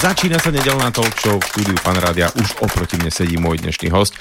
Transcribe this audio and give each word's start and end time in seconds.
Začína 0.00 0.40
sa 0.40 0.48
nedelná 0.48 0.88
talk 0.88 1.12
show 1.20 1.36
v 1.36 1.44
štúdiu 1.44 1.76
Fan 1.76 2.00
Rádia. 2.00 2.32
Už 2.32 2.56
oproti 2.64 2.96
mne 2.96 3.12
sedí 3.12 3.36
môj 3.36 3.60
dnešný 3.60 3.92
host. 3.92 4.16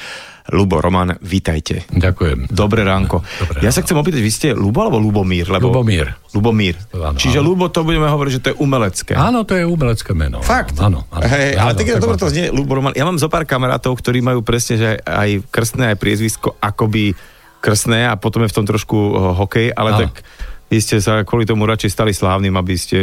Lubo 0.52 0.84
Roman, 0.84 1.16
vitajte. 1.24 1.88
Ďakujem. 1.88 2.52
Dobré 2.52 2.84
ránko. 2.84 3.24
Dobré 3.24 3.64
ja 3.64 3.72
sa 3.72 3.80
chcem 3.80 3.96
opýtať, 3.96 4.20
vy 4.20 4.28
ste 4.28 4.48
Lubo 4.52 4.84
alebo 4.84 5.00
Lubomír? 5.00 5.48
Lebo... 5.48 5.72
Lubomír. 5.72 6.12
Lubomír. 6.36 6.76
Áno, 6.92 7.16
Čiže 7.16 7.40
áno. 7.40 7.56
Lubo 7.56 7.72
to 7.72 7.88
budeme 7.88 8.12
hovoriť, 8.12 8.32
že 8.36 8.42
to 8.44 8.50
je 8.52 8.56
umelecké. 8.60 9.16
Áno, 9.16 9.48
to 9.48 9.56
je 9.56 9.64
umelecké 9.64 10.12
meno. 10.12 10.44
Fakt? 10.44 10.76
Áno. 10.84 11.08
áno. 11.16 11.24
Hej, 11.24 11.56
ale 11.56 11.72
tak, 11.72 11.88
tak 11.96 12.04
dobre 12.04 12.20
to 12.20 12.28
znie, 12.28 12.52
Lubo 12.52 12.76
Roman. 12.76 12.92
Ja 13.00 13.08
mám 13.08 13.16
zo 13.16 13.32
pár 13.32 13.48
kamarátov, 13.48 13.96
ktorí 14.04 14.20
majú 14.20 14.44
presne, 14.44 14.76
že 14.76 14.90
aj 15.00 15.48
krstné, 15.48 15.96
aj 15.96 15.98
priezvisko 16.04 16.60
akoby 16.60 17.16
krstné 17.64 18.04
a 18.04 18.20
potom 18.20 18.44
je 18.44 18.52
v 18.52 18.56
tom 18.60 18.68
trošku 18.68 18.98
eh, 19.00 19.16
hokej, 19.32 19.68
ale 19.72 19.96
Áno. 19.96 20.00
tak 20.12 20.28
vy 20.70 20.78
ste 20.78 21.02
sa 21.02 21.26
kvôli 21.26 21.50
tomu 21.50 21.66
radšej 21.66 21.90
stali 21.90 22.14
slávnym, 22.14 22.54
aby 22.54 22.78
ste... 22.78 22.98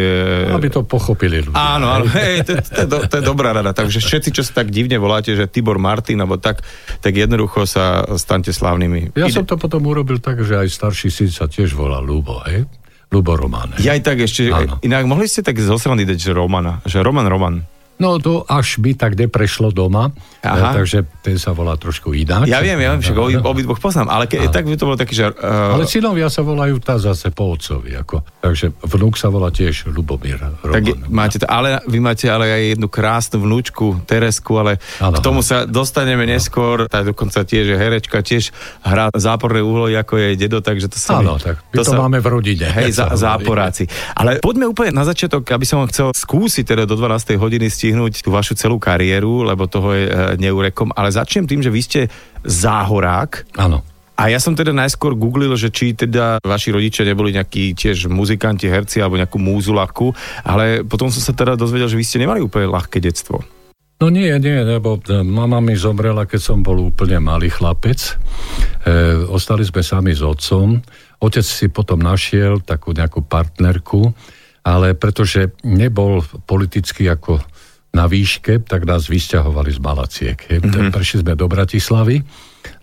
Aby 0.55 0.71
to 0.71 0.87
pochopili 0.87 1.43
ľudia. 1.43 1.59
Áno, 1.59 1.91
áno, 1.91 2.07
hej, 2.07 2.47
to, 2.47 2.63
to, 2.63 2.81
je 2.83 2.87
do, 2.87 2.99
to 3.11 3.15
je 3.19 3.25
dobrá 3.27 3.51
rada. 3.51 3.75
Takže 3.75 3.99
všetci, 3.99 4.31
čo 4.31 4.47
sa 4.47 4.63
tak 4.63 4.71
divne 4.71 4.95
voláte, 5.03 5.35
že 5.35 5.51
Tibor 5.51 5.83
Martin, 5.83 6.23
alebo 6.23 6.39
tak, 6.39 6.63
tak 7.03 7.13
jednoducho 7.13 7.67
sa 7.67 8.07
staňte 8.15 8.55
slávnymi. 8.55 9.19
Ja 9.19 9.27
Ide- 9.27 9.43
som 9.43 9.45
to 9.45 9.59
potom 9.59 9.83
urobil 9.83 10.23
tak, 10.23 10.47
že 10.47 10.63
aj 10.63 10.71
starší 10.71 11.11
syn 11.11 11.31
sa 11.35 11.51
tiež 11.51 11.75
volá 11.75 11.99
Lubo, 11.99 12.39
hej? 12.47 12.71
Lubo 13.11 13.35
Román. 13.35 13.75
hej? 13.75 13.83
Ja 13.83 13.99
aj 13.99 14.03
tak 14.03 14.19
ešte, 14.23 14.51
Áno. 14.51 14.79
inak 14.83 15.03
mohli 15.07 15.27
ste 15.27 15.43
tak 15.43 15.59
dať, 16.07 16.19
že 16.19 16.31
Romana, 16.35 16.83
že 16.87 17.03
Roman 17.03 17.27
Roman. 17.27 17.76
No 17.97 18.21
to 18.21 18.45
až 18.45 18.77
by 18.77 18.93
tak 18.93 19.17
neprešlo 19.17 19.73
doma, 19.73 20.13
Aha. 20.45 20.73
eh, 20.73 20.85
takže 20.85 21.09
ten 21.25 21.41
sa 21.41 21.57
volá 21.57 21.81
trošku 21.81 22.13
ináč. 22.13 22.53
Ja 22.53 22.61
viem, 22.61 22.77
ja 22.77 22.93
viem, 22.93 23.01
však 23.01 23.17
obi, 23.17 23.37
obidvoch 23.41 23.81
poznám, 23.81 24.13
ale 24.13 24.25
ke, 24.29 24.37
tak 24.53 24.69
by 24.69 24.77
to 24.77 24.85
bolo 24.85 25.01
taký, 25.01 25.17
že... 25.17 25.33
Uh, 25.33 25.81
Ale 25.81 25.89
synovia 25.89 26.29
sa 26.29 26.45
volajú 26.45 26.77
tá 26.77 27.01
zase 27.01 27.33
po 27.33 27.57
otcovi. 27.57 27.97
Ako. 27.97 28.21
Takže 28.45 28.77
vnúk 28.85 29.17
sa 29.17 29.33
volá 29.33 29.49
tiež 29.49 29.89
Lubomír 29.89 30.37
tak 30.61 30.85
je- 30.85 30.93
Roman. 30.93 31.09
máte 31.09 31.37
to, 31.41 31.49
ale 31.49 31.81
vy 31.89 31.99
máte 31.99 32.29
ale 32.29 32.53
aj 32.53 32.63
jednu 32.77 32.89
krásnu 32.93 33.37
vnúčku, 33.41 34.05
Teresku, 34.05 34.53
ale 34.61 34.77
Áno, 35.01 35.17
k 35.17 35.19
tomu 35.25 35.41
sa 35.41 35.65
dostaneme 35.65 36.29
neskôr, 36.29 36.85
tá 36.93 37.01
dokonca 37.01 37.43
tiež 37.49 37.73
je 37.73 37.77
herečka, 37.77 38.21
tiež 38.21 38.53
hrá 38.85 39.09
záporné 39.17 39.65
úlohy, 39.65 39.97
ako 39.97 40.21
je 40.21 40.29
dedo, 40.37 40.61
takže 40.61 40.93
to 40.93 40.99
sa... 41.01 41.25
Áno, 41.25 41.41
tak 41.41 41.65
my 41.73 41.81
to, 41.81 41.93
máme 41.97 42.19
v 42.21 42.29
rodine. 42.29 42.67
Hej, 42.69 42.93
za, 43.01 43.09
sa 43.17 43.37
záporáci. 43.37 43.89
Ale 44.13 44.39
poďme 44.45 44.69
úplne 44.69 44.93
na 44.93 45.09
začiatok, 45.09 45.49
aby 45.49 45.65
som 45.65 45.81
chcel 45.89 46.13
skúsiť 46.13 46.65
teda 46.77 46.85
do 46.85 46.95
12. 46.99 47.41
hodiny 47.41 47.73
stihnúť 47.87 48.27
tú 48.27 48.35
vašu 48.35 48.59
celú 48.59 48.83
kariéru, 48.83 49.47
lebo 49.47 49.71
toho 49.71 49.95
je 49.95 50.11
e, 50.11 50.13
neurekom, 50.43 50.91
ale 50.91 51.15
začnem 51.15 51.47
tým, 51.47 51.63
že 51.63 51.71
vy 51.71 51.81
ste 51.87 52.01
záhorák, 52.43 53.55
Áno. 53.63 53.87
a 54.19 54.27
ja 54.27 54.43
som 54.43 54.59
teda 54.59 54.75
najskôr 54.75 55.15
googlil, 55.15 55.55
že 55.55 55.71
či 55.71 55.95
teda 55.95 56.43
vaši 56.43 56.75
rodičia 56.75 57.07
neboli 57.07 57.31
nejakí 57.31 57.79
tiež 57.79 58.11
muzikanti, 58.11 58.67
herci 58.67 58.99
alebo 58.99 59.23
nejakú 59.23 59.39
múzu 59.39 59.71
ľahkú, 59.71 60.11
ale 60.43 60.83
potom 60.83 61.15
som 61.15 61.23
sa 61.23 61.31
teda 61.31 61.55
dozvedel, 61.55 61.87
že 61.87 61.95
vy 61.95 62.03
ste 62.03 62.19
nemali 62.19 62.43
úplne 62.43 62.67
ľahké 62.67 62.99
detstvo. 62.99 63.47
No 63.97 64.11
nie, 64.11 64.29
nie, 64.43 64.59
lebo 64.67 64.99
e, 65.07 65.23
mama 65.23 65.63
mi 65.63 65.79
zomrela, 65.79 66.27
keď 66.27 66.41
som 66.43 66.59
bol 66.67 66.91
úplne 66.91 67.23
malý 67.23 67.55
chlapec. 67.55 68.03
E, 68.03 68.13
ostali 69.31 69.63
sme 69.63 69.81
sami 69.87 70.11
s 70.11 70.27
otcom. 70.27 70.83
Otec 71.23 71.47
si 71.47 71.71
potom 71.71 72.03
našiel 72.03 72.61
takú 72.67 72.93
nejakú 72.93 73.25
partnerku, 73.25 74.11
ale 74.67 74.99
pretože 74.99 75.55
nebol 75.63 76.21
politicky 76.45 77.07
ako 77.07 77.39
na 77.97 78.05
výške, 78.05 78.61
tak 78.61 78.85
nás 78.85 79.09
vysťahovali 79.09 79.73
z 79.73 79.81
Malaciek. 79.81 80.37
Mm-hmm. 80.37 80.93
Prešli 80.93 81.25
sme 81.25 81.33
do 81.33 81.49
Bratislavy, 81.49 82.21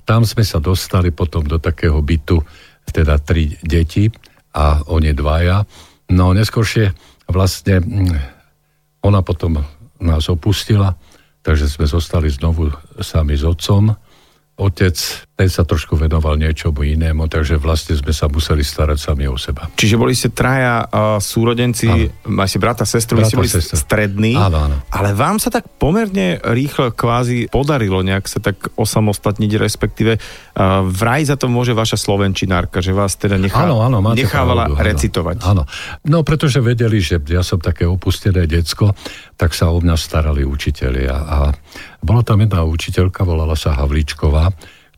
tam 0.10 0.26
sme 0.26 0.42
sa 0.42 0.58
dostali 0.58 1.14
potom 1.14 1.46
do 1.46 1.62
takého 1.62 2.02
bytu, 2.02 2.42
teda 2.90 3.22
tri 3.22 3.54
deti 3.62 4.10
a 4.58 4.82
oni 4.90 5.14
dvaja. 5.14 5.62
No 6.12 6.34
neskôršie 6.34 6.92
vlastne 7.30 7.80
mm, 7.80 8.18
ona 9.06 9.22
potom 9.22 9.62
nás 10.04 10.28
opustila, 10.28 10.98
takže 11.46 11.70
sme 11.70 11.88
zostali 11.88 12.28
znovu 12.28 12.74
sami 13.00 13.38
s 13.38 13.46
otcom. 13.48 13.94
Otec, 14.60 14.98
ten 15.34 15.50
sa 15.50 15.66
trošku 15.66 15.98
venoval 15.98 16.38
niečomu 16.38 16.86
inému, 16.86 17.26
takže 17.26 17.58
vlastne 17.58 17.98
sme 17.98 18.14
sa 18.14 18.30
museli 18.30 18.62
starať 18.62 18.98
sami 19.02 19.26
o 19.26 19.34
seba. 19.34 19.66
Čiže 19.74 19.98
boli 19.98 20.14
ste 20.14 20.30
traja 20.30 20.86
uh, 20.86 21.18
súrodenci, 21.18 21.90
máte 22.30 22.62
brata, 22.62 22.86
sestru, 22.86 23.18
vy 23.18 23.26
ste 23.26 23.34
Brata, 23.34 23.42
boli 23.42 23.50
sestra. 23.50 23.74
strední, 23.74 24.38
Áno, 24.38 24.70
áno. 24.70 24.78
ale 24.94 25.18
vám 25.18 25.42
sa 25.42 25.50
tak 25.50 25.66
pomerne 25.82 26.38
rýchlo 26.38 26.94
kvázi 26.94 27.50
podarilo 27.50 28.06
nejak 28.06 28.30
sa 28.30 28.46
tak 28.46 28.62
osamostatniť, 28.78 29.52
respektíve 29.58 30.22
uh, 30.22 30.86
vraj 30.86 31.26
za 31.26 31.34
to 31.34 31.50
môže 31.50 31.74
vaša 31.74 31.98
slovenčinárka, 31.98 32.78
že 32.86 32.94
vás 32.94 33.18
teda 33.18 33.42
nechá, 33.42 33.66
Áno, 33.66 33.82
áno, 33.82 34.06
nechávala 34.14 34.70
pravdu, 34.70 34.86
recitovať. 34.86 35.38
Áno. 35.50 35.66
No, 36.06 36.22
pretože 36.22 36.62
vedeli, 36.62 37.02
že 37.02 37.18
ja 37.26 37.42
som 37.42 37.58
také 37.58 37.90
opustené 37.90 38.46
decko, 38.46 38.94
tak 39.34 39.58
sa 39.58 39.74
o 39.74 39.82
mňa 39.82 39.98
starali 39.98 40.46
učitelia. 40.46 41.16
A 41.18 41.38
bola 42.06 42.22
tam 42.22 42.38
jedna 42.38 42.62
učiteľka, 42.62 43.26
volala 43.26 43.58
sa 43.58 43.74
Havlíčková, 43.74 44.54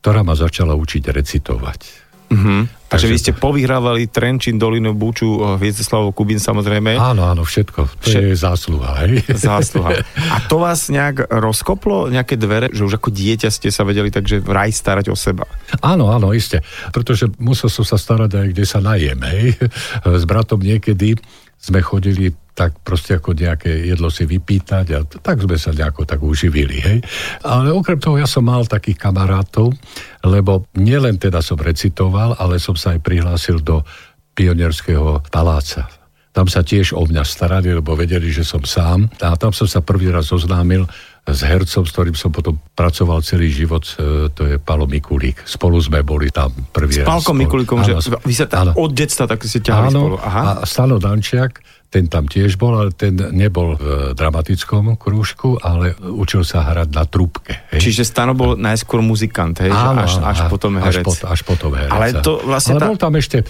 ktorá 0.06 0.22
ma 0.22 0.38
začala 0.38 0.78
učiť 0.78 1.02
recitovať. 1.10 2.06
Uh-huh. 2.30 2.62
Takže 2.86 2.86
Takže 2.86 3.06
vy 3.10 3.18
ste 3.18 3.32
povyhrávali 3.34 4.06
Trenčín, 4.06 4.54
Dolinu, 4.54 4.94
Buču, 4.94 5.58
Hviezdoslavov, 5.58 6.14
Kubín 6.14 6.38
samozrejme. 6.38 6.94
Áno, 6.94 7.26
áno, 7.26 7.42
všetko. 7.42 7.90
To 7.90 8.06
Vše- 8.06 8.22
je 8.30 8.38
zásluha, 8.38 8.90
hej? 9.02 9.26
Zásluha. 9.26 10.06
A 10.34 10.46
to 10.46 10.62
vás 10.62 10.86
nejak 10.86 11.26
rozkoplo, 11.26 12.06
nejaké 12.06 12.38
dvere, 12.38 12.70
že 12.70 12.86
už 12.86 13.02
ako 13.02 13.10
dieťa 13.10 13.50
ste 13.50 13.74
sa 13.74 13.82
vedeli 13.82 14.14
takže 14.14 14.38
vraj 14.38 14.70
starať 14.70 15.10
o 15.10 15.18
seba? 15.18 15.42
Áno, 15.82 16.14
áno, 16.14 16.30
iste. 16.30 16.62
Pretože 16.94 17.26
musel 17.42 17.66
som 17.66 17.82
sa 17.82 17.98
starať 17.98 18.30
aj, 18.38 18.46
kde 18.54 18.64
sa 18.66 18.78
najem, 18.78 19.18
hej. 19.26 19.58
S 20.22 20.22
bratom 20.22 20.62
niekedy 20.62 21.18
sme 21.58 21.82
chodili 21.82 22.30
tak 22.56 22.80
proste 22.80 23.20
ako 23.20 23.36
nejaké 23.36 23.68
jedlo 23.68 24.08
si 24.08 24.24
vypýtať 24.24 24.86
a 24.96 25.04
tak 25.04 25.44
sme 25.44 25.60
sa 25.60 25.76
nejako 25.76 26.08
tak 26.08 26.24
uživili, 26.24 26.80
hej. 26.80 26.98
Ale 27.44 27.68
okrem 27.68 28.00
toho 28.00 28.16
ja 28.16 28.24
som 28.24 28.48
mal 28.48 28.64
takých 28.64 28.96
kamarátov, 28.96 29.76
lebo 30.24 30.64
nielen 30.72 31.20
teda 31.20 31.44
som 31.44 31.60
recitoval, 31.60 32.32
ale 32.40 32.56
som 32.56 32.72
sa 32.72 32.96
aj 32.96 33.04
prihlásil 33.04 33.60
do 33.60 33.84
pionierského 34.32 35.20
paláca. 35.28 35.84
Tam 36.32 36.48
sa 36.48 36.60
tiež 36.60 36.92
o 36.92 37.00
mňa 37.00 37.24
starali, 37.24 37.72
lebo 37.72 37.96
vedeli, 37.96 38.28
že 38.28 38.44
som 38.44 38.60
sám. 38.60 39.08
A 39.24 39.36
tam 39.40 39.56
som 39.56 39.64
sa 39.64 39.80
prvý 39.80 40.12
raz 40.12 40.28
zoznámil 40.28 40.84
s 41.24 41.40
hercom, 41.42 41.88
s 41.88 41.90
ktorým 41.96 42.12
som 42.12 42.28
potom 42.28 42.60
pracoval 42.76 43.24
celý 43.24 43.48
život, 43.48 43.82
e, 43.96 44.28
to 44.30 44.44
je 44.44 44.56
Palo 44.60 44.84
Mikulík. 44.84 45.42
Spolu 45.48 45.80
sme 45.80 46.04
boli 46.04 46.28
tam 46.28 46.52
prvý 46.70 47.00
S 47.00 47.08
raz. 47.08 47.24
Spolu. 47.24 47.40
Mikulíkom, 47.40 47.80
že 47.82 47.96
Áno, 47.96 48.20
vy 48.20 48.34
sa 48.36 48.46
tam 48.46 48.68
áno. 48.68 48.72
od 48.78 48.90
detstva 48.92 49.24
tak 49.24 49.42
ste 49.48 49.64
ťahali 49.64 49.90
Áno, 49.90 50.00
spolu. 50.04 50.16
Aha. 50.20 50.42
a 50.60 50.64
Stano 50.68 51.00
Dančiak, 51.00 51.75
ten 51.88 52.10
tam 52.10 52.26
tiež 52.26 52.58
bol, 52.58 52.74
ale 52.74 52.90
ten 52.92 53.14
nebol 53.32 53.78
v 53.78 54.12
dramatickom 54.12 54.98
krúžku, 54.98 55.56
ale 55.62 55.94
učil 55.98 56.42
sa 56.42 56.66
hrať 56.66 56.88
na 56.92 57.04
trúbke. 57.06 57.66
Hej? 57.72 57.80
Čiže 57.80 58.02
Stano 58.02 58.34
bol 58.34 58.58
najskôr 58.58 59.00
muzikant, 59.00 59.56
hej? 59.62 59.70
Áno, 59.70 60.04
až, 60.04 60.18
až 60.20 60.46
á- 60.46 60.50
potom 60.50 60.76
až, 60.78 61.00
herec. 61.00 61.06
pot, 61.06 61.18
až 61.24 61.40
potom 61.46 61.70
herec. 61.72 61.92
Ale 61.92 62.06
to 62.20 62.42
vlastne 62.42 62.76
Ale 62.76 62.80
tá- 62.82 62.88
bol 62.90 62.98
tam 62.98 63.14
ešte, 63.16 63.46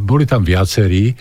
boli 0.00 0.24
tam 0.24 0.46
viacerí, 0.46 1.14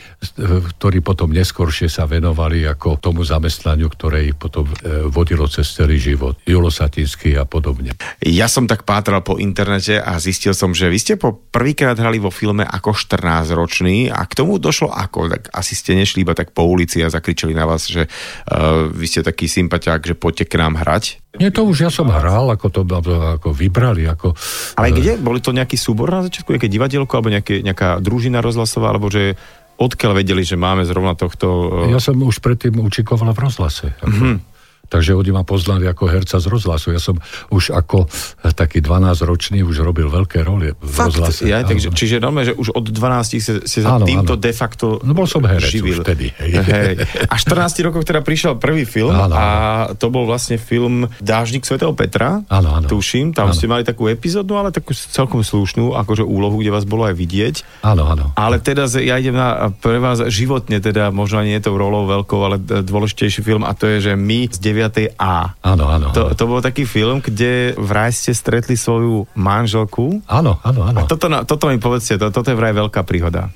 ktorí 0.77 1.01
potom 1.01 1.33
neskôršie 1.33 1.89
sa 1.89 2.05
venovali 2.05 2.63
ako 2.65 3.01
tomu 3.01 3.25
zamestnaniu, 3.25 3.89
ktoré 3.89 4.31
ich 4.31 4.37
potom 4.37 4.69
e, 4.69 5.09
vodilo 5.09 5.49
cez 5.49 5.67
celý 5.73 5.97
život. 5.97 6.37
Julo 6.45 6.69
Satinský 6.69 7.35
a 7.35 7.43
podobne. 7.43 7.93
Ja 8.23 8.45
som 8.47 8.69
tak 8.69 8.85
pátral 8.85 9.25
po 9.25 9.41
internete 9.41 9.97
a 9.99 10.15
zistil 10.21 10.53
som, 10.53 10.71
že 10.71 10.87
vy 10.87 10.99
ste 10.99 11.13
po 11.15 11.33
prvýkrát 11.33 11.97
hrali 11.97 12.21
vo 12.21 12.29
filme 12.29 12.63
ako 12.63 12.93
14-ročný 12.93 14.11
a 14.11 14.23
k 14.25 14.33
tomu 14.37 14.57
došlo 14.61 14.91
ako? 14.91 15.29
Tak 15.31 15.41
asi 15.53 15.73
ste 15.73 15.95
nešli 15.95 16.21
iba 16.23 16.35
tak 16.35 16.51
po 16.59 16.67
ulici 16.67 16.99
a 16.99 17.07
zakričali 17.07 17.55
na 17.55 17.63
vás, 17.63 17.87
že 17.87 18.03
uh, 18.03 18.91
vy 18.91 19.07
ste 19.07 19.23
taký 19.23 19.47
sympatiák, 19.47 20.03
že 20.03 20.19
poďte 20.19 20.51
k 20.51 20.59
nám 20.59 20.75
hrať. 20.75 21.23
Nie, 21.39 21.55
to 21.55 21.63
už 21.63 21.87
ja 21.87 21.91
som 21.93 22.11
hral, 22.11 22.51
ako 22.51 22.67
to 22.67 22.81
ako 22.83 23.55
vybrali. 23.55 24.03
Ako, 24.11 24.35
Ale 24.75 24.91
kde? 24.91 25.15
Boli 25.15 25.39
to 25.39 25.55
nejaký 25.55 25.79
súbor 25.79 26.11
na 26.11 26.27
začiatku, 26.27 26.51
nejaké 26.51 26.67
divadielko 26.67 27.15
alebo 27.15 27.31
nejaké, 27.31 27.63
nejaká 27.63 28.03
družina 28.03 28.43
rozhlasová, 28.43 28.91
alebo 28.91 29.07
že 29.07 29.39
odkiaľ 29.79 30.19
vedeli, 30.19 30.43
že 30.43 30.59
máme 30.59 30.83
zrovna 30.83 31.15
tohto... 31.15 31.47
Uh, 31.87 31.95
Ja 31.95 32.03
som 32.03 32.19
už 32.19 32.43
predtým 32.43 32.75
učikoval 32.83 33.31
v 33.31 33.39
rozhlase. 33.39 33.95
Ako, 34.03 34.11
Mhm. 34.11 34.48
Takže 34.89 35.13
oni 35.13 35.31
ma 35.31 35.41
poznali 35.41 35.85
ako 35.85 36.03
herca 36.05 36.35
z 36.35 36.45
rozhlasu. 36.45 36.89
Ja 36.89 36.99
som 36.99 37.21
už 37.47 37.71
ako 37.71 38.05
eh, 38.05 38.49
taký 38.49 38.81
12-ročný 38.81 39.61
už 39.61 39.79
robil 39.79 40.05
veľké 40.05 40.41
role 40.41 40.73
v 40.73 40.81
Fakt, 40.83 41.13
rozhlase. 41.13 41.45
ja, 41.45 41.61
Áno. 41.61 41.69
takže, 41.69 41.87
čiže 41.91 42.17
normálne, 42.17 42.49
že 42.49 42.55
už 42.55 42.69
od 42.71 42.85
12 42.85 42.97
ste, 43.31 43.39
ste 43.61 43.79
sa 43.79 43.95
Áno, 43.95 44.03
týmto 44.03 44.33
áno. 44.33 44.41
de 44.41 44.51
facto 44.51 44.97
No 44.99 45.13
bol 45.13 45.25
som 45.25 45.41
herec 45.41 45.69
živil. 45.69 45.95
už 45.95 46.03
vtedy. 46.03 46.33
Hej. 46.35 46.51
Hej. 46.65 46.95
A 47.23 47.35
14 47.35 47.53
rokov 47.81 48.01
teda 48.03 48.19
prišiel 48.19 48.57
prvý 48.57 48.83
film 48.83 49.11
Áno, 49.11 49.29
a 49.31 49.45
to 49.93 50.09
bol 50.09 50.25
vlastne 50.25 50.57
film 50.57 51.05
Dážnik 51.19 51.63
svätého 51.63 51.93
Petra. 51.93 52.41
Áno, 52.45 52.73
áno. 52.73 52.89
Tuším, 52.89 53.31
tam 53.31 53.51
Áno. 53.51 53.55
ste 53.55 53.69
mali 53.69 53.83
takú 53.83 54.05
epizódnu, 54.05 54.55
ale 54.55 54.69
takú 54.69 54.91
celkom 54.91 55.39
slušnú 55.39 55.93
akože 55.95 56.21
úlohu, 56.21 56.57
kde 56.57 56.71
vás 56.71 56.83
bolo 56.83 57.05
aj 57.05 57.13
vidieť. 57.13 57.55
Áno, 57.83 58.09
áno. 58.09 58.33
Ale 58.33 58.57
teda 58.57 58.89
ja 58.97 59.15
idem 59.15 59.33
na 59.33 59.69
pre 59.69 60.01
vás 60.01 60.25
životne, 60.25 60.79
teda 60.79 61.09
možno 61.09 61.39
nie 61.39 61.53
je 61.53 61.63
to 61.63 61.71
rolou 61.71 62.09
veľkou, 62.09 62.39
ale 62.39 62.57
dôležitejší 62.59 63.41
film 63.41 63.61
a 63.61 63.71
to 63.71 63.85
je, 63.85 64.09
že 64.09 64.13
my 64.13 64.49
z 64.49 64.57
9. 64.57 64.78
A. 65.19 65.57
Áno, 65.59 65.85
áno. 65.89 66.15
To, 66.15 66.31
to 66.33 66.43
bol 66.47 66.63
taký 66.63 66.87
film, 66.87 67.19
kde 67.19 67.75
vraj 67.75 68.15
ste 68.15 68.31
stretli 68.31 68.79
svoju 68.79 69.27
manželku. 69.35 70.23
Áno, 70.29 70.59
áno, 70.63 70.81
áno. 70.87 70.99
A 71.03 71.09
toto, 71.09 71.27
toto 71.43 71.65
mi 71.67 71.77
povedzte, 71.77 72.15
to, 72.15 72.31
toto 72.31 72.47
je 72.51 72.57
vraj 72.57 72.71
veľká 72.71 73.03
príhoda. 73.03 73.51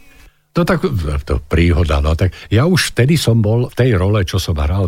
No 0.54 0.62
tak 0.70 0.86
to 1.26 1.42
príhoda, 1.50 1.98
no 1.98 2.14
tak 2.14 2.30
ja 2.54 2.70
už 2.70 2.94
vtedy 2.94 3.18
som 3.18 3.42
bol 3.42 3.74
v 3.74 3.74
tej 3.74 3.98
role, 3.98 4.22
čo 4.22 4.38
som 4.38 4.54
hral, 4.54 4.86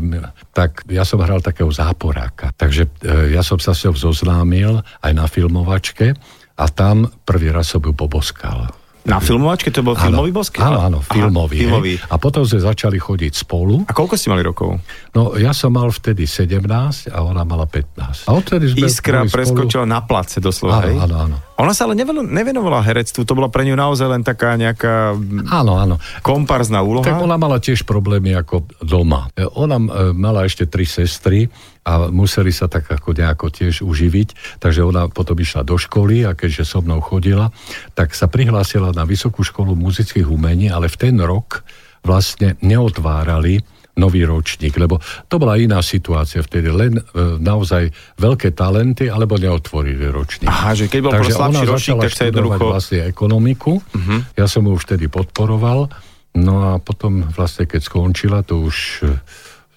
tak 0.53 0.85
ja 0.85 1.01
som 1.01 1.17
hral 1.25 1.41
takého 1.41 1.73
záporáka. 1.73 2.53
Takže 2.53 2.85
e, 3.01 3.33
ja 3.33 3.41
som 3.41 3.57
sa 3.57 3.73
s 3.73 3.81
ňou 3.81 3.97
zoznámil 3.97 4.85
aj 5.01 5.11
na 5.17 5.25
filmovačke 5.25 6.13
a 6.53 6.65
tam 6.69 7.09
prvý 7.25 7.49
raz 7.49 7.73
som 7.73 7.81
ju 7.81 7.97
poboskal. 7.97 8.69
Na 9.05 9.21
filmovačke 9.21 9.69
to 9.69 9.85
bol 9.85 9.93
filmový 9.93 10.33
bosk? 10.33 10.57
Áno, 10.57 10.81
áno, 10.81 10.99
filmový. 11.05 11.61
Aha, 11.61 11.77
filmový. 11.77 11.93
A 12.09 12.17
potom 12.17 12.41
sme 12.41 12.57
začali 12.57 12.97
chodiť 12.97 13.45
spolu. 13.45 13.85
A 13.85 13.93
koľko 13.93 14.17
ste 14.17 14.33
mali 14.33 14.41
rokov? 14.41 14.81
No, 15.13 15.37
ja 15.37 15.53
som 15.53 15.77
mal 15.77 15.93
vtedy 15.93 16.25
17 16.25 16.65
a 17.13 17.17
ona 17.21 17.45
mala 17.45 17.69
15. 17.69 18.25
A 18.25 18.31
odtedy 18.33 18.73
sme 18.73 18.89
Iskra 18.89 19.21
preskočila 19.29 19.85
spolu... 19.85 19.93
na 19.93 19.99
place 20.01 20.41
doslova, 20.41 20.81
áno, 20.81 20.87
hej? 20.89 20.95
Áno, 21.05 21.15
áno. 21.21 21.37
Ona 21.61 21.71
sa 21.77 21.85
ale 21.85 21.93
nevenovala 22.25 22.81
herectvu, 22.81 23.23
to 23.23 23.37
bola 23.37 23.47
pre 23.47 23.63
ňu 23.69 23.77
naozaj 23.77 24.09
len 24.09 24.25
taká 24.25 24.57
nejaká 24.57 25.13
áno, 25.53 25.73
áno. 25.77 25.95
komparzná 26.25 26.81
úloha. 26.81 27.05
Tak 27.05 27.21
ona 27.21 27.37
mala 27.37 27.61
tiež 27.61 27.85
problémy 27.85 28.33
ako 28.33 28.65
doma. 28.81 29.29
E, 29.37 29.45
ona 29.45 29.77
e, 29.77 30.17
mala 30.17 30.49
ešte 30.49 30.65
tri 30.65 30.83
sestry 30.89 31.45
a 31.85 32.09
museli 32.09 32.49
sa 32.49 32.65
tak 32.65 32.89
ako 32.89 33.13
nejako 33.13 33.53
tiež 33.53 33.85
uživiť, 33.85 34.57
takže 34.57 34.81
ona 34.81 35.05
potom 35.05 35.37
išla 35.37 35.61
do 35.61 35.77
školy 35.77 36.25
a 36.25 36.33
keďže 36.33 36.65
so 36.65 36.81
mnou 36.81 36.97
chodila, 36.97 37.53
tak 37.93 38.17
sa 38.17 38.25
prihlásila 38.25 38.89
na 38.89 39.05
Vysokú 39.05 39.45
školu 39.45 39.77
muzických 39.77 40.25
umení, 40.25 40.73
ale 40.73 40.89
v 40.89 40.97
ten 40.97 41.15
rok 41.21 41.61
vlastne 42.01 42.57
neotvárali 42.65 43.61
nový 43.95 44.27
ročník, 44.27 44.75
lebo 44.75 44.99
to 45.31 45.39
bola 45.39 45.55
iná 45.55 45.79
situácia 45.79 46.43
vtedy, 46.43 46.67
len 46.67 46.99
e, 46.99 47.01
naozaj 47.39 47.87
veľké 48.19 48.51
talenty, 48.51 49.07
alebo 49.07 49.39
neotvorili 49.39 50.11
ročník. 50.11 50.51
Aha, 50.51 50.75
že 50.75 50.91
keď 50.91 50.99
bol 50.99 51.11
Takže 51.15 51.33
ona 51.39 51.61
ročník, 51.63 52.03
tak 52.03 52.11
sa 52.11 52.27
jednoducho... 52.27 52.65
vlastne 52.75 53.07
ekonomiku, 53.07 53.79
uh-huh. 53.79 54.19
ja 54.35 54.51
som 54.51 54.67
ju 54.67 54.75
už 54.75 54.83
vtedy 54.83 55.07
podporoval, 55.07 55.87
no 56.35 56.53
a 56.75 56.83
potom 56.83 57.23
vlastne 57.31 57.63
keď 57.71 57.81
skončila, 57.87 58.43
to 58.43 58.67
už 58.67 59.07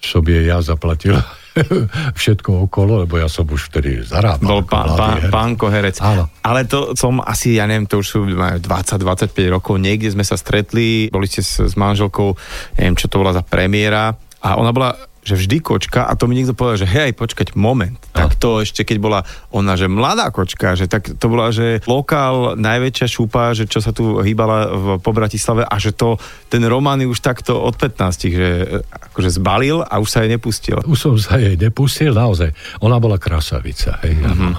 som 0.03 0.23
jej 0.27 0.51
ja 0.51 0.59
zaplatil 0.59 1.15
všetko 2.19 2.69
okolo, 2.69 3.05
lebo 3.05 3.19
ja 3.19 3.27
som 3.27 3.47
už 3.47 3.71
vtedy 3.71 4.03
zarábal. 4.03 4.45
Bol 4.45 4.61
pán, 4.65 4.87
pán, 4.95 5.17
pánko 5.29 5.67
herec. 5.69 5.99
Áno. 6.01 6.27
Ale 6.43 6.65
to 6.65 6.95
som 6.95 7.19
asi, 7.21 7.59
ja 7.59 7.67
neviem, 7.69 7.85
to 7.85 8.01
už 8.01 8.07
sú 8.07 8.19
20-25 8.25 9.31
rokov, 9.49 9.75
niekde 9.77 10.11
sme 10.11 10.25
sa 10.25 10.35
stretli, 10.35 11.11
boli 11.11 11.27
ste 11.27 11.43
s, 11.43 11.61
s 11.61 11.73
manželkou, 11.75 12.35
neviem, 12.79 12.95
čo 12.97 13.11
to 13.11 13.21
bola 13.21 13.35
za 13.35 13.43
premiéra, 13.45 14.15
a 14.39 14.55
ona 14.55 14.71
bola 14.71 14.95
že 15.29 15.37
vždy 15.37 15.57
kočka 15.61 16.09
a 16.09 16.17
to 16.17 16.25
mi 16.25 16.33
niekto 16.33 16.57
povedal, 16.57 16.81
že 16.81 16.89
hej, 16.89 17.13
počkať, 17.13 17.53
moment. 17.53 17.95
Tak 18.09 18.41
to 18.41 18.65
ešte 18.65 18.81
keď 18.81 18.97
bola 18.97 19.19
ona, 19.53 19.77
že 19.77 19.85
mladá 19.85 20.33
kočka, 20.33 20.73
že 20.73 20.89
tak 20.89 21.13
to 21.21 21.25
bola, 21.29 21.53
že 21.53 21.85
lokál 21.85 22.57
najväčšia 22.57 23.05
šúpa, 23.05 23.53
že 23.53 23.69
čo 23.69 23.77
sa 23.77 23.93
tu 23.93 24.17
hýbala 24.17 24.73
v, 24.73 24.85
po 24.97 25.11
Bratislave 25.13 25.61
a 25.61 25.75
že 25.77 25.93
to 25.93 26.17
ten 26.49 26.65
Roman 26.65 26.97
už 27.05 27.21
takto 27.21 27.61
od 27.61 27.77
15, 27.77 28.33
že 28.33 28.47
akože 28.89 29.29
zbalil 29.37 29.85
a 29.85 30.01
už 30.01 30.09
sa 30.09 30.25
jej 30.25 30.33
nepustil. 30.33 30.81
Už 30.89 30.97
som 30.97 31.13
sa 31.21 31.37
jej 31.37 31.53
nepustil, 31.53 32.11
naozaj. 32.11 32.51
Ona 32.81 32.97
bola 32.97 33.21
krasavica. 33.21 34.01
Hej. 34.01 34.17
Mm-hmm. 34.17 34.53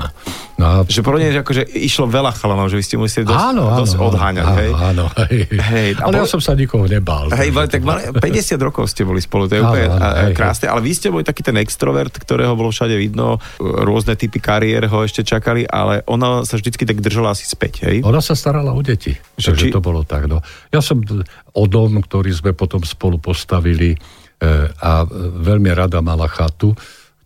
No 0.60 0.66
a... 0.68 0.74
Že 0.84 1.00
pro 1.00 1.16
nej, 1.16 1.32
že 1.32 1.40
akože 1.40 1.62
išlo 1.72 2.04
veľa 2.12 2.36
chalanov, 2.36 2.68
že 2.68 2.76
vy 2.76 2.84
ste 2.84 2.96
museli 3.00 3.24
dosť, 3.24 3.40
áno, 3.48 3.64
dosť 3.80 3.94
áno, 3.96 4.04
odháňať. 4.12 4.44
Áno, 4.44 4.56
hej? 4.60 4.70
áno, 4.76 5.04
hej. 5.24 5.38
hej 5.48 5.88
ale 5.96 6.12
bol... 6.12 6.20
ja 6.20 6.26
som 6.28 6.40
sa 6.44 6.52
nikoho 6.52 6.84
nebal. 6.84 7.32
Hej, 7.32 7.48
tak 7.72 7.80
mali, 7.80 8.12
50 8.12 8.60
rokov 8.60 8.92
ste 8.92 9.08
boli 9.08 9.24
spolu, 9.24 9.48
to 9.48 9.56
je 9.56 9.64
áno, 9.64 9.72
úplne 9.72 9.86
áno, 9.88 10.28
hej, 10.28 10.32
krásne, 10.36 10.68
ale 10.68 10.84
vy 10.84 10.92
ste 10.92 11.08
boli 11.08 11.24
taký 11.24 11.40
ten 11.40 11.56
extrovert, 11.56 12.12
ktorého 12.12 12.52
bolo 12.52 12.68
všade 12.68 12.92
vidno, 13.00 13.40
rôzne 13.58 14.12
typy 14.20 14.36
kariér 14.36 14.84
ho 14.92 15.00
ešte 15.00 15.24
čakali, 15.24 15.64
ale 15.64 16.04
ona 16.04 16.44
sa 16.44 16.60
vždycky 16.60 16.84
tak 16.84 17.00
držala 17.00 17.32
asi 17.32 17.48
späť, 17.48 17.88
hej? 17.88 18.04
Ona 18.04 18.20
sa 18.20 18.36
starala 18.36 18.76
o 18.76 18.80
deti, 18.84 19.16
že, 19.40 19.56
takže 19.56 19.64
či... 19.64 19.72
to 19.72 19.80
bolo 19.80 20.04
tak. 20.04 20.28
No. 20.28 20.44
Ja 20.68 20.84
som 20.84 21.00
o 21.56 21.64
dom, 21.64 22.04
ktorý 22.04 22.36
sme 22.36 22.52
potom 22.52 22.84
spolu 22.84 23.16
postavili 23.16 23.96
e, 23.96 23.98
a 24.68 25.08
veľmi 25.40 25.72
rada 25.72 26.04
mala 26.04 26.28
chatu, 26.28 26.76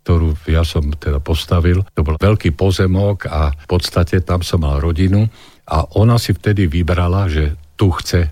ktorú 0.04 0.36
ja 0.52 0.60
som 0.68 0.92
teda 0.92 1.16
postavil. 1.24 1.80
To 1.96 2.04
bol 2.04 2.20
veľký 2.20 2.52
pozemok 2.52 3.24
a 3.32 3.56
v 3.56 3.66
podstate 3.66 4.20
tam 4.20 4.44
som 4.44 4.60
mal 4.60 4.76
rodinu 4.76 5.24
a 5.64 5.88
ona 5.96 6.20
si 6.20 6.36
vtedy 6.36 6.68
vybrala, 6.68 7.24
že 7.32 7.56
tu 7.80 7.88
chce 7.88 8.28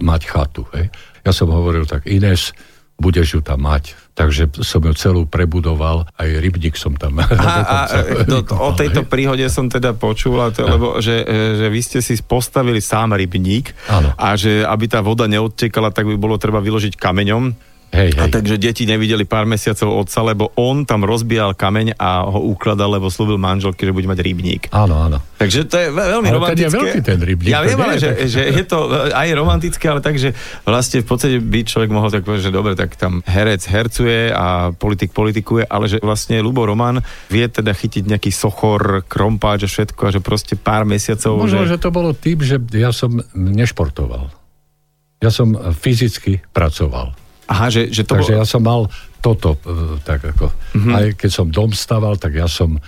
mať 0.00 0.20
chatu. 0.24 0.64
Hej. 0.72 0.88
Ja 1.20 1.36
som 1.36 1.52
hovoril 1.52 1.84
tak, 1.84 2.08
Ines, 2.08 2.56
budeš 2.96 3.36
ju 3.36 3.40
tam 3.44 3.68
mať. 3.68 3.92
Takže 4.14 4.62
som 4.62 4.80
ju 4.80 4.94
celú 4.94 5.26
prebudoval, 5.26 6.06
aj 6.16 6.28
rybník 6.38 6.78
som 6.78 6.94
tam. 6.94 7.18
A, 7.20 7.26
a, 7.28 7.78
do, 8.24 8.40
o 8.46 8.70
tejto 8.72 9.04
príhode 9.04 9.44
som 9.50 9.66
teda 9.66 9.92
počul, 9.92 10.38
to, 10.54 10.64
lebo 10.64 11.02
že, 11.02 11.20
že 11.58 11.66
vy 11.66 11.80
ste 11.82 11.98
si 11.98 12.16
postavili 12.22 12.78
sám 12.78 13.18
rybník 13.18 13.74
Áno. 13.90 14.14
a 14.14 14.38
že 14.38 14.62
aby 14.62 14.86
tá 14.86 15.02
voda 15.02 15.26
neodtekala, 15.26 15.90
tak 15.90 16.06
by 16.06 16.16
bolo 16.16 16.38
treba 16.38 16.62
vyložiť 16.62 16.94
kameňom 16.94 17.73
Hej, 17.94 18.10
hej. 18.18 18.20
A 18.20 18.26
takže 18.26 18.58
deti 18.58 18.90
nevideli 18.90 19.22
pár 19.22 19.46
mesiacov 19.46 20.02
otca, 20.02 20.18
lebo 20.26 20.50
on 20.58 20.82
tam 20.82 21.06
rozbíjal 21.06 21.54
kameň 21.54 21.94
a 21.94 22.26
ho 22.26 22.50
ukladal, 22.50 22.90
lebo 22.90 23.06
slúbil 23.06 23.38
manželky, 23.38 23.86
že 23.86 23.94
bude 23.94 24.10
mať 24.10 24.18
rybník. 24.18 24.62
Áno, 24.74 24.98
áno. 24.98 25.22
Takže 25.38 25.70
to 25.70 25.76
je 25.78 25.88
veľmi 25.94 26.26
ale 26.26 26.34
romantické. 26.34 26.66
Je 26.66 26.74
veľký 26.74 27.00
ten 27.06 27.20
rybník. 27.22 27.54
Ja 27.54 27.62
viem, 27.62 27.78
ale 27.78 28.02
že, 28.02 28.26
že 28.26 28.50
je 28.50 28.64
to 28.66 28.90
aj 29.14 29.28
romantické, 29.38 29.86
ale 29.86 30.02
takže 30.02 30.34
vlastne 30.66 31.00
v 31.00 31.06
podstate 31.06 31.36
by 31.38 31.60
človek 31.62 31.90
mohol 31.94 32.10
tak 32.10 32.26
povedať, 32.26 32.50
že 32.50 32.52
dobre, 32.52 32.74
tak 32.74 32.98
tam 32.98 33.22
herec 33.22 33.62
hercuje 33.62 34.34
a 34.34 34.74
politik 34.74 35.14
politikuje, 35.14 35.62
ale 35.62 35.86
že 35.86 36.02
vlastne 36.02 36.42
Lubo 36.42 36.66
Roman 36.66 36.98
vie 37.30 37.46
teda 37.46 37.70
chytiť 37.70 38.10
nejaký 38.10 38.34
sochor, 38.34 39.06
krompáč 39.06 39.64
a 39.64 39.68
všetko 39.70 40.00
a 40.02 40.10
že 40.10 40.18
proste 40.18 40.58
pár 40.58 40.82
mesiacov. 40.82 41.38
Možno, 41.38 41.62
že... 41.62 41.78
že 41.78 41.78
to 41.78 41.94
bolo 41.94 42.10
tým, 42.10 42.42
že 42.42 42.58
ja 42.74 42.90
som 42.90 43.22
nešportoval. 43.38 44.34
Ja 45.22 45.30
som 45.30 45.54
fyzicky 45.54 46.42
pracoval. 46.50 47.23
Aha, 47.48 47.68
že, 47.68 47.92
že 47.92 48.02
to 48.08 48.16
Takže 48.16 48.32
bol... 48.32 48.40
ja 48.40 48.44
som 48.48 48.62
mal 48.64 48.80
toto, 49.24 49.56
e, 49.64 50.00
tak 50.04 50.20
ako, 50.20 50.52
mm-hmm. 50.52 50.92
aj 50.92 51.06
keď 51.16 51.30
som 51.32 51.46
dom 51.48 51.72
staval, 51.72 52.20
tak 52.20 52.36
ja 52.36 52.44
som 52.44 52.76
e, 52.76 52.80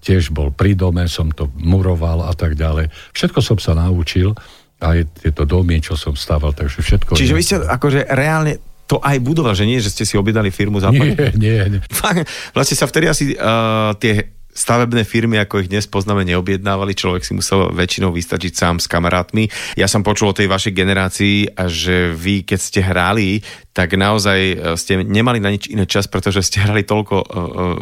tiež 0.00 0.32
bol 0.32 0.48
pri 0.48 0.72
dome, 0.72 1.04
som 1.04 1.28
to 1.32 1.52
muroval 1.60 2.24
a 2.24 2.32
tak 2.32 2.56
ďalej. 2.56 2.88
Všetko 3.12 3.44
som 3.44 3.56
sa 3.60 3.76
naučil, 3.76 4.32
aj 4.80 5.08
tieto 5.24 5.48
domy, 5.48 5.80
čo 5.80 5.96
som 5.96 6.16
stával, 6.16 6.52
takže 6.52 6.80
všetko... 6.80 7.16
Čiže 7.16 7.36
vy 7.36 7.42
ste 7.44 7.56
akože 7.60 8.08
reálne 8.08 8.60
to 8.86 9.02
aj 9.02 9.18
budoval, 9.18 9.52
že 9.52 9.66
nie, 9.66 9.82
že 9.82 9.90
ste 9.90 10.06
si 10.06 10.14
objednali 10.14 10.54
firmu 10.54 10.78
za 10.78 10.94
Nie, 10.94 11.34
nie, 11.34 11.58
nie. 11.66 11.80
Vlastne 12.56 12.76
sa 12.78 12.86
vtedy 12.86 13.10
asi 13.10 13.34
uh, 13.34 13.98
tie 13.98 14.35
stavebné 14.56 15.04
firmy, 15.04 15.36
ako 15.36 15.62
ich 15.62 15.70
dnes 15.70 15.84
poznáme, 15.84 16.24
neobjednávali. 16.24 16.96
Človek 16.96 17.22
si 17.22 17.36
musel 17.36 17.68
väčšinou 17.76 18.10
vystačiť 18.10 18.52
sám 18.56 18.80
s 18.80 18.88
kamarátmi. 18.88 19.52
Ja 19.76 19.84
som 19.86 20.00
počul 20.00 20.32
o 20.32 20.36
tej 20.36 20.48
vašej 20.48 20.72
generácii, 20.72 21.36
že 21.68 22.10
vy, 22.16 22.48
keď 22.48 22.58
ste 22.58 22.80
hrali, 22.80 23.44
tak 23.76 23.92
naozaj 23.92 24.40
e, 24.40 24.56
ste 24.80 25.04
nemali 25.04 25.36
na 25.36 25.52
nič 25.52 25.68
iné 25.68 25.84
čas, 25.84 26.08
pretože 26.08 26.40
ste 26.40 26.64
hrali 26.64 26.88
toľko 26.88 27.16
uh, 27.20 27.24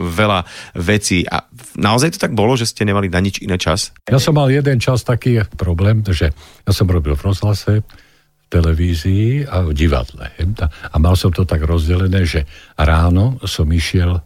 veľa 0.03 0.43
vecí. 0.83 1.23
A 1.23 1.47
naozaj 1.79 2.19
to 2.19 2.23
tak 2.27 2.35
bolo, 2.35 2.59
že 2.59 2.67
ste 2.67 2.83
nemali 2.83 3.07
na 3.07 3.23
nič 3.23 3.39
iné 3.39 3.55
čas? 3.55 3.95
Ja 4.11 4.19
som 4.19 4.35
mal 4.35 4.51
jeden 4.51 4.83
čas 4.83 5.07
taký 5.07 5.47
problém, 5.55 6.03
že 6.03 6.35
ja 6.67 6.73
som 6.75 6.91
robil 6.91 7.15
v 7.15 7.23
rozhlase, 7.31 7.87
v 7.87 8.47
televízii 8.51 9.47
a 9.47 9.63
v 9.63 9.71
divadle. 9.71 10.27
A 10.91 10.97
mal 10.99 11.15
som 11.15 11.31
to 11.31 11.47
tak 11.47 11.63
rozdelené, 11.63 12.27
že 12.27 12.43
ráno 12.75 13.39
som 13.47 13.71
išiel 13.71 14.19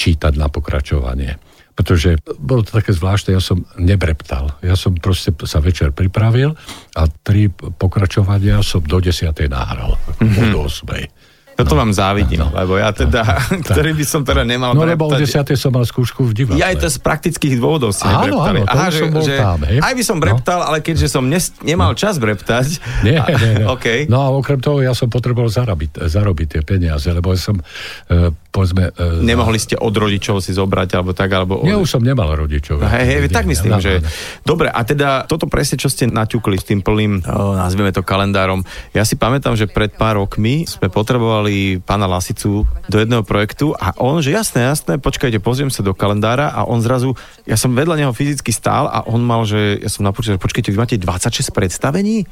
čítať 0.00 0.32
na 0.40 0.48
pokračovanie 0.48 1.49
pretože 1.80 2.20
bolo 2.36 2.60
to 2.60 2.76
také 2.76 2.92
zvláštne, 2.92 3.32
ja 3.32 3.40
som 3.40 3.64
nebreptal. 3.80 4.52
Ja 4.60 4.76
som 4.76 4.92
proste 5.00 5.32
sa 5.48 5.64
večer 5.64 5.96
pripravil 5.96 6.52
a 6.92 7.08
tri 7.24 7.48
pokračovania 7.48 8.60
som 8.60 8.84
do 8.84 9.00
desiatej 9.00 9.48
nahral. 9.48 9.96
Mm-hmm. 10.20 10.60
Od 10.60 10.68
8. 10.68 11.29
Toto 11.60 11.76
no, 11.76 11.84
vám 11.84 11.92
závidím, 11.92 12.40
no, 12.40 12.48
lebo 12.56 12.80
ja 12.80 12.88
teda, 12.88 13.20
no, 13.52 13.60
ktorý 13.68 13.92
by 13.92 14.04
som 14.08 14.24
teda 14.24 14.42
nemal 14.48 14.72
No 14.72 14.88
lebo 14.88 15.06
o 15.06 15.12
10. 15.12 15.44
som 15.60 15.70
mal 15.76 15.84
skúšku 15.84 16.24
v 16.24 16.32
divadle. 16.32 16.56
Ja 16.56 16.72
aj 16.72 16.80
to 16.80 16.88
z 16.88 16.98
praktických 17.04 17.60
dôvodov 17.60 17.92
si 17.92 18.08
áno, 18.08 18.40
áno, 18.40 18.64
Aha, 18.64 18.88
že, 18.88 19.04
som 19.04 19.08
bol 19.12 19.24
že 19.28 19.36
tam, 19.36 19.60
hej? 19.68 19.78
Aj 19.84 19.92
by 19.92 20.02
som 20.02 20.16
breptal, 20.16 20.64
no. 20.64 20.66
ale 20.72 20.80
keďže 20.80 21.12
som 21.12 21.28
nes, 21.28 21.52
nemal 21.60 21.92
no. 21.92 21.98
čas 22.00 22.16
breptať. 22.16 22.80
Nie, 23.06 23.20
nie, 23.20 23.52
nie. 23.60 23.66
okay. 23.66 24.04
No 24.08 24.24
a 24.24 24.28
okrem 24.32 24.60
toho 24.60 24.84
ja 24.84 24.92
som 24.92 25.08
potreboval 25.08 25.48
zarobiť, 25.48 26.04
zarobiť 26.04 26.46
tie 26.58 26.62
peniaze, 26.64 27.08
lebo 27.12 27.32
som, 27.36 27.60
uh, 27.60 28.32
povedzme... 28.52 28.92
Uh, 28.96 29.20
Nemohli 29.24 29.56
ste 29.56 29.76
od 29.76 29.92
rodičov 29.92 30.44
si 30.44 30.52
zobrať, 30.52 31.00
alebo 31.00 31.12
tak, 31.16 31.32
alebo... 31.32 31.60
Od... 31.60 31.66
Nie, 31.66 31.76
už 31.76 31.88
som 31.88 32.02
nemal 32.04 32.28
rodičov. 32.32 32.80
Hej, 32.84 33.04
hej, 33.04 33.18
tak 33.32 33.48
myslím, 33.48 33.76
no, 33.76 33.82
že... 33.82 34.00
No. 34.00 34.08
Dobre, 34.44 34.68
a 34.68 34.80
teda 34.84 35.24
toto 35.24 35.48
presne, 35.48 35.80
čo 35.80 35.88
ste 35.88 36.08
naťukli 36.08 36.56
s 36.60 36.64
tým 36.68 36.80
plným, 36.84 37.24
oh, 37.24 37.56
nazvieme 37.56 37.90
to 37.90 38.04
kalendárom. 38.04 38.62
Ja 38.92 39.02
si 39.08 39.16
pamätám, 39.16 39.56
že 39.56 39.66
pred 39.66 39.96
pár 39.96 40.20
rokmi 40.20 40.68
sme 40.68 40.92
potrebovali 40.92 41.49
pána 41.84 42.08
Lasi 42.08 42.30
Lasicu 42.30 42.62
do 42.86 42.96
jedného 43.02 43.26
projektu 43.26 43.74
a 43.74 43.90
on, 43.98 44.22
že 44.22 44.30
jasné, 44.30 44.62
jasné, 44.62 45.02
počkajte, 45.02 45.42
pozriem 45.42 45.66
sa 45.66 45.82
do 45.82 45.90
kalendára 45.90 46.54
a 46.54 46.62
on 46.62 46.78
zrazu, 46.78 47.18
ja 47.42 47.58
som 47.58 47.74
vedľa 47.74 47.98
neho 47.98 48.12
fyzicky 48.14 48.54
stál 48.54 48.86
a 48.86 49.02
on 49.10 49.18
mal, 49.18 49.42
že 49.42 49.82
ja 49.82 49.90
som 49.90 50.06
napočítal, 50.06 50.38
že 50.38 50.44
počkajte, 50.46 50.70
vy 50.70 50.78
máte 50.78 50.94
26 50.94 51.50
predstavení? 51.50 52.22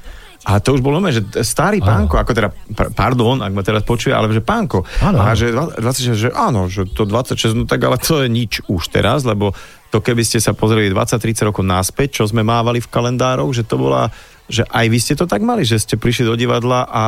A 0.46 0.62
to 0.62 0.78
už 0.78 0.86
bolo 0.86 1.02
že 1.10 1.26
starý 1.42 1.82
pánko, 1.82 2.14
ako 2.14 2.30
teda, 2.30 2.54
pardon, 2.94 3.42
ak 3.42 3.50
ma 3.50 3.66
teraz 3.66 3.82
počuje, 3.82 4.14
ale 4.14 4.30
že 4.30 4.38
pánko. 4.38 4.86
Áno, 5.02 5.18
a 5.18 5.34
že 5.34 5.50
26, 5.50 6.14
že 6.14 6.30
áno, 6.30 6.70
že 6.70 6.86
to 6.86 7.02
26, 7.02 7.58
no 7.58 7.64
tak 7.66 7.82
ale 7.82 7.98
to 7.98 8.22
je 8.22 8.30
nič 8.30 8.62
už 8.70 8.86
teraz, 8.86 9.26
lebo 9.26 9.50
to 9.90 9.98
keby 9.98 10.22
ste 10.22 10.38
sa 10.38 10.54
pozreli 10.54 10.94
20-30 10.94 11.50
rokov 11.50 11.66
naspäť, 11.66 12.22
čo 12.22 12.30
sme 12.30 12.46
mávali 12.46 12.78
v 12.78 12.86
kalendároch, 12.86 13.50
že 13.50 13.66
to 13.66 13.82
bola 13.82 14.14
že 14.48 14.64
aj 14.64 14.86
vy 14.88 14.98
ste 14.98 15.12
to 15.12 15.28
tak 15.28 15.44
mali, 15.44 15.60
že 15.60 15.76
ste 15.76 16.00
prišli 16.00 16.24
do 16.24 16.32
divadla 16.32 16.88
a 16.88 17.04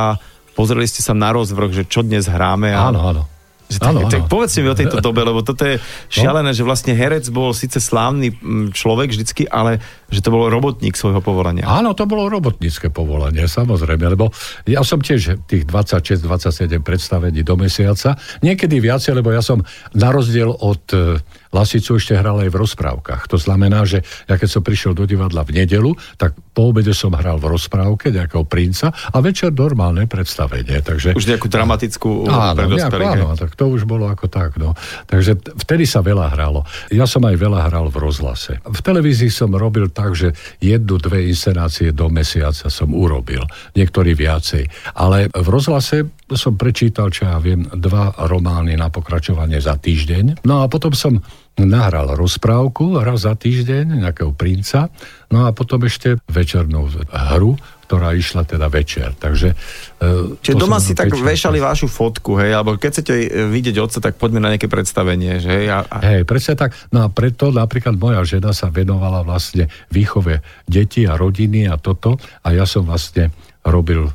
pozreli 0.61 0.85
ste 0.85 1.01
sa 1.01 1.17
na 1.17 1.33
rozvrh, 1.33 1.73
že 1.73 1.83
čo 1.89 2.05
dnes 2.05 2.29
hráme. 2.29 2.69
A... 2.69 2.93
Áno, 2.93 3.01
áno. 3.01 3.23
Že 3.71 3.79
tak, 3.79 3.89
ano, 3.95 3.99
tak 4.11 4.27
povedzte 4.27 4.59
mi 4.59 4.67
o 4.67 4.75
tejto 4.75 4.99
dobe, 4.99 5.23
lebo 5.23 5.47
toto 5.47 5.63
je 5.63 5.79
no. 5.79 5.83
šialené, 6.11 6.51
no? 6.51 6.57
že 6.59 6.67
vlastne 6.67 6.91
herec 6.91 7.23
bol 7.31 7.55
síce 7.55 7.79
slávny 7.79 8.35
človek 8.75 9.15
vždycky, 9.15 9.47
ale 9.47 9.79
že 10.11 10.19
to 10.19 10.27
bol 10.27 10.51
robotník 10.51 10.99
svojho 10.99 11.23
povolania. 11.23 11.63
Áno, 11.63 11.95
to 11.95 12.03
bolo 12.03 12.27
robotnícke 12.27 12.91
povolanie, 12.91 13.47
samozrejme, 13.47 14.11
lebo 14.11 14.27
ja 14.67 14.83
som 14.83 14.99
tiež 14.99 15.47
tých 15.47 15.63
26-27 15.63 16.83
predstavení 16.83 17.47
do 17.47 17.55
mesiaca, 17.55 18.19
niekedy 18.43 18.83
viacej, 18.83 19.15
lebo 19.15 19.31
ja 19.31 19.39
som 19.39 19.63
na 19.95 20.11
rozdiel 20.11 20.51
od 20.51 20.83
e, 20.91 21.23
Lasicu 21.51 21.99
ešte 21.99 22.15
hral 22.15 22.47
aj 22.47 22.49
v 22.49 22.59
rozprávkach. 22.63 23.27
To 23.27 23.35
znamená, 23.35 23.83
že 23.83 24.01
ja 24.27 24.39
keď 24.39 24.49
som 24.49 24.61
prišiel 24.63 24.95
do 24.95 25.03
divadla 25.03 25.43
v 25.43 25.63
nedelu, 25.63 25.91
tak 26.15 26.35
po 26.55 26.71
obede 26.71 26.95
som 26.95 27.11
hral 27.11 27.39
v 27.39 27.51
rozprávke 27.51 28.11
nejakého 28.11 28.47
princa 28.47 28.91
a 28.91 29.17
večer 29.19 29.51
normálne 29.51 30.07
predstavenie. 30.07 30.79
Takže, 30.79 31.11
už 31.15 31.27
nejakú 31.27 31.51
dramatickú 31.51 32.27
áno, 32.27 32.67
nejakú, 32.71 33.03
áno, 33.03 33.35
tak 33.35 33.55
to 33.59 33.67
už 33.67 33.83
bolo 33.83 34.07
ako 34.07 34.31
tak. 34.31 34.55
No. 34.55 34.75
Takže 35.11 35.39
vtedy 35.67 35.83
sa 35.83 35.99
veľa 35.99 36.31
hralo. 36.31 36.63
Ja 36.87 37.03
som 37.03 37.23
aj 37.27 37.35
veľa 37.35 37.67
hral 37.67 37.91
v 37.91 37.97
rozhlase. 37.99 38.63
V 38.63 38.79
televízii 38.79 39.31
som 39.31 39.51
robil 39.51 39.91
tak, 39.91 40.15
že 40.15 40.31
jednu, 40.63 40.99
dve 41.03 41.27
inscenácie 41.27 41.91
do 41.91 42.07
mesiaca 42.07 42.71
som 42.71 42.95
urobil. 42.95 43.43
Niektorí 43.75 44.15
viacej. 44.15 44.95
Ale 44.95 45.27
v 45.31 45.47
rozhlase 45.51 46.07
som 46.31 46.55
prečítal, 46.55 47.11
čo 47.11 47.27
ja 47.27 47.37
viem, 47.43 47.67
dva 47.75 48.15
romány 48.15 48.79
na 48.79 48.87
pokračovanie 48.87 49.59
za 49.59 49.75
týždeň. 49.75 50.47
No 50.47 50.63
a 50.63 50.71
potom 50.71 50.95
som 50.95 51.19
nahral 51.59 52.15
rozprávku 52.15 52.99
raz 53.03 53.27
za 53.27 53.35
týždeň, 53.35 54.07
nejakého 54.07 54.31
princa, 54.31 54.87
no 55.27 55.45
a 55.45 55.51
potom 55.51 55.83
ešte 55.83 56.17
večernú 56.31 56.87
hru, 57.11 57.59
ktorá 57.91 58.15
išla 58.15 58.47
teda 58.47 58.71
večer. 58.71 59.11
Takže, 59.19 59.51
e, 59.99 60.39
Čiže 60.39 60.55
doma 60.55 60.79
si 60.79 60.95
tak 60.95 61.11
vešali 61.11 61.59
vašu 61.59 61.91
fotku, 61.91 62.39
hej, 62.39 62.55
alebo 62.55 62.79
keď 62.79 62.89
chcete 62.95 63.13
vidieť 63.51 63.75
otca, 63.83 63.99
tak 63.99 64.15
poďme 64.15 64.39
na 64.39 64.55
nejaké 64.55 64.71
predstavenie, 64.71 65.43
že? 65.43 65.67
A, 65.67 65.83
a... 65.83 65.97
Hej, 65.99 66.23
presne 66.23 66.55
tak. 66.55 66.71
No 66.95 67.03
a 67.03 67.11
preto 67.11 67.51
napríklad 67.51 67.99
moja 67.99 68.23
žena 68.23 68.55
sa 68.55 68.71
venovala 68.71 69.27
vlastne 69.27 69.67
výchove 69.91 70.39
detí 70.71 71.03
a 71.03 71.19
rodiny 71.19 71.67
a 71.67 71.75
toto 71.75 72.15
a 72.47 72.55
ja 72.55 72.63
som 72.63 72.87
vlastne 72.87 73.35
robil 73.67 74.07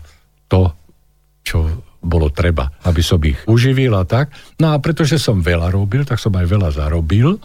to, 0.48 0.72
čo 1.44 1.85
bolo 2.06 2.30
treba, 2.30 2.70
aby 2.86 3.02
som 3.02 3.18
ich 3.26 3.36
uživil 3.44 3.92
a 3.98 4.06
tak. 4.06 4.30
No 4.62 4.72
a 4.72 4.78
pretože 4.78 5.18
som 5.18 5.42
veľa 5.42 5.74
robil, 5.74 6.06
tak 6.06 6.22
som 6.22 6.32
aj 6.32 6.46
veľa 6.46 6.70
zarobil. 6.72 7.36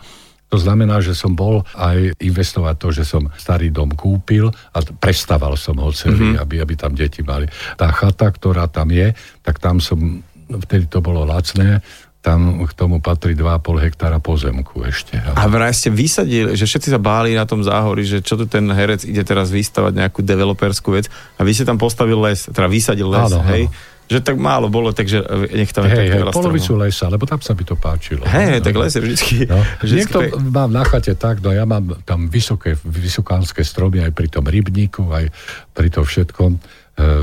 To 0.52 0.60
znamená, 0.60 1.00
že 1.00 1.16
som 1.16 1.32
bol 1.32 1.64
aj 1.80 2.12
investovať 2.20 2.76
to, 2.76 2.88
že 2.92 3.04
som 3.08 3.24
starý 3.40 3.72
dom 3.72 3.96
kúpil 3.96 4.52
a 4.52 4.78
prestaval 4.84 5.56
som 5.56 5.80
ho 5.80 5.96
celý, 5.96 6.36
mm-hmm. 6.36 6.44
aby, 6.44 6.56
aby 6.60 6.74
tam 6.76 6.92
deti 6.92 7.24
mali. 7.24 7.48
Tá 7.80 7.88
chata, 7.96 8.28
ktorá 8.28 8.68
tam 8.68 8.92
je, 8.92 9.16
tak 9.48 9.64
tam 9.64 9.80
som, 9.80 10.20
vtedy 10.52 10.92
to 10.92 11.00
bolo 11.00 11.24
lacné, 11.24 11.80
tam 12.22 12.68
k 12.68 12.74
tomu 12.78 13.02
patrí 13.02 13.34
2,5 13.34 13.82
hektára 13.82 14.22
pozemku 14.22 14.86
ešte. 14.86 15.18
A 15.18 15.48
vraj 15.50 15.74
ste 15.74 15.90
vysadili, 15.90 16.54
že 16.54 16.70
všetci 16.70 16.94
sa 16.94 17.02
báli 17.02 17.34
na 17.34 17.50
tom 17.50 17.66
záhori, 17.66 18.06
že 18.06 18.22
čo 18.22 18.38
tu 18.38 18.46
ten 18.46 18.68
herec 18.70 19.08
ide 19.08 19.26
teraz 19.26 19.50
vystavať 19.50 19.98
nejakú 19.98 20.22
developerskú 20.22 20.94
vec 20.94 21.10
a 21.40 21.42
vy 21.42 21.52
ste 21.56 21.66
tam 21.66 21.82
postavil 21.82 22.22
les, 22.22 22.46
teda 22.46 22.70
vysadil 22.70 23.10
les, 23.10 23.26
áno, 23.26 23.42
hej? 23.50 23.66
Áno 23.72 23.90
že 24.12 24.20
tak 24.20 24.36
málo 24.36 24.68
bolo, 24.68 24.92
takže 24.92 25.24
nech 25.56 25.72
tam 25.72 25.88
hey, 25.88 26.12
hey, 26.12 26.28
polovicu 26.36 26.76
lesa, 26.76 27.08
lebo 27.08 27.24
tam 27.24 27.40
sa 27.40 27.56
by 27.56 27.64
to 27.64 27.80
páčilo. 27.80 28.28
Hej, 28.28 28.60
no, 28.60 28.64
tak 28.68 28.76
les 28.76 28.92
je 28.92 29.00
vždycky... 29.00 29.36
No. 29.48 29.64
vždycky 29.80 30.00
Niekto 30.04 30.20
pe... 30.20 30.52
mám 30.52 30.68
na 30.76 30.84
chate 30.84 31.16
tak, 31.16 31.40
no 31.40 31.56
ja 31.56 31.64
mám 31.64 31.96
tam 32.04 32.28
vysoké, 32.28 32.76
vysokánske 32.84 33.64
stromy 33.64 34.04
aj 34.04 34.12
pri 34.12 34.28
tom 34.28 34.44
rybníku, 34.52 35.08
aj 35.08 35.32
pri 35.72 35.88
tom 35.88 36.04
všetkom, 36.04 36.52
e, 36.52 36.60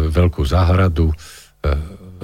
veľkú 0.08 0.40
záhradu, 0.48 1.12
e, 1.12 1.16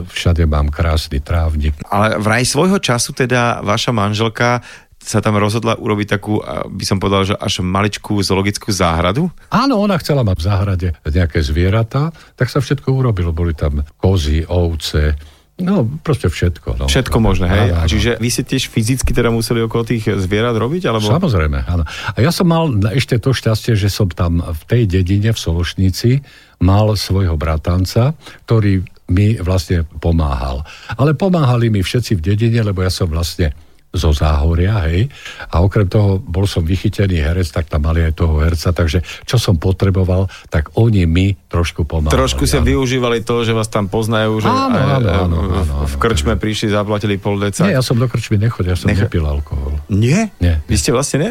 všade 0.01 0.49
mám 0.49 0.73
krásny 0.73 1.21
trávnik. 1.21 1.77
Ale 1.87 2.19
vraj 2.19 2.43
svojho 2.49 2.81
času 2.81 3.15
teda 3.15 3.63
vaša 3.63 3.93
manželka 3.95 4.65
sa 5.05 5.21
tam 5.21 5.37
rozhodla 5.37 5.77
urobiť 5.77 6.17
takú, 6.17 6.41
by 6.69 6.85
som 6.89 6.97
povedal, 6.97 7.29
že 7.29 7.35
až 7.37 7.61
maličkú 7.61 8.17
zoologickú 8.25 8.73
záhradu? 8.73 9.29
Áno, 9.53 9.77
ona 9.77 10.01
chcela 10.01 10.25
mať 10.25 10.37
v 10.41 10.47
záhrade 10.49 10.89
nejaké 11.05 11.45
zvieratá, 11.45 12.11
tak 12.35 12.49
sa 12.49 12.65
všetko 12.65 12.89
urobilo. 12.89 13.37
Boli 13.37 13.53
tam 13.53 13.85
kozy, 14.01 14.49
ovce, 14.49 15.35
No, 15.55 15.87
proste 15.87 16.27
všetko. 16.27 16.83
No. 16.83 16.91
Všetko 16.91 17.23
možné, 17.23 17.47
hej? 17.47 17.71
Áno, 17.71 17.87
áno. 17.87 17.91
Čiže 17.91 18.19
vy 18.19 18.27
ste 18.27 18.43
tiež 18.43 18.67
fyzicky 18.75 19.15
teda 19.15 19.31
museli 19.31 19.63
okolo 19.63 19.87
tých 19.87 20.11
zvierat 20.19 20.59
robiť? 20.59 20.91
Alebo... 20.91 21.07
Samozrejme, 21.07 21.71
áno. 21.71 21.87
A 21.87 22.19
ja 22.19 22.35
som 22.35 22.51
mal 22.51 22.67
ešte 22.91 23.23
to 23.23 23.31
šťastie, 23.31 23.79
že 23.79 23.87
som 23.87 24.11
tam 24.11 24.43
v 24.43 24.63
tej 24.67 24.83
dedine 24.91 25.31
v 25.31 25.39
Sološnici 25.39 26.27
mal 26.59 26.99
svojho 26.99 27.39
bratanca, 27.39 28.19
ktorý 28.51 28.83
mi 29.15 29.39
vlastne 29.39 29.87
pomáhal. 30.03 30.67
Ale 30.99 31.15
pomáhali 31.15 31.71
mi 31.71 31.87
všetci 31.87 32.19
v 32.19 32.35
dedine, 32.35 32.67
lebo 32.67 32.83
ja 32.83 32.91
som 32.91 33.07
vlastne 33.07 33.55
zo 33.95 34.11
Záhoria, 34.11 34.83
hej. 34.91 35.07
A 35.55 35.63
okrem 35.63 35.87
toho 35.87 36.19
bol 36.19 36.51
som 36.51 36.67
vychytený 36.67 37.23
herec, 37.23 37.47
tak 37.55 37.71
tam 37.71 37.87
mali 37.87 38.03
aj 38.03 38.19
toho 38.19 38.43
herca, 38.43 38.75
takže 38.75 39.07
čo 39.23 39.39
som 39.39 39.55
potreboval, 39.55 40.27
tak 40.51 40.75
oni 40.75 41.07
mi 41.07 41.39
trošku 41.49 41.87
pomáhali. 41.87 42.15
Trošku 42.15 42.45
áno. 42.51 42.67
využívali 42.67 43.23
to, 43.23 43.47
že 43.47 43.55
vás 43.55 43.71
tam 43.71 43.87
poznajú, 43.87 44.43
že 44.43 44.51
áno, 44.51 44.75
áno, 44.75 45.09
áno, 45.09 45.09
áno, 45.31 45.37
áno, 45.63 45.75
v 45.87 45.97
krčme 46.03 46.35
prišli, 46.35 46.75
zaplatili 46.75 47.17
pol 47.17 47.39
deca. 47.39 47.71
Nie, 47.71 47.79
ja 47.79 47.83
som 47.87 47.95
do 47.95 48.11
krčmy 48.11 48.37
nechodil, 48.37 48.75
ja 48.75 48.79
som 48.79 48.91
Nech... 48.91 48.99
nepil 48.99 49.23
alkohol. 49.23 49.79
Nie? 49.87 50.35
Nie. 50.43 50.59
Vy 50.67 50.75
ste 50.75 50.91
vlastne 50.91 51.23
ne... 51.23 51.31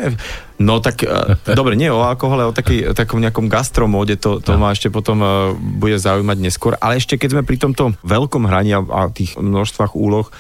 No 0.64 0.80
tak, 0.80 1.04
uh, 1.04 1.36
dobre, 1.60 1.76
nie 1.76 1.92
o 1.92 2.00
alkohole, 2.00 2.48
o 2.48 2.56
taký, 2.56 2.96
takom 2.96 3.20
nejakom 3.20 3.52
gastromóde, 3.52 4.16
to, 4.16 4.40
to 4.40 4.56
no. 4.56 4.64
ma 4.64 4.72
ešte 4.72 4.88
potom 4.88 5.20
uh, 5.20 5.52
bude 5.58 6.00
zaujímať 6.00 6.38
neskôr. 6.40 6.80
Ale 6.80 6.96
ešte 6.96 7.20
keď 7.20 7.30
sme 7.36 7.44
pri 7.44 7.58
tomto 7.60 7.98
veľkom 8.06 8.48
hraní 8.48 8.78
a, 8.78 8.82
a 8.86 9.12
tých 9.12 9.36
množstvách 9.36 9.98
úloh, 9.98 10.32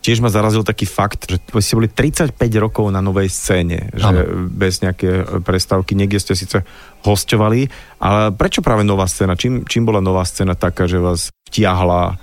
tiež 0.00 0.24
ma 0.24 0.32
zarazil 0.32 0.64
taký 0.64 0.88
fakt, 0.88 1.28
že 1.28 1.36
ste 1.40 1.76
boli 1.76 1.88
35 1.92 2.36
rokov 2.56 2.88
na 2.88 3.04
novej 3.04 3.28
scéne, 3.28 3.92
že 3.92 4.04
ano. 4.04 4.48
bez 4.48 4.80
nejaké 4.80 5.40
prestávky, 5.44 5.92
niekde 5.92 6.20
ste 6.20 6.32
síce 6.32 6.64
hostovali, 7.04 7.68
ale 8.00 8.32
prečo 8.32 8.64
práve 8.64 8.82
nová 8.84 9.04
scéna? 9.04 9.36
Čím, 9.36 9.68
čím 9.68 9.84
bola 9.84 10.00
nová 10.00 10.24
scéna 10.24 10.56
taká, 10.56 10.88
že 10.88 10.96
vás 11.00 11.28
vtiahla? 11.52 12.16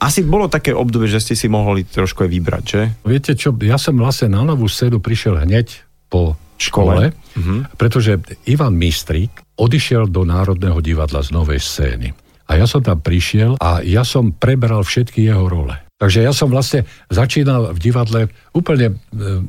Asi 0.00 0.24
bolo 0.24 0.48
také 0.48 0.72
obdobie, 0.72 1.10
že 1.10 1.20
ste 1.20 1.34
si 1.36 1.50
mohli 1.50 1.84
trošku 1.84 2.24
aj 2.24 2.30
vybrať, 2.30 2.64
že? 2.64 2.82
Viete 3.04 3.36
čo, 3.36 3.52
ja 3.60 3.76
som 3.76 4.00
vlastne 4.00 4.32
na 4.32 4.46
novú 4.46 4.64
scénu 4.64 5.02
prišiel 5.02 5.44
hneď 5.44 5.84
po 6.08 6.40
škole, 6.56 7.12
škole, 7.12 7.36
uh-huh. 7.36 7.60
pretože 7.76 8.20
Ivan 8.48 8.76
Mistrík 8.76 9.32
odišiel 9.56 10.08
do 10.08 10.24
Národného 10.24 10.80
divadla 10.80 11.20
z 11.20 11.32
novej 11.32 11.60
scény. 11.60 12.12
A 12.50 12.58
ja 12.58 12.66
som 12.66 12.82
tam 12.82 12.98
prišiel 12.98 13.60
a 13.62 13.80
ja 13.84 14.02
som 14.02 14.34
preberal 14.34 14.82
všetky 14.82 15.22
jeho 15.22 15.46
role. 15.46 15.89
Takže 16.00 16.24
ja 16.24 16.32
som 16.32 16.48
vlastne 16.48 16.88
začínal 17.12 17.76
v 17.76 17.78
divadle 17.78 18.20
úplne 18.56 18.88
e, 18.88 18.94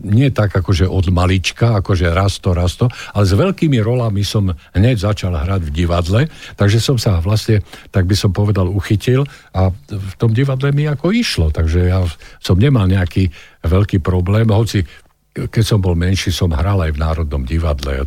nie 0.03 0.27
tak 0.35 0.51
akože 0.51 0.83
od 0.83 1.07
malička, 1.07 1.79
akože 1.79 2.11
raz 2.11 2.43
to, 2.43 2.51
raz 2.51 2.75
to, 2.75 2.91
ale 3.15 3.23
s 3.23 3.31
veľkými 3.31 3.79
rolami 3.79 4.19
som 4.27 4.51
hneď 4.75 4.99
začal 4.99 5.31
hrať 5.31 5.71
v 5.71 5.71
divadle, 5.71 6.21
takže 6.59 6.83
som 6.83 6.99
sa 6.99 7.23
vlastne, 7.23 7.63
tak 7.95 8.03
by 8.03 8.19
som 8.19 8.35
povedal, 8.35 8.67
uchytil 8.67 9.23
a 9.55 9.71
v 9.87 10.13
tom 10.19 10.35
divadle 10.35 10.75
mi 10.75 10.91
ako 10.91 11.15
išlo, 11.15 11.55
takže 11.55 11.87
ja 11.87 12.03
som 12.43 12.59
nemal 12.59 12.83
nejaký 12.83 13.31
veľký 13.63 14.03
problém, 14.03 14.51
hoci 14.51 14.83
keď 15.31 15.63
som 15.63 15.79
bol 15.79 15.95
menší, 15.95 16.27
som 16.27 16.51
hral 16.51 16.75
aj 16.83 16.91
v 16.91 16.99
Národnom 16.99 17.47
divadle, 17.47 18.03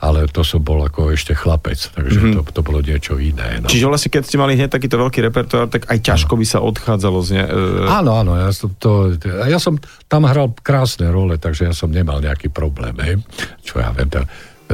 ale 0.00 0.24
to 0.32 0.40
som 0.40 0.64
bol 0.64 0.80
ako 0.80 1.12
ešte 1.12 1.36
chlapec, 1.36 1.76
takže 1.76 2.16
mm-hmm. 2.16 2.34
to, 2.40 2.40
to 2.48 2.60
bolo 2.64 2.80
niečo 2.80 3.20
iné. 3.20 3.60
No. 3.60 3.68
Čiže 3.68 3.92
vlastne, 3.92 4.08
keď 4.08 4.22
ste 4.24 4.40
mali 4.40 4.56
hneď 4.56 4.72
takýto 4.72 4.96
veľký 4.96 5.20
repertoár, 5.28 5.68
tak 5.68 5.84
aj 5.92 6.00
ťažko 6.00 6.32
by 6.32 6.46
sa 6.48 6.64
odchádzalo 6.64 7.18
z 7.20 7.28
ne... 7.36 7.44
E... 7.44 7.60
Áno, 7.92 8.16
áno, 8.16 8.32
ja 8.40 8.48
som, 8.56 8.72
to, 8.80 9.12
ja 9.20 9.60
som 9.60 9.76
tam 10.08 10.24
hral 10.24 10.56
krásne 10.64 11.12
role, 11.12 11.36
takže 11.36 11.68
ja 11.68 11.74
som 11.76 11.92
nemal 11.92 12.24
nejaký 12.24 12.48
problém, 12.48 12.96
hej. 13.04 13.20
čo 13.60 13.76
ja 13.76 13.92
viem, 13.92 14.08
to, 14.08 14.24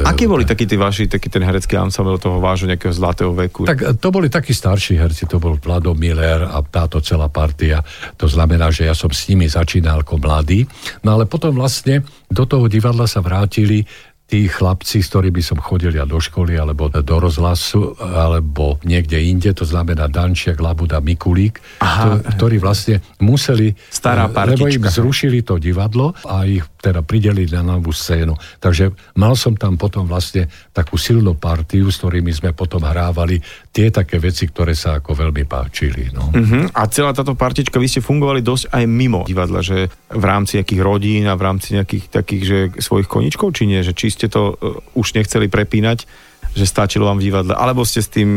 Akí 0.05 0.27
boli 0.27 0.43
takí 0.45 0.67
tí 0.67 0.75
vaši, 0.75 1.07
taký 1.07 1.27
ten 1.31 1.43
herecký 1.43 1.75
ansámbel 1.79 2.19
toho 2.19 2.39
vášho 2.43 2.67
nejakého 2.69 2.93
zlatého 2.93 3.31
veku? 3.33 3.65
Tak 3.65 3.99
to 3.99 4.09
boli 4.11 4.27
takí 4.27 4.51
starší 4.51 4.99
herci, 4.99 5.25
to 5.25 5.39
bol 5.39 5.57
Vlado 5.57 5.95
Miller 5.95 6.45
a 6.45 6.59
táto 6.61 6.99
celá 6.99 7.31
partia. 7.31 7.83
To 8.19 8.27
znamená, 8.27 8.69
že 8.69 8.87
ja 8.87 8.95
som 8.95 9.11
s 9.11 9.27
nimi 9.31 9.47
začínal 9.47 10.03
ako 10.03 10.19
mladý. 10.21 10.67
No 11.03 11.17
ale 11.17 11.25
potom 11.25 11.55
vlastne 11.55 12.03
do 12.29 12.43
toho 12.45 12.69
divadla 12.69 13.09
sa 13.09 13.23
vrátili 13.23 13.83
tí 14.29 14.45
chlapci, 14.45 15.01
s 15.01 15.09
ktorými 15.09 15.41
som 15.41 15.57
chodil 15.57 15.89
ja 15.89 16.05
do 16.05 16.21
školy, 16.21 16.53
alebo 16.53 16.93
do 16.93 17.15
rozhlasu, 17.17 17.97
alebo 17.97 18.77
niekde 18.85 19.17
inde, 19.17 19.49
to 19.57 19.65
znamená 19.65 20.05
Dančiak, 20.05 20.61
Labuda, 20.61 21.01
Mikulík, 21.01 21.81
Aha. 21.81 22.21
To, 22.21 22.37
ktorí 22.37 22.61
vlastne 22.61 23.01
museli, 23.17 23.73
Stará 23.89 24.29
partička. 24.29 24.69
lebo 24.69 24.69
im 24.69 24.85
zrušili 24.85 25.41
to 25.41 25.57
divadlo 25.57 26.13
a 26.29 26.45
ich 26.45 26.61
teda 26.79 27.03
prideli 27.03 27.49
na 27.49 27.59
novú 27.65 27.91
scénu. 27.91 28.37
Takže 28.61 28.93
mal 29.19 29.35
som 29.35 29.57
tam 29.57 29.75
potom 29.75 30.07
vlastne 30.07 30.47
takú 30.71 30.95
silnú 30.95 31.35
partiu, 31.35 31.91
s 31.91 31.99
ktorými 31.99 32.31
sme 32.31 32.55
potom 32.55 32.85
hrávali 32.85 33.41
tie 33.73 33.91
také 33.91 34.21
veci, 34.21 34.47
ktoré 34.47 34.77
sa 34.77 35.01
ako 35.01 35.11
veľmi 35.11 35.43
páčili. 35.43 36.13
No. 36.15 36.31
Uh-huh. 36.31 36.71
A 36.71 36.87
celá 36.87 37.11
táto 37.11 37.35
partička, 37.35 37.81
vy 37.81 37.89
ste 37.91 38.05
fungovali 38.05 38.39
dosť 38.39 38.71
aj 38.71 38.83
mimo 38.87 39.27
divadla, 39.27 39.59
že 39.59 39.91
v 40.07 40.23
rámci 40.23 40.61
nejakých 40.61 40.81
rodín 40.85 41.27
a 41.27 41.35
v 41.35 41.43
rámci 41.43 41.75
nejakých 41.75 42.05
takých, 42.07 42.43
že 42.45 42.57
svojich 42.79 43.11
koničkov, 43.11 43.51
či 43.51 43.67
nie? 43.67 43.83
Že 43.83 43.93
či 43.97 44.07
ste 44.19 44.27
to 44.27 44.59
uh, 44.59 44.99
už 44.99 45.15
nechceli 45.15 45.47
prepínať 45.47 46.03
že 46.49 46.65
stačilo 46.65 47.05
vám 47.05 47.21
v 47.21 47.29
divadle, 47.29 47.53
alebo 47.53 47.85
ste 47.85 48.01
s 48.01 48.09
tým 48.09 48.29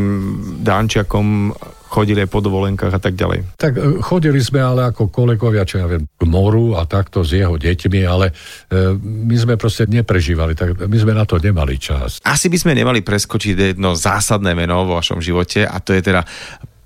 Dančiakom 0.61 1.49
chodili 1.89 2.25
aj 2.25 2.29
po 2.29 2.41
dovolenkách 2.41 2.93
a 2.93 3.01
tak 3.01 3.13
ďalej? 3.13 3.57
Tak 3.57 3.73
e, 3.77 3.81
chodili 4.01 4.41
sme 4.41 4.61
ale 4.61 4.89
ako 4.89 5.13
kolegovia, 5.13 5.65
čo 5.65 5.81
ja 5.81 5.85
viem, 5.89 6.05
k 6.05 6.23
moru 6.25 6.77
a 6.77 6.89
takto 6.89 7.21
s 7.21 7.37
jeho 7.37 7.57
deťmi, 7.57 8.01
ale 8.05 8.33
e, 8.33 8.33
my 8.97 9.35
sme 9.37 9.53
proste 9.57 9.85
neprežívali, 9.85 10.57
tak 10.57 10.77
my 10.77 10.97
sme 10.97 11.13
na 11.13 11.25
to 11.25 11.37
nemali 11.37 11.77
čas. 11.77 12.17
Asi 12.25 12.49
by 12.49 12.57
sme 12.57 12.73
nemali 12.77 13.05
preskočiť 13.05 13.77
jedno 13.77 13.93
zásadné 13.93 14.57
meno 14.57 14.85
vo 14.85 14.97
vašom 14.97 15.21
živote 15.21 15.65
a 15.65 15.77
to 15.81 15.93
je 15.93 16.01
teda 16.01 16.25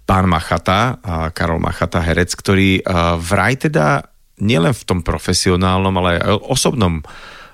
pán 0.07 0.27
Machata, 0.27 1.03
Karol 1.35 1.59
Machata, 1.59 1.99
herec, 1.99 2.31
ktorý 2.31 2.79
vraj 3.19 3.59
teda 3.59 4.07
nielen 4.39 4.71
v 4.71 4.83
tom 4.87 4.99
profesionálnom, 5.03 5.91
ale 5.99 6.23
aj 6.23 6.47
osobnom 6.47 7.03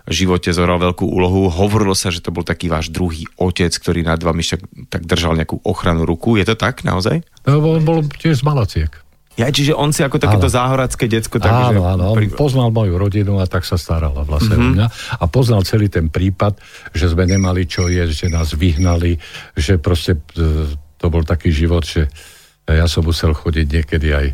živote 0.09 0.51
zohral 0.51 0.79
veľkú 0.79 1.07
úlohu. 1.07 1.47
Hovorilo 1.47 1.95
sa, 1.95 2.11
že 2.11 2.19
to 2.19 2.35
bol 2.35 2.43
taký 2.43 2.67
váš 2.67 2.91
druhý 2.91 3.23
otec, 3.39 3.71
ktorý 3.71 4.03
nad 4.03 4.19
vami 4.19 4.43
však 4.43 4.91
tak 4.91 5.07
držal 5.07 5.39
nejakú 5.39 5.63
ochranu 5.63 6.03
ruku. 6.03 6.35
Je 6.35 6.43
to 6.43 6.59
tak 6.59 6.83
naozaj? 6.83 7.23
No, 7.47 7.63
on 7.63 7.83
bol 7.87 8.03
tiež 8.03 8.41
z 8.41 8.43
Malaciek. 8.43 8.91
Ja, 9.33 9.49
čiže 9.49 9.73
on 9.73 9.89
si 9.89 10.05
ako 10.05 10.21
takéto 10.21 10.45
áno. 10.45 10.55
záhoradské 10.61 11.09
decko... 11.09 11.41
Tak, 11.41 11.73
áno, 11.73 11.89
áno, 11.89 12.13
on 12.13 12.21
pri... 12.21 12.29
poznal 12.37 12.69
moju 12.69 13.01
rodinu 13.01 13.41
a 13.41 13.49
tak 13.49 13.65
sa 13.65 13.81
starala 13.81 14.21
vlastne 14.21 14.61
mm-hmm. 14.61 14.73
mňa. 14.77 14.87
A 15.17 15.25
poznal 15.25 15.65
celý 15.65 15.89
ten 15.89 16.05
prípad, 16.13 16.61
že 16.93 17.09
sme 17.09 17.25
nemali 17.25 17.65
čo 17.65 17.89
jesť, 17.89 18.13
že 18.13 18.27
nás 18.29 18.53
vyhnali, 18.53 19.17
že 19.57 19.81
proste 19.81 20.21
e, 20.37 20.69
to 21.01 21.05
bol 21.09 21.25
taký 21.25 21.49
život, 21.49 21.81
že 21.81 22.13
ja 22.63 22.87
som 22.87 23.03
musel 23.03 23.35
chodiť 23.35 23.67
niekedy 23.67 24.07
aj 24.15 24.27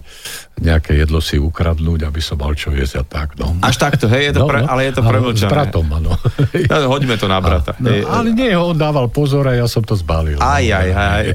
nejaké 0.62 0.94
jedlo 1.02 1.18
si 1.18 1.42
ukradnúť, 1.42 2.06
aby 2.06 2.22
som 2.22 2.38
mal 2.38 2.54
čo 2.54 2.70
jesť 2.70 3.02
a 3.02 3.04
tak. 3.08 3.28
No. 3.42 3.58
Až 3.64 3.82
takto, 3.82 4.06
hej, 4.06 4.30
je 4.30 4.34
to 4.38 4.46
no, 4.46 4.50
pre, 4.54 4.60
no, 4.62 4.70
ale 4.70 4.82
je 4.86 4.94
to 4.94 5.02
premlčané. 5.02 5.50
S 5.50 5.56
bratom, 5.56 5.88
áno. 5.90 6.14
No, 6.70 6.76
hoďme 6.94 7.18
to 7.18 7.26
na 7.26 7.42
brata. 7.42 7.74
A, 7.74 7.82
no, 7.82 7.90
ale 8.06 8.30
nie, 8.38 8.54
on 8.54 8.78
dával 8.78 9.10
pozor 9.10 9.50
a 9.50 9.58
ja 9.58 9.66
som 9.66 9.82
to 9.82 9.98
zbalil. 9.98 10.38
Aj, 10.38 10.62
aj, 10.62 10.90
aj. 10.94 11.26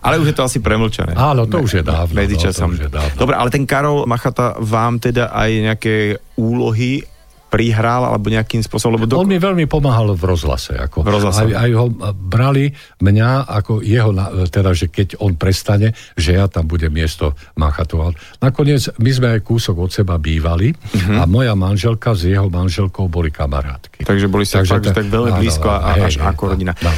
Ale 0.00 0.16
už 0.16 0.32
je 0.32 0.36
to 0.40 0.48
asi 0.48 0.58
premlčané. 0.64 1.12
Áno, 1.12 1.44
to 1.44 1.60
už 1.60 1.82
je 1.82 1.84
dávno. 1.84 2.16
Medzičasom. 2.16 2.72
No, 2.72 2.88
je 2.88 2.88
dávno. 2.88 3.14
Dobre, 3.20 3.34
ale 3.36 3.52
ten 3.52 3.68
Karol 3.68 4.08
Machata 4.08 4.56
vám 4.56 4.96
teda 4.96 5.36
aj 5.36 5.50
nejaké 5.60 5.94
úlohy 6.40 7.04
prihral 7.50 8.06
alebo 8.06 8.30
nejakým 8.30 8.62
spôsobom? 8.62 8.96
Lebo 8.96 9.10
do... 9.10 9.18
On 9.18 9.26
mi 9.26 9.42
veľmi 9.42 9.66
pomáhal 9.66 10.14
v 10.14 10.22
rozhlase. 10.22 10.78
Ako, 10.78 11.02
v 11.02 11.10
rozhlase. 11.10 11.50
Aj, 11.50 11.66
aj 11.66 11.70
ho 11.74 11.86
brali 12.14 12.70
mňa 13.02 13.50
ako 13.50 13.82
jeho, 13.82 14.14
teda, 14.46 14.70
že 14.70 14.88
keď 14.88 15.18
on 15.18 15.34
prestane, 15.34 15.92
že 16.14 16.38
ja 16.38 16.46
tam 16.46 16.70
budem 16.70 16.94
miesto 16.94 17.34
Machatoval. 17.58 18.14
Nakoniec 18.38 18.94
my 19.02 19.10
sme 19.10 19.28
aj 19.34 19.40
kúsok 19.42 19.76
od 19.82 19.90
seba 19.90 20.16
bývali 20.16 20.70
uh-huh. 20.70 21.18
a 21.18 21.26
moja 21.26 21.58
manželka 21.58 22.14
s 22.14 22.30
jeho 22.30 22.46
manželkou 22.46 23.10
boli 23.10 23.34
kamarátky. 23.34 24.06
Takže 24.06 24.30
boli 24.30 24.46
sa 24.46 24.62
Takže 24.62 24.70
fakt, 24.70 24.86
tak 24.94 25.06
veľmi 25.10 25.34
blízko 25.34 25.66
a 25.66 25.98
až 25.98 26.22
hej, 26.22 26.30
ako 26.30 26.42
rodina. 26.54 26.72
No. 26.80 26.92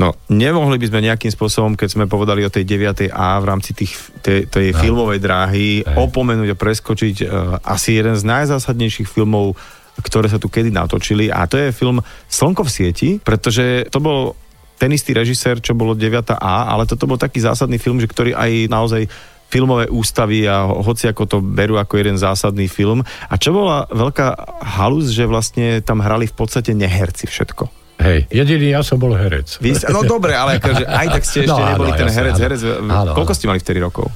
No, 0.00 0.16
nemohli 0.32 0.80
by 0.80 0.86
sme 0.88 1.04
nejakým 1.04 1.28
spôsobom, 1.28 1.76
keď 1.76 1.88
sme 1.92 2.04
povedali 2.08 2.40
o 2.48 2.50
tej 2.50 2.64
9. 2.64 3.12
A 3.12 3.36
v 3.36 3.44
rámci 3.44 3.76
tých, 3.76 3.92
tej, 4.24 4.48
tej 4.48 4.72
no. 4.72 4.78
filmovej 4.80 5.20
dráhy, 5.20 5.84
Hej. 5.84 5.96
opomenúť 6.00 6.48
a 6.48 6.56
preskočiť 6.56 7.16
uh, 7.22 7.28
asi 7.60 8.00
jeden 8.00 8.16
z 8.16 8.24
najzásadnejších 8.24 9.04
filmov 9.04 9.52
ktoré 10.00 10.30
sa 10.30 10.40
tu 10.40 10.48
kedy 10.48 10.72
natočili 10.72 11.28
a 11.28 11.44
to 11.44 11.60
je 11.60 11.74
film 11.74 12.00
Slnko 12.30 12.64
v 12.64 12.70
sieti, 12.72 13.10
pretože 13.20 13.88
to 13.92 14.00
bol 14.00 14.32
ten 14.80 14.90
istý 14.90 15.14
režisér, 15.14 15.62
čo 15.62 15.78
bolo 15.78 15.94
9A, 15.94 16.42
ale 16.42 16.88
toto 16.90 17.06
bol 17.06 17.20
taký 17.20 17.38
zásadný 17.38 17.78
film, 17.78 18.02
že 18.02 18.10
ktorý 18.10 18.34
aj 18.34 18.66
naozaj 18.66 19.06
filmové 19.52 19.86
ústavy 19.92 20.48
a 20.48 20.64
hoci 20.64 21.12
ako 21.12 21.22
to 21.28 21.36
berú 21.44 21.76
ako 21.76 22.00
jeden 22.00 22.16
zásadný 22.16 22.66
film. 22.72 23.04
A 23.04 23.34
čo 23.36 23.52
bola 23.52 23.84
veľká 23.92 24.58
halus, 24.80 25.12
že 25.12 25.28
vlastne 25.28 25.84
tam 25.84 26.00
hrali 26.00 26.24
v 26.24 26.34
podstate 26.34 26.72
neherci 26.72 27.28
všetko. 27.28 27.68
Hej, 28.02 28.26
jediný 28.32 28.74
ja 28.74 28.82
som 28.82 28.98
bol 28.98 29.12
herec. 29.14 29.60
Vy, 29.62 29.76
no 29.92 30.02
dobre, 30.02 30.34
ale 30.34 30.58
akože 30.58 30.88
aj 30.88 31.06
tak 31.20 31.22
ste 31.22 31.38
ešte 31.46 31.62
no, 31.62 31.68
neboli 31.68 31.90
áno, 31.92 32.00
ten 32.00 32.10
herec. 32.10 32.36
herec 32.40 32.60
áno, 32.82 33.12
koľko 33.14 33.32
ste 33.36 33.46
mali 33.46 33.60
vtedy 33.60 33.78
rokov? 33.78 34.10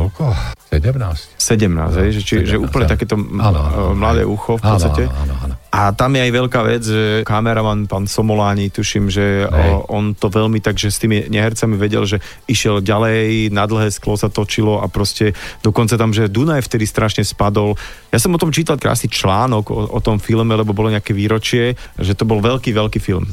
Koľko? 0.00 0.32
17. 0.70 1.36
17, 1.36 1.66
no, 1.66 1.90
hej, 1.90 2.10
že, 2.16 2.20
či, 2.22 2.34
17, 2.46 2.46
že 2.46 2.56
úplne 2.56 2.86
ja. 2.86 2.94
takéto 2.94 3.18
áno, 3.18 3.60
mladé 3.92 4.22
ucho 4.22 4.56
v 4.56 4.62
podstate. 4.62 5.10
Áno, 5.10 5.34
áno, 5.34 5.34
áno. 5.44 5.54
A 5.74 5.90
tam 5.94 6.14
je 6.14 6.22
aj 6.24 6.32
veľká 6.34 6.60
vec, 6.62 6.82
že 6.82 7.04
kameraman, 7.26 7.90
pán 7.90 8.06
Somoláni, 8.06 8.70
tuším, 8.70 9.10
že 9.10 9.46
o, 9.46 9.86
on 9.90 10.14
to 10.14 10.30
veľmi 10.30 10.62
tak, 10.62 10.78
že 10.78 10.94
s 10.94 11.02
tými 11.02 11.26
nehercami 11.26 11.74
vedel, 11.74 12.06
že 12.06 12.22
išiel 12.46 12.82
ďalej, 12.82 13.50
na 13.50 13.66
dlhé 13.66 13.90
sklo 13.90 14.14
sa 14.14 14.30
točilo 14.30 14.82
a 14.82 14.86
proste 14.86 15.34
dokonca 15.62 15.98
tam, 15.98 16.14
že 16.14 16.30
Dunaj 16.30 16.66
vtedy 16.66 16.86
strašne 16.86 17.26
spadol. 17.26 17.74
Ja 18.14 18.18
som 18.18 18.34
o 18.34 18.40
tom 18.40 18.54
čítal 18.54 18.78
krásny 18.78 19.10
článok 19.10 19.74
o, 19.74 19.78
o 19.90 20.00
tom 20.02 20.22
filme, 20.22 20.54
lebo 20.54 20.74
bolo 20.74 20.90
nejaké 20.90 21.14
výročie, 21.14 21.74
že 21.98 22.14
to 22.14 22.26
bol 22.26 22.38
veľký, 22.38 22.70
veľký 22.70 23.02
film. 23.02 23.26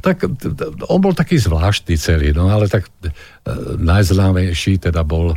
Tak 0.00 0.28
on 0.88 1.00
bol 1.00 1.14
taký 1.16 1.40
zvláštny 1.40 1.94
celý, 1.98 2.32
no 2.32 2.48
ale 2.48 2.70
tak 2.70 2.88
e, 2.88 3.10
najznámejší 3.78 4.90
teda 4.90 5.04
bol 5.04 5.32
e, 5.32 5.36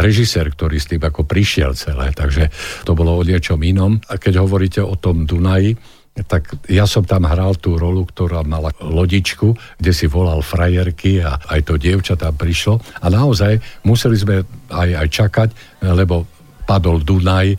režisér, 0.00 0.52
ktorý 0.52 0.76
s 0.78 0.90
tým 0.90 1.02
ako 1.02 1.26
prišiel 1.26 1.74
celé, 1.74 2.12
takže 2.14 2.50
to 2.84 2.92
bolo 2.94 3.18
o 3.18 3.26
niečom 3.26 3.60
inom. 3.62 3.98
A 4.10 4.16
keď 4.16 4.42
hovoríte 4.42 4.80
o 4.82 4.96
tom 4.98 5.24
Dunaji, 5.28 5.78
tak 6.26 6.52
ja 6.66 6.84
som 6.84 7.06
tam 7.06 7.24
hral 7.24 7.56
tú 7.56 7.78
rolu, 7.78 8.02
ktorá 8.04 8.42
mala 8.42 8.74
lodičku, 8.82 9.54
kde 9.78 9.92
si 9.94 10.10
volal 10.10 10.42
frajerky 10.42 11.22
a 11.22 11.38
aj 11.38 11.70
to 11.70 11.74
dievča 11.78 12.18
tam 12.18 12.34
prišlo. 12.34 12.82
A 13.00 13.06
naozaj 13.08 13.62
museli 13.86 14.16
sme 14.18 14.42
aj, 14.68 14.90
aj 15.06 15.08
čakať, 15.08 15.48
lebo 15.86 16.26
padol 16.70 17.02
Dunaj. 17.02 17.58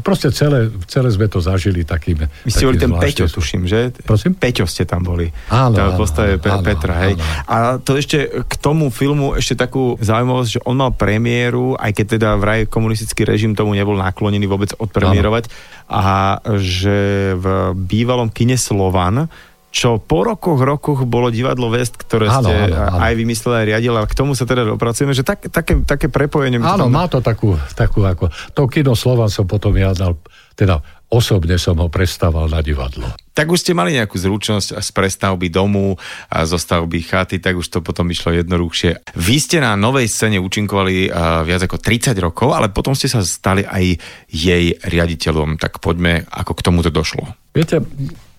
Proste 0.00 0.32
celé, 0.32 0.72
celé 0.88 1.12
sme 1.12 1.28
to 1.28 1.44
zažili 1.44 1.84
takým... 1.84 2.24
Vy 2.24 2.48
ste 2.48 2.64
boli 2.64 2.80
ten 2.80 2.88
Peťo, 2.88 3.28
tuším, 3.28 3.68
že? 3.68 3.92
Prosím? 4.08 4.32
Peťo 4.32 4.64
ste 4.64 4.88
tam 4.88 5.04
boli. 5.04 5.28
Áno, 5.52 5.76
áno, 5.76 6.00
postave 6.00 6.40
áno, 6.40 6.64
Petra, 6.64 6.96
áno, 6.96 7.02
hej. 7.04 7.14
Áno. 7.20 7.24
A 7.44 7.56
to 7.76 8.00
ešte 8.00 8.40
k 8.48 8.54
tomu 8.56 8.88
filmu 8.88 9.36
ešte 9.36 9.60
takú 9.60 10.00
zaujímavosť, 10.00 10.48
že 10.56 10.60
on 10.64 10.80
mal 10.80 10.96
premiéru, 10.96 11.76
aj 11.76 11.92
keď 11.92 12.06
teda 12.16 12.28
vraj 12.40 12.60
komunistický 12.64 13.28
režim 13.28 13.52
tomu 13.52 13.76
nebol 13.76 14.00
naklonený 14.00 14.48
vôbec 14.48 14.72
odpremierovať, 14.80 15.52
a 15.90 16.40
že 16.56 17.36
v 17.36 17.76
bývalom 17.76 18.32
kine 18.32 18.56
Slovan 18.56 19.28
čo 19.70 20.02
po 20.02 20.26
rokoch, 20.26 20.58
rokoch 20.58 21.06
bolo 21.06 21.30
divadlo 21.30 21.70
West, 21.70 21.94
ktoré 21.94 22.26
áno, 22.26 22.50
ste 22.50 22.74
áno, 22.74 22.90
áno. 22.90 22.98
aj 22.98 23.12
vymysleli, 23.14 23.54
aj 23.54 23.66
riadili, 23.70 23.96
a 23.96 24.04
k 24.04 24.18
tomu 24.18 24.34
sa 24.34 24.42
teda 24.42 24.66
dopracujeme, 24.66 25.14
že 25.14 25.22
tak, 25.22 25.46
také, 25.46 25.78
také 25.86 26.10
prepojenie... 26.10 26.58
Áno, 26.58 26.90
má 26.90 27.06
to 27.06 27.22
takú, 27.22 27.54
takú 27.78 28.02
ako... 28.02 28.34
To 28.58 28.66
kino 28.66 28.98
Slovan 28.98 29.30
som 29.30 29.46
potom 29.46 29.70
ja 29.78 29.94
dal, 29.94 30.18
teda 30.58 30.82
osobne 31.10 31.58
som 31.58 31.78
ho 31.82 31.90
prestával 31.90 32.46
na 32.46 32.62
divadlo. 32.62 33.10
Tak 33.34 33.50
už 33.50 33.62
ste 33.66 33.74
mali 33.74 33.98
nejakú 33.98 34.14
zručnosť 34.14 34.78
z 34.78 34.88
prestavby 34.94 35.50
domu 35.50 35.98
a 36.30 36.46
zo 36.46 36.58
stavby 36.58 37.02
chaty, 37.02 37.42
tak 37.42 37.58
už 37.58 37.66
to 37.66 37.78
potom 37.82 38.06
išlo 38.10 38.30
jednoduchšie. 38.30 39.18
Vy 39.18 39.36
ste 39.42 39.58
na 39.58 39.74
novej 39.74 40.06
scéne 40.06 40.38
účinkovali 40.38 41.10
uh, 41.10 41.42
viac 41.42 41.66
ako 41.66 41.82
30 41.82 42.14
rokov, 42.22 42.54
ale 42.54 42.70
potom 42.70 42.94
ste 42.94 43.10
sa 43.10 43.22
stali 43.26 43.66
aj 43.66 43.98
jej 44.30 44.64
riaditeľom. 44.78 45.58
Tak 45.58 45.82
poďme, 45.82 46.26
ako 46.30 46.52
k 46.54 46.64
tomuto 46.66 46.90
došlo. 46.94 47.26
Viete, 47.50 47.82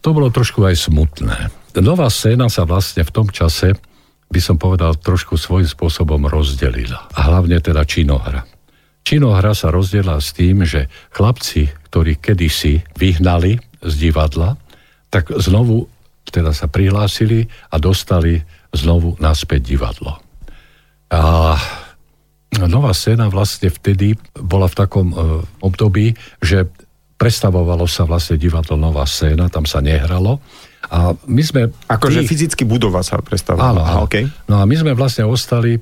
to 0.02 0.10
bolo 0.12 0.34
trošku 0.34 0.66
aj 0.66 0.90
smutné. 0.90 1.54
Nová 1.80 2.10
scéna 2.12 2.50
sa 2.50 2.66
vlastne 2.66 3.06
v 3.06 3.14
tom 3.14 3.28
čase, 3.30 3.78
by 4.28 4.42
som 4.42 4.58
povedal, 4.58 4.98
trošku 4.98 5.38
svojím 5.38 5.70
spôsobom 5.70 6.28
rozdelila. 6.28 7.08
A 7.16 7.32
hlavne 7.32 7.62
teda 7.62 7.86
činohra. 7.86 8.44
Činohra 9.06 9.54
sa 9.54 9.74
rozdelila 9.74 10.20
s 10.20 10.34
tým, 10.36 10.66
že 10.66 10.92
chlapci, 11.14 11.70
ktorí 11.90 12.18
kedysi 12.20 12.82
vyhnali 12.98 13.62
z 13.82 13.94
divadla, 13.98 14.58
tak 15.10 15.32
znovu 15.38 15.90
teda 16.32 16.56
sa 16.56 16.70
prihlásili 16.70 17.50
a 17.74 17.76
dostali 17.82 18.40
znovu 18.72 19.20
naspäť 19.20 19.62
divadlo. 19.68 20.16
A 21.12 21.56
nová 22.56 22.96
scéna 22.96 23.28
vlastne 23.28 23.68
vtedy 23.68 24.16
bola 24.38 24.72
v 24.72 24.76
takom 24.80 25.08
e, 25.12 25.16
období, 25.60 26.16
že 26.40 26.72
prestavovalo 27.22 27.86
sa 27.86 28.10
vlastne 28.10 28.42
divadlo 28.42 28.74
Nová 28.74 29.06
scéna, 29.06 29.46
tam 29.54 29.70
sa 29.70 29.78
nehralo. 29.78 30.42
A 30.90 31.14
my 31.14 31.44
sme... 31.46 31.70
Akože 31.86 32.26
tých... 32.26 32.30
fyzicky 32.34 32.64
budova 32.66 33.06
sa 33.06 33.22
prestavovala. 33.22 33.70
Áno, 33.70 33.82
áno. 33.86 34.00
Okay. 34.10 34.26
No 34.50 34.58
a 34.58 34.66
my 34.66 34.74
sme 34.74 34.98
vlastne 34.98 35.30
ostali 35.30 35.78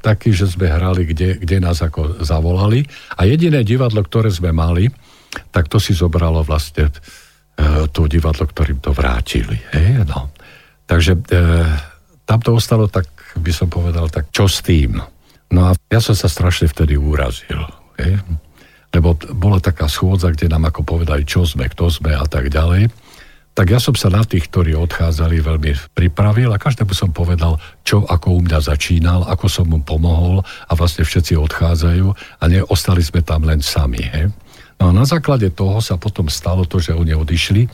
takí, 0.00 0.32
že 0.32 0.48
sme 0.48 0.72
hrali, 0.72 1.04
kde, 1.04 1.36
kde 1.36 1.60
nás 1.60 1.84
ako 1.84 2.24
zavolali. 2.24 2.88
A 3.20 3.28
jediné 3.28 3.60
divadlo, 3.60 4.00
ktoré 4.00 4.32
sme 4.32 4.48
mali, 4.56 4.88
tak 5.52 5.68
to 5.68 5.76
si 5.76 5.92
zobralo 5.92 6.40
vlastne 6.40 6.88
e, 6.88 6.92
to 7.92 8.08
divadlo, 8.08 8.48
ktorým 8.48 8.80
to 8.80 8.96
vrátili. 8.96 9.60
Hej? 9.76 10.08
No. 10.08 10.32
Takže 10.88 11.12
e, 11.20 11.38
tam 12.24 12.40
to 12.40 12.56
ostalo 12.56 12.88
tak, 12.88 13.12
by 13.36 13.52
som 13.52 13.68
povedal, 13.68 14.08
tak 14.08 14.32
čo 14.32 14.48
s 14.48 14.64
tým? 14.64 14.96
No 15.52 15.60
a 15.68 15.76
ja 15.92 16.00
som 16.00 16.16
sa 16.16 16.32
strašne 16.32 16.64
vtedy 16.72 16.96
úrazil. 16.96 17.60
Hej? 18.00 18.24
Lebo 18.92 19.16
bola 19.32 19.58
taká 19.58 19.88
schôdza, 19.88 20.28
kde 20.30 20.52
nám 20.52 20.68
ako 20.68 20.84
povedali, 20.84 21.24
čo 21.24 21.48
sme, 21.48 21.66
kto 21.66 21.88
sme 21.88 22.12
a 22.12 22.28
tak 22.28 22.52
ďalej. 22.52 22.92
Tak 23.52 23.68
ja 23.68 23.76
som 23.76 23.92
sa 23.92 24.08
na 24.08 24.24
tých, 24.24 24.48
ktorí 24.48 24.72
odchádzali, 24.72 25.44
veľmi 25.44 25.92
pripravil 25.92 26.48
a 26.52 26.60
každému 26.60 26.96
som 26.96 27.12
povedal, 27.12 27.60
čo 27.84 28.00
ako 28.00 28.40
u 28.40 28.40
mňa 28.40 28.64
začínal, 28.64 29.28
ako 29.28 29.44
som 29.48 29.68
mu 29.68 29.84
pomohol 29.84 30.40
a 30.40 30.72
vlastne 30.72 31.04
všetci 31.04 31.36
odchádzajú 31.36 32.06
a 32.40 32.44
neostali 32.48 33.04
sme 33.04 33.20
tam 33.20 33.44
len 33.44 33.60
sami. 33.60 34.00
He? 34.00 34.32
No 34.80 34.88
a 34.88 34.92
na 34.96 35.04
základe 35.04 35.52
toho 35.52 35.84
sa 35.84 36.00
potom 36.00 36.32
stalo 36.32 36.64
to, 36.64 36.80
že 36.80 36.96
oni 36.96 37.12
odišli 37.12 37.68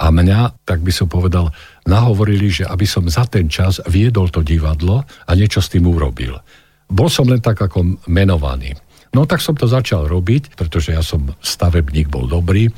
A 0.00 0.08
mňa, 0.08 0.64
tak 0.64 0.80
by 0.80 0.92
som 0.94 1.12
povedal, 1.12 1.52
nahovorili, 1.84 2.48
že 2.48 2.64
aby 2.64 2.88
som 2.88 3.04
za 3.04 3.28
ten 3.28 3.52
čas 3.52 3.84
viedol 3.84 4.32
to 4.32 4.40
divadlo 4.40 5.04
a 5.04 5.30
niečo 5.36 5.60
s 5.60 5.68
tým 5.68 5.84
urobil. 5.84 6.40
Bol 6.88 7.12
som 7.12 7.28
len 7.28 7.44
tak 7.44 7.60
ako 7.60 8.02
menovaný. 8.08 8.72
No 9.10 9.26
tak 9.26 9.42
som 9.42 9.58
to 9.58 9.66
začal 9.66 10.06
robiť, 10.06 10.54
pretože 10.54 10.94
ja 10.94 11.02
som 11.02 11.34
stavebník, 11.42 12.06
bol 12.06 12.30
dobrý 12.30 12.70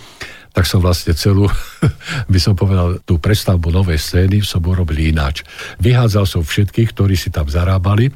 tak 0.52 0.68
som 0.68 0.84
vlastne 0.84 1.16
celú, 1.16 1.48
by 2.32 2.38
som 2.38 2.52
povedal, 2.52 3.00
tú 3.02 3.16
prestavbu 3.16 3.72
novej 3.72 3.96
scény 3.96 4.44
som 4.44 4.60
urobil 4.60 5.00
ináč. 5.00 5.42
Vyhádzal 5.80 6.28
som 6.28 6.44
všetkých, 6.44 6.92
ktorí 6.92 7.16
si 7.16 7.32
tam 7.32 7.48
zarábali 7.48 8.12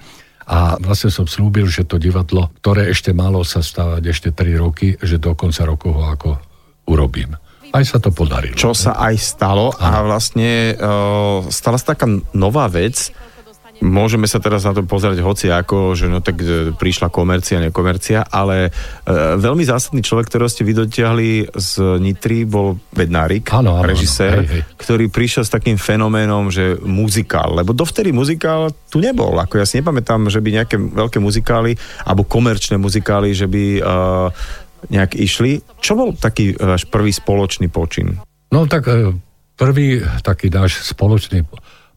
a 0.46 0.78
vlastne 0.78 1.10
som 1.10 1.26
slúbil, 1.26 1.66
že 1.66 1.88
to 1.88 1.98
divadlo, 1.98 2.52
ktoré 2.62 2.92
ešte 2.92 3.10
malo 3.16 3.42
sa 3.42 3.64
stávať 3.64 4.02
ešte 4.12 4.28
3 4.30 4.62
roky, 4.62 4.94
že 5.00 5.18
do 5.18 5.32
konca 5.34 5.64
roku 5.66 5.90
ho 5.90 6.12
ako 6.12 6.38
urobím. 6.86 7.34
Aj 7.74 7.82
sa 7.82 7.98
to 7.98 8.14
podarilo. 8.14 8.54
Čo 8.54 8.76
sa 8.76 8.94
aj 8.94 9.16
stalo 9.18 9.74
a 9.74 10.06
vlastne 10.06 10.76
uh, 10.78 11.42
stala 11.50 11.80
sa 11.80 11.96
taká 11.96 12.06
nová 12.30 12.70
vec, 12.70 13.10
Môžeme 13.84 14.24
sa 14.24 14.40
teraz 14.40 14.64
na 14.64 14.72
to 14.72 14.88
pozerať 14.88 15.20
hoci 15.20 15.52
ako, 15.52 15.92
že 15.92 16.08
no 16.08 16.24
tak 16.24 16.40
e, 16.40 16.72
prišla 16.72 17.12
komercia, 17.12 17.60
nekomercia, 17.60 18.24
ale 18.24 18.68
e, 18.68 18.70
veľmi 19.36 19.64
zásadný 19.68 20.00
človek, 20.00 20.32
ktorého 20.32 20.48
ste 20.48 20.64
vydotiahli 20.64 21.52
z 21.52 22.00
Nitry, 22.00 22.48
bol 22.48 22.80
Bednárik, 22.96 23.52
ano, 23.52 23.76
ano, 23.76 23.84
režisér, 23.84 24.42
ano, 24.42 24.48
hej, 24.48 24.64
hej. 24.64 24.80
ktorý 24.80 25.12
prišiel 25.12 25.44
s 25.44 25.52
takým 25.52 25.76
fenoménom, 25.76 26.48
že 26.48 26.80
muzikál, 26.80 27.52
lebo 27.52 27.76
dovtedy 27.76 28.16
muzikál 28.16 28.72
tu 28.88 29.04
nebol. 29.04 29.36
Ako 29.36 29.60
ja 29.60 29.68
si 29.68 29.84
nepamätám, 29.84 30.32
že 30.32 30.40
by 30.40 30.64
nejaké 30.64 30.76
veľké 30.80 31.20
muzikály, 31.20 31.76
alebo 32.08 32.24
komerčné 32.24 32.80
muzikály, 32.80 33.36
že 33.36 33.44
by 33.44 33.64
uh, 33.84 34.32
nejak 34.88 35.20
išli. 35.20 35.60
Čo 35.84 35.92
bol 35.98 36.08
taký 36.16 36.56
váš 36.56 36.88
prvý 36.88 37.12
spoločný 37.12 37.68
počin? 37.68 38.16
No 38.52 38.64
tak 38.64 38.88
prvý 39.56 40.04
taký 40.22 40.52
náš 40.52 40.84
spoločný 40.86 41.42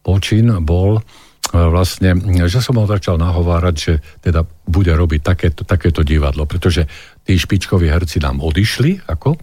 počin 0.02 0.50
bol 0.64 1.04
vlastne, 1.50 2.14
že 2.46 2.62
som 2.62 2.78
ho 2.78 2.86
začal 2.86 3.18
nahovárať, 3.18 3.76
že 3.76 3.94
teda 4.22 4.46
bude 4.70 4.94
robiť 4.94 5.22
takéto, 5.26 5.62
takéto 5.66 6.06
divadlo, 6.06 6.46
pretože 6.46 6.86
tí 7.26 7.34
špičkoví 7.38 7.90
herci 7.90 8.22
nám 8.22 8.38
odišli, 8.42 9.10
ako, 9.10 9.34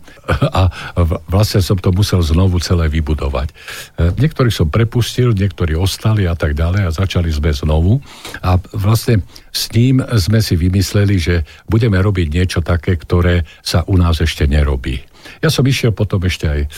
a 0.59 0.71
vlastne 1.27 1.59
som 1.59 1.79
to 1.79 1.90
musel 1.90 2.23
znovu 2.23 2.62
celé 2.62 2.87
vybudovať. 2.87 3.49
E, 3.51 3.55
niektorí 4.23 4.55
som 4.55 4.71
prepustil, 4.71 5.35
niektorí 5.35 5.75
ostali 5.75 6.31
a 6.31 6.38
tak 6.38 6.55
ďalej 6.55 6.83
a 6.87 6.95
začali 6.95 7.31
sme 7.31 7.51
znovu 7.51 7.99
a 8.38 8.59
vlastne 8.75 9.27
s 9.51 9.71
ním 9.75 9.99
sme 10.03 10.38
si 10.38 10.55
vymysleli, 10.55 11.14
že 11.19 11.35
budeme 11.66 11.99
robiť 11.99 12.27
niečo 12.31 12.61
také, 12.62 12.95
ktoré 12.95 13.42
sa 13.66 13.83
u 13.90 13.99
nás 13.99 14.23
ešte 14.23 14.47
nerobí. 14.47 15.15
Ja 15.43 15.51
som 15.53 15.65
išiel 15.67 15.93
potom 15.93 16.23
ešte 16.25 16.47
aj 16.47 16.61
e, 16.65 16.69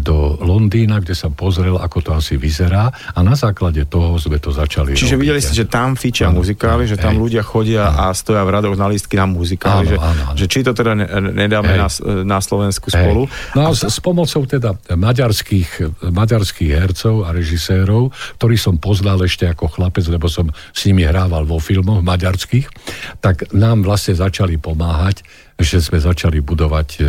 do 0.00 0.38
Londýna, 0.40 1.00
kde 1.00 1.14
som 1.14 1.32
pozrel, 1.32 1.76
ako 1.78 1.98
to 2.00 2.10
asi 2.16 2.34
vyzerá 2.36 2.90
a 2.90 3.18
na 3.20 3.34
základe 3.38 3.86
toho 3.86 4.18
sme 4.18 4.38
to 4.42 4.50
začali 4.52 4.96
Čiže 4.96 5.16
robiť. 5.16 5.22
videli 5.22 5.40
ste, 5.40 5.54
že 5.54 5.66
tam 5.66 5.94
fičia 5.94 6.28
áno, 6.28 6.42
muzikály, 6.42 6.88
že 6.88 6.96
tam 6.98 7.16
hej, 7.16 7.22
ľudia 7.22 7.42
chodia 7.44 7.90
áno. 7.90 8.10
a 8.10 8.16
stoja 8.16 8.42
v 8.44 8.50
radoch 8.50 8.76
na 8.76 8.86
lístky 8.90 9.14
na 9.16 9.26
muzikály, 9.28 9.86
áno, 9.86 9.90
že, 9.90 9.96
áno, 9.96 10.22
áno. 10.32 10.38
že 10.38 10.46
či 10.48 10.58
to 10.66 10.72
teda 10.72 10.92
nedáme 11.32 11.74
na, 11.76 11.88
na 12.24 12.38
Slovensku 12.42 12.90
hej. 12.90 12.98
spolu. 12.98 13.22
No 13.56 13.60
a 13.66 13.76
s, 13.76 13.86
s 13.86 13.98
pomocou 14.02 14.42
teda 14.44 14.76
maďarských, 14.90 16.02
maďarských 16.10 16.70
hercov 16.74 17.24
a 17.24 17.32
režisérov, 17.32 18.10
ktorí 18.40 18.56
som 18.58 18.76
poznal 18.76 19.20
ešte 19.22 19.46
ako 19.46 19.70
chlapec, 19.70 20.04
lebo 20.10 20.26
som 20.26 20.50
s 20.52 20.80
nimi 20.88 21.06
hrával 21.06 21.46
vo 21.46 21.62
filmoch 21.62 22.02
maďarských, 22.02 22.66
tak 23.20 23.50
nám 23.54 23.86
vlastne 23.86 24.16
začali 24.16 24.56
pomáhať 24.56 25.22
že 25.60 25.76
sme 25.84 26.00
začali 26.00 26.40
budovať 26.40 26.88
e, 26.96 27.00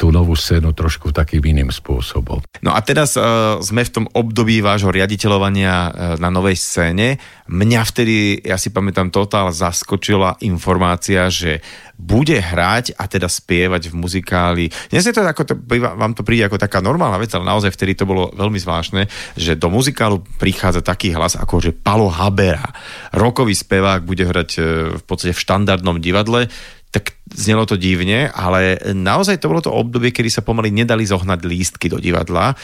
tú 0.00 0.08
novú 0.08 0.32
scénu 0.32 0.72
trošku 0.72 1.12
takým 1.12 1.44
iným 1.44 1.68
spôsobom. 1.68 2.40
No 2.64 2.72
a 2.72 2.80
teraz 2.80 3.20
uh, 3.20 3.60
sme 3.60 3.84
v 3.84 3.92
tom 4.00 4.06
období 4.08 4.64
vášho 4.64 4.88
riaditeľovania 4.88 5.74
uh, 5.76 5.90
na 6.16 6.32
novej 6.32 6.56
scéne. 6.56 7.20
Mňa 7.44 7.80
vtedy, 7.84 8.40
ja 8.40 8.56
si 8.56 8.72
pamätám, 8.72 9.12
totál 9.12 9.52
zaskočila 9.52 10.40
informácia, 10.40 11.28
že 11.28 11.60
bude 12.00 12.40
hrať 12.40 12.96
a 12.96 13.04
teda 13.04 13.28
spievať 13.28 13.92
v 13.92 13.94
muzikáli. 14.00 14.64
Dnes 14.88 15.04
je 15.04 15.12
to 15.12 15.20
ako, 15.20 15.44
to, 15.44 15.54
vám 15.68 16.16
to 16.16 16.24
príde 16.24 16.48
ako 16.48 16.56
taká 16.56 16.80
normálna 16.80 17.20
vec, 17.20 17.28
ale 17.36 17.44
naozaj 17.44 17.76
vtedy 17.76 17.92
to 17.92 18.08
bolo 18.08 18.32
veľmi 18.32 18.56
zvláštne, 18.56 19.04
že 19.36 19.60
do 19.60 19.68
muzikálu 19.68 20.24
prichádza 20.40 20.80
taký 20.80 21.12
hlas 21.12 21.36
ako 21.36 21.60
že 21.60 21.76
Palo 21.76 22.08
Habera. 22.08 22.72
Rokový 23.12 23.52
spevák 23.52 24.00
bude 24.00 24.24
hrať 24.24 24.50
v 24.96 25.02
podstate 25.04 25.36
v 25.36 25.44
štandardnom 25.44 26.00
divadle 26.00 26.48
tak 26.90 27.14
znelo 27.30 27.66
to 27.66 27.78
divne, 27.78 28.26
ale 28.34 28.78
naozaj 28.90 29.38
to 29.38 29.46
bolo 29.46 29.62
to 29.62 29.70
obdobie, 29.70 30.10
kedy 30.10 30.26
sa 30.26 30.42
pomaly 30.42 30.74
nedali 30.74 31.06
zohnať 31.06 31.46
lístky 31.46 31.86
do 31.86 32.02
divadla 32.02 32.54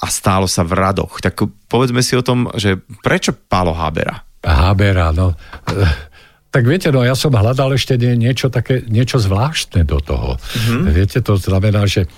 a 0.00 0.06
stálo 0.08 0.48
sa 0.48 0.64
v 0.64 0.80
radoch. 0.80 1.20
Tak 1.20 1.44
povedzme 1.68 2.00
si 2.00 2.16
o 2.16 2.24
tom, 2.24 2.48
že 2.56 2.80
prečo 3.04 3.36
Pálo 3.36 3.76
Habera? 3.76 4.24
Habera, 4.40 5.12
no 5.12 5.36
tak 6.50 6.66
viete, 6.66 6.90
no 6.90 7.06
ja 7.06 7.14
som 7.14 7.30
hľadal 7.30 7.78
ešte 7.78 7.94
nie, 7.94 8.18
niečo 8.18 8.50
také, 8.50 8.82
niečo 8.90 9.22
zvláštne 9.22 9.86
do 9.86 10.02
toho. 10.02 10.34
Mm-hmm. 10.34 10.82
Viete, 10.90 11.18
to 11.22 11.38
znamená, 11.38 11.86
že 11.86 12.10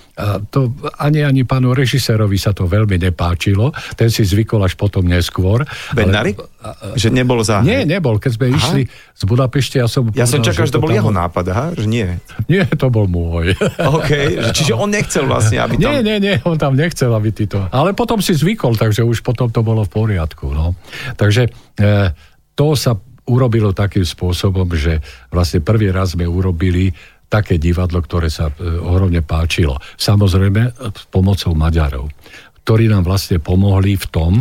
to 0.48 0.72
ani 0.96 1.20
ani 1.20 1.44
pánu 1.44 1.76
režisérovi 1.76 2.40
sa 2.40 2.56
to 2.56 2.64
veľmi 2.64 2.96
nepáčilo, 2.96 3.76
ten 3.92 4.08
si 4.08 4.24
zvykol 4.24 4.64
až 4.64 4.72
potom 4.80 5.04
neskôr. 5.04 5.68
Bednari? 5.92 6.32
Ale, 6.32 6.96
že 6.96 7.12
nebol 7.12 7.44
za... 7.44 7.60
Nie, 7.60 7.84
nebol, 7.84 8.16
keď 8.16 8.30
sme 8.32 8.46
aha. 8.48 8.56
išli 8.56 8.82
z 8.88 9.22
Budapešti, 9.28 9.76
ja 9.76 9.88
som... 9.88 10.08
Ja 10.16 10.24
povedal, 10.24 10.32
som 10.32 10.40
čakal, 10.40 10.64
že 10.64 10.72
to 10.72 10.80
bol 10.80 10.88
tam... 10.88 10.96
jeho 10.96 11.12
nápad, 11.12 11.44
aha, 11.52 11.66
že 11.76 11.84
nie. 11.84 12.08
Nie, 12.48 12.64
to 12.72 12.88
bol 12.88 13.04
môj. 13.04 13.52
OK, 14.00 14.10
čiže 14.56 14.72
on 14.72 14.96
nechcel 14.96 15.28
vlastne, 15.28 15.60
aby 15.60 15.76
tam... 15.76 15.92
Nie, 15.92 16.00
nie, 16.00 16.16
nie, 16.16 16.34
on 16.48 16.56
tam 16.56 16.72
nechcel, 16.72 17.12
aby 17.12 17.36
títo... 17.36 17.68
Ale 17.68 17.92
potom 17.92 18.24
si 18.24 18.32
zvykol, 18.32 18.80
takže 18.80 19.04
už 19.04 19.20
potom 19.20 19.52
to 19.52 19.60
bolo 19.60 19.84
v 19.84 19.92
poriadku, 19.92 20.48
no. 20.56 20.72
Takže 21.20 21.52
e, 21.76 22.16
to 22.56 22.72
sa 22.72 22.96
urobilo 23.28 23.70
takým 23.70 24.02
spôsobom, 24.02 24.66
že 24.74 24.98
vlastne 25.30 25.62
prvý 25.62 25.94
raz 25.94 26.18
sme 26.18 26.26
urobili 26.26 26.90
také 27.32 27.56
divadlo, 27.56 28.04
ktoré 28.04 28.28
sa 28.28 28.52
e, 28.52 28.54
ohromne 28.60 29.24
páčilo. 29.24 29.80
Samozrejme 29.96 30.62
s 30.92 31.04
pomocou 31.08 31.56
Maďarov, 31.56 32.12
ktorí 32.60 32.92
nám 32.92 33.08
vlastne 33.08 33.40
pomohli 33.40 33.96
v 33.96 34.06
tom, 34.12 34.32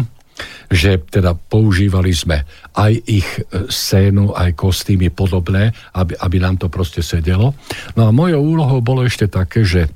že 0.68 1.00
teda 1.00 1.36
používali 1.36 2.12
sme 2.12 2.44
aj 2.76 2.94
ich 3.08 3.28
e, 3.48 3.72
scénu, 3.72 4.36
aj 4.36 4.60
kostýmy 4.60 5.08
podobné, 5.14 5.72
aby, 5.96 6.20
aby 6.20 6.38
nám 6.44 6.60
to 6.60 6.68
proste 6.68 7.00
sedelo. 7.00 7.56
No 7.96 8.08
a 8.08 8.12
mojou 8.12 8.44
úlohou 8.44 8.84
bolo 8.84 9.08
ešte 9.08 9.32
také, 9.32 9.64
že 9.64 9.88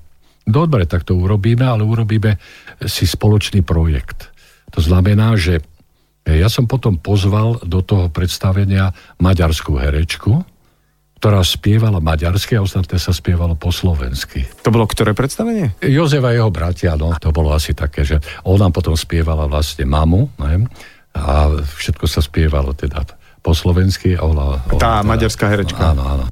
dobre, 0.48 0.88
tak 0.88 1.04
to 1.04 1.20
urobíme, 1.20 1.68
ale 1.68 1.84
urobíme 1.84 2.40
si 2.86 3.04
spoločný 3.04 3.60
projekt. 3.66 4.32
To 4.72 4.80
znamená, 4.80 5.36
že 5.36 5.60
ja 6.26 6.50
som 6.50 6.66
potom 6.66 6.98
pozval 6.98 7.62
do 7.62 7.86
toho 7.86 8.10
predstavenia 8.10 8.90
maďarskú 9.22 9.78
herečku, 9.78 10.42
ktorá 11.22 11.42
spievala 11.46 12.02
maďarsky 12.02 12.58
a 12.58 12.66
ostatné 12.66 12.98
sa 12.98 13.14
spievalo 13.14 13.58
po 13.58 13.70
slovensky. 13.70 14.46
To 14.66 14.70
bolo 14.74 14.86
ktoré 14.86 15.14
predstavenie? 15.14 15.78
Jozef 15.82 16.22
a 16.22 16.34
jeho 16.34 16.50
bratia, 16.50 16.98
no. 16.98 17.14
To 17.18 17.30
bolo 17.34 17.54
asi 17.54 17.74
také, 17.74 18.06
že 18.06 18.22
ona 18.46 18.70
potom 18.70 18.94
spievala 18.98 19.50
vlastne 19.50 19.86
mamu, 19.90 20.30
ne? 20.42 20.70
a 21.16 21.48
všetko 21.64 22.06
sa 22.12 22.20
spievalo 22.20 22.76
teda 22.76 23.08
po 23.40 23.56
slovensky. 23.56 24.20
A 24.20 24.28
ona, 24.28 24.60
ona 24.68 24.82
Tá 24.82 25.00
teda, 25.00 25.08
maďarská 25.08 25.46
herečka. 25.48 25.96
Áno, 25.96 26.04
áno. 26.04 26.26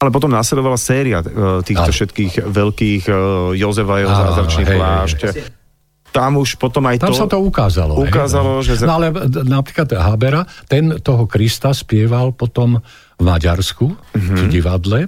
Ale 0.00 0.08
potom 0.08 0.32
následovala 0.32 0.80
séria 0.80 1.20
e, 1.20 1.60
týchto 1.60 1.92
všetkých 1.92 2.48
veľkých 2.48 3.02
e, 3.04 3.12
Jozefa 3.60 4.00
jeho 4.00 4.14
zázračný 4.16 4.64
plášť. 4.64 5.20
Tam 6.10 6.38
už 6.38 6.58
potom 6.58 6.82
aj 6.90 7.06
tam 7.06 7.14
to... 7.14 7.18
sa 7.18 7.26
to 7.30 7.38
ukázalo. 7.38 8.02
Ukázalo, 8.02 8.60
hej, 8.60 8.82
že... 8.82 8.86
No 8.86 8.98
ale 8.98 9.14
napríklad 9.46 9.94
Habera, 9.94 10.42
ten 10.66 10.98
toho 10.98 11.30
Krista 11.30 11.70
spieval 11.70 12.34
potom 12.34 12.82
v 13.16 13.22
Maďarsku, 13.22 13.86
mm-hmm. 13.94 14.36
v 14.36 14.44
divadle, 14.50 15.00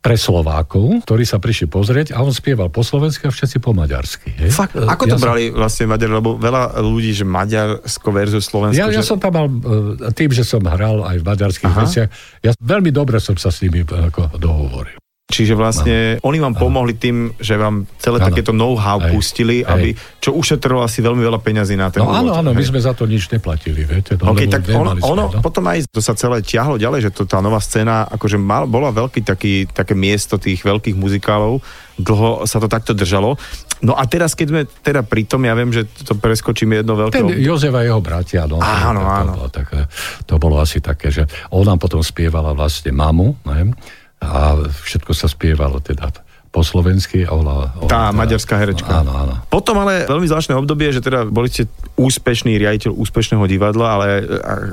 pre 0.00 0.16
Slovákov, 0.16 1.04
ktorí 1.04 1.28
sa 1.28 1.36
prišli 1.36 1.68
pozrieť 1.68 2.16
a 2.16 2.24
on 2.24 2.32
spieval 2.32 2.72
po 2.72 2.80
slovensky 2.80 3.28
a 3.28 3.30
všetci 3.30 3.60
po 3.60 3.76
maďarsky. 3.76 4.32
Hej? 4.32 4.50
Fakt? 4.56 4.72
Ako 4.72 5.04
to 5.04 5.16
ja 5.16 5.20
brali 5.20 5.52
som... 5.52 5.60
vlastne 5.60 5.84
Maďari? 5.92 6.12
Lebo 6.16 6.40
veľa 6.40 6.80
ľudí, 6.80 7.12
že 7.12 7.28
Maďarsko 7.28 8.08
versus 8.08 8.48
Slovensko. 8.48 8.80
Ja, 8.80 8.88
že... 8.88 8.96
ja 8.96 9.04
som 9.04 9.20
tam 9.20 9.32
mal, 9.36 9.46
e, 9.52 10.08
tým, 10.16 10.32
že 10.32 10.40
som 10.40 10.64
hral 10.64 11.04
aj 11.04 11.20
v 11.20 11.24
maďarských 11.28 11.74
veciach, 11.76 12.08
ja 12.40 12.56
veľmi 12.56 12.88
dobre 12.88 13.20
som 13.20 13.36
sa 13.36 13.52
s 13.52 13.60
nimi 13.60 13.84
ako 13.84 14.40
dohovoril. 14.40 14.99
Čiže 15.30 15.54
vlastne 15.54 16.18
ano. 16.18 16.26
oni 16.26 16.38
vám 16.42 16.54
ano. 16.58 16.60
pomohli 16.60 16.98
tým, 16.98 17.30
že 17.38 17.54
vám 17.54 17.86
celé 18.02 18.18
ano. 18.18 18.26
takéto 18.26 18.50
know-how 18.50 18.98
Hej. 18.98 19.10
pustili, 19.14 19.56
Hej. 19.62 19.70
aby, 19.70 19.88
čo 20.18 20.34
ušetrilo 20.34 20.82
asi 20.82 20.98
veľmi 20.98 21.22
veľa 21.22 21.38
peňazí 21.38 21.78
na 21.78 21.88
ten 21.94 22.02
No 22.02 22.10
áno, 22.10 22.34
áno, 22.34 22.50
my 22.50 22.64
sme 22.66 22.82
za 22.82 22.90
to 22.90 23.06
nič 23.06 23.30
neplatili, 23.30 23.86
viete. 23.86 24.18
No, 24.18 24.34
okay, 24.34 24.50
tak 24.50 24.66
on, 24.74 24.98
ono, 24.98 25.24
no? 25.30 25.40
potom 25.40 25.62
aj 25.70 25.86
to 25.94 26.02
sa 26.02 26.18
celé 26.18 26.42
ťahlo 26.42 26.82
ďalej, 26.82 27.08
že 27.08 27.10
to 27.14 27.22
tá 27.30 27.38
nová 27.38 27.62
scéna, 27.62 28.10
akože 28.10 28.36
mal, 28.36 28.66
bola 28.66 28.90
veľký 28.90 29.22
taký, 29.22 29.70
také 29.70 29.94
miesto 29.94 30.34
tých 30.34 30.66
veľkých 30.66 30.98
muzikálov, 30.98 31.62
dlho 32.00 32.48
sa 32.50 32.58
to 32.58 32.66
takto 32.66 32.90
držalo. 32.90 33.38
No 33.80 33.96
a 33.96 34.04
teraz, 34.04 34.36
keď 34.36 34.46
sme 34.50 34.62
teda 34.68 35.00
pri 35.06 35.24
tom, 35.24 35.40
ja 35.46 35.56
viem, 35.56 35.72
že 35.72 35.88
to 36.04 36.12
preskočíme 36.12 36.84
jedno 36.84 37.00
veľké... 37.00 37.16
Ten 37.16 37.32
Jozef 37.40 37.72
a 37.72 37.80
jeho 37.80 38.02
bratia, 38.04 38.44
no. 38.44 38.60
Áno, 38.60 39.00
to, 39.00 39.08
áno. 39.08 39.32
To 39.32 39.38
bolo, 39.40 39.48
také, 39.48 39.80
to 40.28 40.34
bolo 40.36 40.56
asi 40.60 40.84
také, 40.84 41.08
že 41.08 41.24
ona 41.54 41.80
potom 41.80 42.04
spievala 42.04 42.52
vlastne 42.52 42.92
mamu, 42.92 43.40
ne? 43.48 43.72
A 44.20 44.56
všetko 44.68 45.12
sa 45.16 45.26
spievalo 45.26 45.80
teda 45.80 46.12
po 46.50 46.66
slovensky. 46.66 47.24
Ola, 47.24 47.72
ola, 47.78 47.88
tá 47.88 48.10
teda, 48.10 48.16
maďarská 48.16 48.54
herečka. 48.58 48.90
Áno, 48.90 49.14
áno. 49.14 49.34
Potom 49.46 49.78
ale 49.80 50.04
veľmi 50.10 50.26
zvláštne 50.26 50.58
obdobie, 50.58 50.90
že 50.90 51.00
teda 51.00 51.26
boli 51.26 51.46
ste 51.46 51.70
úspešný 51.94 52.58
riaditeľ 52.58 52.94
úspešného 52.98 53.46
divadla, 53.46 53.86
ale 53.96 54.06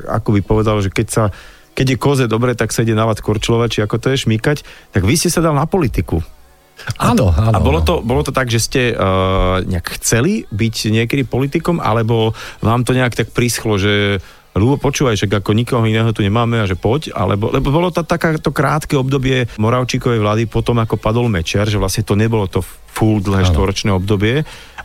ako 0.09 0.29
by 0.37 0.41
povedal, 0.41 0.81
že 0.81 0.89
keď 0.89 1.07
sa 1.07 1.25
keď 1.77 1.93
je 1.93 1.97
koze 2.01 2.25
dobre, 2.25 2.57
tak 2.57 2.73
sa 2.73 2.81
ide 2.81 2.97
navať 2.97 3.21
korčlovať, 3.21 3.69
či 3.69 3.79
ako 3.85 4.01
to 4.01 4.09
je 4.09 4.25
šmýkať, 4.25 4.65
tak 4.89 5.05
vy 5.05 5.13
ste 5.13 5.29
sa 5.29 5.45
dal 5.45 5.53
na 5.53 5.69
politiku. 5.69 6.25
Áno, 6.97 7.29
áno. 7.33 7.53
A 7.53 7.61
bolo 7.61 7.85
to, 7.85 8.01
bolo 8.01 8.25
to 8.25 8.33
tak, 8.33 8.49
že 8.49 8.61
ste 8.61 8.81
uh, 8.93 9.61
nejak 9.61 10.01
chceli 10.01 10.49
byť 10.49 10.75
niekedy 10.93 11.25
politikom, 11.25 11.77
alebo 11.77 12.33
vám 12.65 12.81
to 12.81 12.97
nejak 12.97 13.13
tak 13.13 13.29
prischlo, 13.29 13.77
že 13.77 14.21
Ľubo, 14.57 14.81
počúvaj, 14.81 15.15
že 15.15 15.29
ako 15.29 15.53
nikoho 15.53 15.85
iného 15.85 16.09
tu 16.11 16.25
nemáme 16.25 16.57
a 16.57 16.65
že 16.65 16.73
poď, 16.73 17.13
alebo, 17.13 17.53
lebo 17.53 17.69
bolo 17.69 17.93
to 17.93 18.01
takéto 18.01 18.49
krátke 18.49 18.97
obdobie 18.97 19.45
Moravčíkovej 19.61 20.19
vlády 20.19 20.43
potom, 20.49 20.81
ako 20.81 20.97
padol 20.97 21.29
Mečer, 21.29 21.69
že 21.69 21.77
vlastne 21.77 22.01
to 22.01 22.17
nebolo 22.17 22.49
to 22.49 22.65
full 22.65 23.21
dlhé 23.21 23.45
štvoročné 23.45 23.93
obdobie 23.93 24.41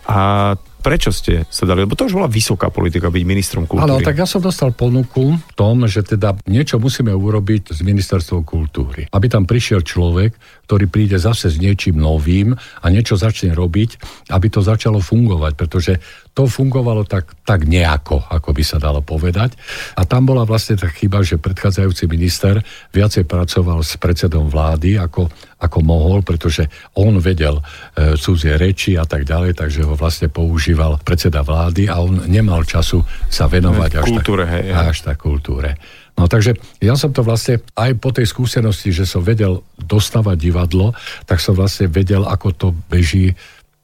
a 0.06 0.52
Prečo 0.82 1.14
ste 1.14 1.46
sa 1.46 1.62
dali? 1.62 1.87
Lebo 1.87 1.94
to 1.94 2.11
už 2.11 2.18
bola 2.18 2.26
vysoká 2.26 2.66
politika 2.66 3.06
byť 3.06 3.22
ministrom 3.22 3.70
kultúry. 3.70 3.87
Áno, 3.87 4.02
tak 4.02 4.18
ja 4.18 4.26
som 4.26 4.42
dostal 4.42 4.74
ponuku 4.74 5.38
v 5.38 5.52
tom, 5.54 5.87
že 5.87 6.02
teda 6.02 6.35
niečo 6.50 6.82
musíme 6.82 7.14
urobiť 7.14 7.70
s 7.70 7.87
ministerstvom 7.87 8.42
kultúry. 8.42 9.06
Aby 9.14 9.30
tam 9.30 9.46
prišiel 9.46 9.87
človek, 9.87 10.35
ktorý 10.66 10.90
príde 10.90 11.22
zase 11.22 11.54
s 11.54 11.62
niečím 11.62 12.02
novým 12.02 12.58
a 12.58 12.87
niečo 12.90 13.14
začne 13.14 13.54
robiť, 13.54 13.90
aby 14.35 14.46
to 14.50 14.58
začalo 14.58 14.98
fungovať, 14.98 15.52
pretože 15.54 16.02
to 16.33 16.49
fungovalo 16.49 17.05
tak, 17.05 17.37
tak 17.45 17.68
nejako, 17.68 18.25
ako 18.25 18.57
by 18.57 18.64
sa 18.64 18.81
dalo 18.81 19.05
povedať. 19.05 19.53
A 20.01 20.09
tam 20.09 20.25
bola 20.25 20.49
vlastne 20.49 20.81
tak 20.81 20.97
chyba, 20.97 21.21
že 21.21 21.37
predchádzajúci 21.37 22.09
minister 22.09 22.57
viacej 22.97 23.29
pracoval 23.29 23.85
s 23.85 24.01
predsedom 24.01 24.49
vlády, 24.49 24.97
ako, 24.97 25.29
ako 25.61 25.79
mohol, 25.85 26.25
pretože 26.25 26.64
on 26.97 27.21
vedel 27.21 27.61
e, 27.61 28.16
cudzie 28.16 28.57
reči 28.57 28.97
a 28.97 29.05
tak 29.05 29.29
ďalej, 29.29 29.61
takže 29.61 29.85
ho 29.85 29.92
vlastne 29.92 30.33
používal 30.33 30.97
predseda 31.05 31.45
vlády 31.45 31.92
a 31.92 32.01
on 32.01 32.25
nemal 32.25 32.64
času 32.64 33.05
sa 33.29 33.45
venovať 33.45 34.01
až, 34.01 34.05
kultúre, 34.09 34.49
tak, 34.49 34.53
hej, 34.57 34.64
až 34.73 34.99
tak 35.05 35.21
kultúre. 35.21 35.77
No 36.16 36.29
takže 36.29 36.57
ja 36.81 36.92
som 36.97 37.12
to 37.12 37.25
vlastne 37.25 37.61
aj 37.77 37.97
po 37.97 38.12
tej 38.12 38.29
skúsenosti, 38.29 38.92
že 38.92 39.09
som 39.09 39.25
vedel 39.25 39.64
dostávať 39.81 40.37
divadlo, 40.37 40.92
tak 41.25 41.40
som 41.40 41.57
vlastne 41.57 41.88
vedel, 41.88 42.25
ako 42.25 42.49
to 42.53 42.68
beží 42.88 43.33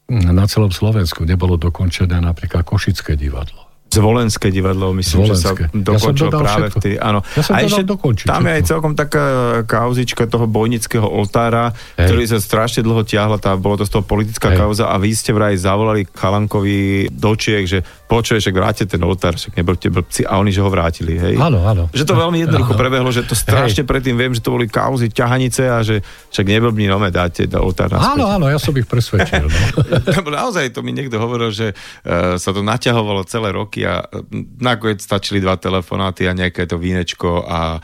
na 0.09 0.45
celom 0.49 0.73
Slovensku 0.73 1.23
nebolo 1.23 1.55
dokončené 1.55 2.17
napríklad 2.17 2.65
Košické 2.65 3.13
divadlo. 3.13 3.69
Zvolenské 3.89 4.53
divadlo, 4.53 4.93
myslím, 4.93 5.25
Zvolenské. 5.25 5.65
že 5.65 5.73
sa 5.73 5.81
dokončilo 5.81 6.29
ja 6.29 6.37
práve 6.37 6.67
vtedy. 6.69 6.95
Áno. 7.01 7.25
Ja 7.33 7.41
a 7.57 7.65
ešte 7.65 7.81
dokončiť, 7.81 8.29
tam 8.29 8.45
je 8.45 8.53
aj 8.61 8.63
celkom 8.69 8.93
taká 8.93 9.25
kauzička 9.65 10.29
toho 10.29 10.45
bojnického 10.45 11.09
oltára, 11.09 11.73
Hej. 11.97 12.05
ktorý 12.05 12.23
sa 12.29 12.37
strašne 12.37 12.85
dlho 12.85 13.01
ťahla, 13.01 13.41
tá, 13.41 13.57
bolo 13.57 13.81
to 13.81 13.89
z 13.89 13.97
toho 13.97 14.05
politická 14.05 14.53
Hej. 14.53 14.61
kauza 14.61 14.93
a 14.93 14.95
vy 15.01 15.09
ste 15.17 15.33
vraj 15.33 15.57
zavolali 15.57 16.05
Chalankovi 16.05 17.09
do 17.09 17.33
Čiek, 17.33 17.65
že 17.65 17.81
počuje, 18.09 18.41
že 18.41 18.49
vráte 18.49 18.89
ten 18.89 18.97
oltár, 19.05 19.37
však 19.37 19.53
nebudete 19.53 19.93
blbci 19.93 20.25
a 20.25 20.41
oni, 20.41 20.49
že 20.49 20.65
ho 20.65 20.69
vrátili. 20.73 21.21
Hej. 21.21 21.37
Áno, 21.37 21.61
áno. 21.61 21.93
Že 21.93 22.09
to 22.09 22.15
veľmi 22.17 22.41
jednoducho 22.41 22.73
áno. 22.73 22.81
prebehlo, 22.81 23.09
že 23.13 23.21
to 23.21 23.37
strašne 23.37 23.85
Hej. 23.85 23.89
predtým 23.93 24.17
viem, 24.17 24.33
že 24.33 24.41
to 24.41 24.49
boli 24.49 24.65
kauzy, 24.65 25.13
ťahanice 25.13 25.69
a 25.69 25.85
že 25.85 26.01
však 26.33 26.45
neblbní, 26.49 26.89
no 26.89 26.97
dáte 27.13 27.45
oltár 27.53 27.93
naspäť. 27.93 28.17
Áno, 28.17 28.25
áno, 28.25 28.49
ja 28.49 28.57
som 28.57 28.73
ich 28.73 28.89
presvedčil. 28.89 29.45
No. 29.45 30.33
Naozaj 30.41 30.73
to 30.73 30.81
mi 30.81 30.89
niekto 30.89 31.21
hovoril, 31.21 31.53
že 31.53 31.77
uh, 31.77 32.41
sa 32.41 32.49
to 32.49 32.65
naťahovalo 32.65 33.21
celé 33.29 33.53
roky 33.53 33.85
a 33.85 34.01
e, 34.01 34.25
nakoniec 34.57 35.05
stačili 35.05 35.37
dva 35.37 35.59
telefonáty 35.61 36.25
a 36.25 36.33
nejaké 36.33 36.65
to 36.65 36.81
vínečko 36.81 37.45
a, 37.45 37.77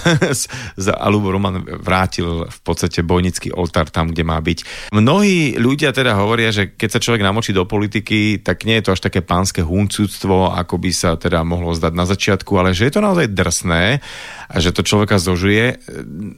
a 1.04 1.06
Lubo 1.12 1.28
Roman 1.28 1.60
vrátil 1.84 2.48
v 2.48 2.58
podstate 2.64 3.04
bojnický 3.04 3.52
oltár 3.52 3.92
tam, 3.92 4.08
kde 4.08 4.24
má 4.24 4.40
byť. 4.40 4.88
Mnohí 4.94 5.60
ľudia 5.60 5.92
teda 5.92 6.16
hovoria, 6.16 6.48
že 6.48 6.72
keď 6.72 6.88
sa 6.96 7.02
človek 7.02 7.20
namočí 7.20 7.52
do 7.52 7.68
politiky, 7.68 8.40
tak 8.40 8.64
nie 8.64 8.80
je 8.80 8.84
to 8.88 8.94
až 8.94 9.00
také 9.04 9.20
pánske 9.34 9.66
huncúctvo, 9.66 10.54
ako 10.54 10.78
by 10.78 10.90
sa 10.94 11.18
teda 11.18 11.42
mohlo 11.42 11.74
zdať 11.74 11.90
na 11.90 12.06
začiatku, 12.06 12.54
ale 12.54 12.70
že 12.70 12.86
je 12.86 12.94
to 12.94 13.02
naozaj 13.02 13.26
drsné 13.34 13.98
a 14.46 14.56
že 14.62 14.70
to 14.70 14.86
človeka 14.86 15.18
zožuje. 15.18 15.82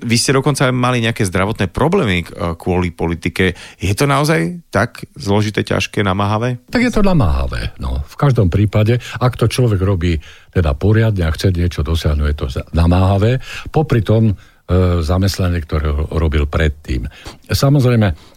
Vy 0.01 0.17
ste 0.17 0.33
dokonca 0.33 0.73
mali 0.73 1.05
nejaké 1.05 1.29
zdravotné 1.29 1.69
problémy 1.69 2.25
e, 2.25 2.57
kvôli 2.57 2.89
politike. 2.97 3.53
Je 3.77 3.93
to 3.93 4.09
naozaj 4.09 4.65
tak 4.73 5.05
zložité, 5.13 5.61
ťažké, 5.61 6.01
namáhavé? 6.01 6.65
Tak 6.73 6.81
je 6.81 6.93
to 6.97 7.05
namáhavé. 7.05 7.77
No, 7.77 8.01
v 8.01 8.17
každom 8.17 8.49
prípade, 8.49 8.97
ak 9.21 9.37
to 9.37 9.45
človek 9.45 9.85
robí 9.85 10.17
teda 10.57 10.73
poriadne 10.73 11.29
a 11.29 11.35
chce 11.37 11.53
niečo 11.53 11.85
dosiahnuť, 11.85 12.27
je 12.33 12.39
to 12.41 12.47
namáhavé. 12.73 13.45
Popri 13.69 14.01
tom 14.01 14.33
e, 14.33 14.35
zamestnanie, 15.05 15.61
ktoré 15.61 15.93
robil 16.17 16.49
predtým. 16.49 17.05
Samozrejme, 17.53 18.36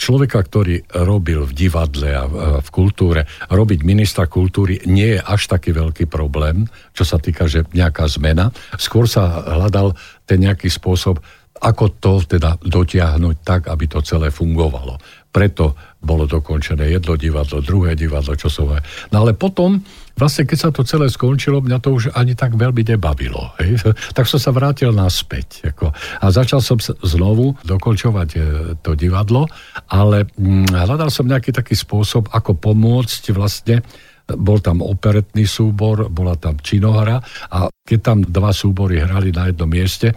človeka, 0.00 0.40
ktorý 0.40 0.80
robil 1.04 1.44
v 1.44 1.52
divadle 1.52 2.08
a 2.08 2.24
v 2.56 2.68
kultúre, 2.72 3.28
robiť 3.52 3.84
ministra 3.84 4.24
kultúry 4.24 4.80
nie 4.88 5.12
je 5.12 5.20
až 5.20 5.52
taký 5.52 5.76
veľký 5.76 6.08
problém, 6.08 6.64
čo 6.96 7.04
sa 7.04 7.20
týka, 7.20 7.44
že 7.44 7.68
nejaká 7.76 8.08
zmena. 8.08 8.48
Skôr 8.80 9.04
sa 9.04 9.44
hľadal 9.44 9.92
ten 10.24 10.40
nejaký 10.40 10.72
spôsob, 10.72 11.20
ako 11.56 11.84
to 12.00 12.12
teda 12.24 12.56
dotiahnuť 12.64 13.36
tak, 13.44 13.68
aby 13.68 13.84
to 13.88 14.00
celé 14.00 14.32
fungovalo. 14.32 14.96
Preto 15.28 15.76
bolo 16.00 16.24
dokončené 16.24 16.88
jedno 16.88 17.16
divadlo, 17.20 17.60
druhé 17.60 17.92
divadlo, 17.92 18.32
časové. 18.36 18.80
No 19.12 19.24
ale 19.24 19.36
potom 19.36 19.84
vlastne 20.16 20.48
keď 20.48 20.58
sa 20.58 20.70
to 20.72 20.82
celé 20.82 21.06
skončilo, 21.12 21.60
mňa 21.60 21.78
to 21.78 21.92
už 21.92 22.04
ani 22.16 22.32
tak 22.32 22.56
veľmi 22.56 22.82
nebavilo. 22.82 23.52
Hej. 23.60 23.94
Tak 24.16 24.24
som 24.24 24.40
sa 24.40 24.50
vrátil 24.50 24.90
naspäť. 24.90 25.68
Ako. 25.68 25.92
A 25.92 26.26
začal 26.32 26.64
som 26.64 26.80
znovu 26.80 27.52
dokončovať 27.68 28.28
e, 28.32 28.38
to 28.80 28.96
divadlo, 28.96 29.44
ale 29.92 30.24
hm, 30.40 30.72
hľadal 30.72 31.12
som 31.12 31.28
nejaký 31.28 31.52
taký 31.52 31.76
spôsob, 31.76 32.32
ako 32.32 32.56
pomôcť 32.56 33.22
vlastne 33.36 33.84
bol 34.26 34.58
tam 34.58 34.82
operetný 34.82 35.46
súbor, 35.46 36.10
bola 36.10 36.34
tam 36.34 36.58
činohra 36.58 37.22
a 37.54 37.70
keď 37.70 37.98
tam 38.02 38.18
dva 38.26 38.50
súbory 38.50 38.98
hrali 38.98 39.30
na 39.30 39.46
jednom 39.46 39.70
mieste, 39.70 40.10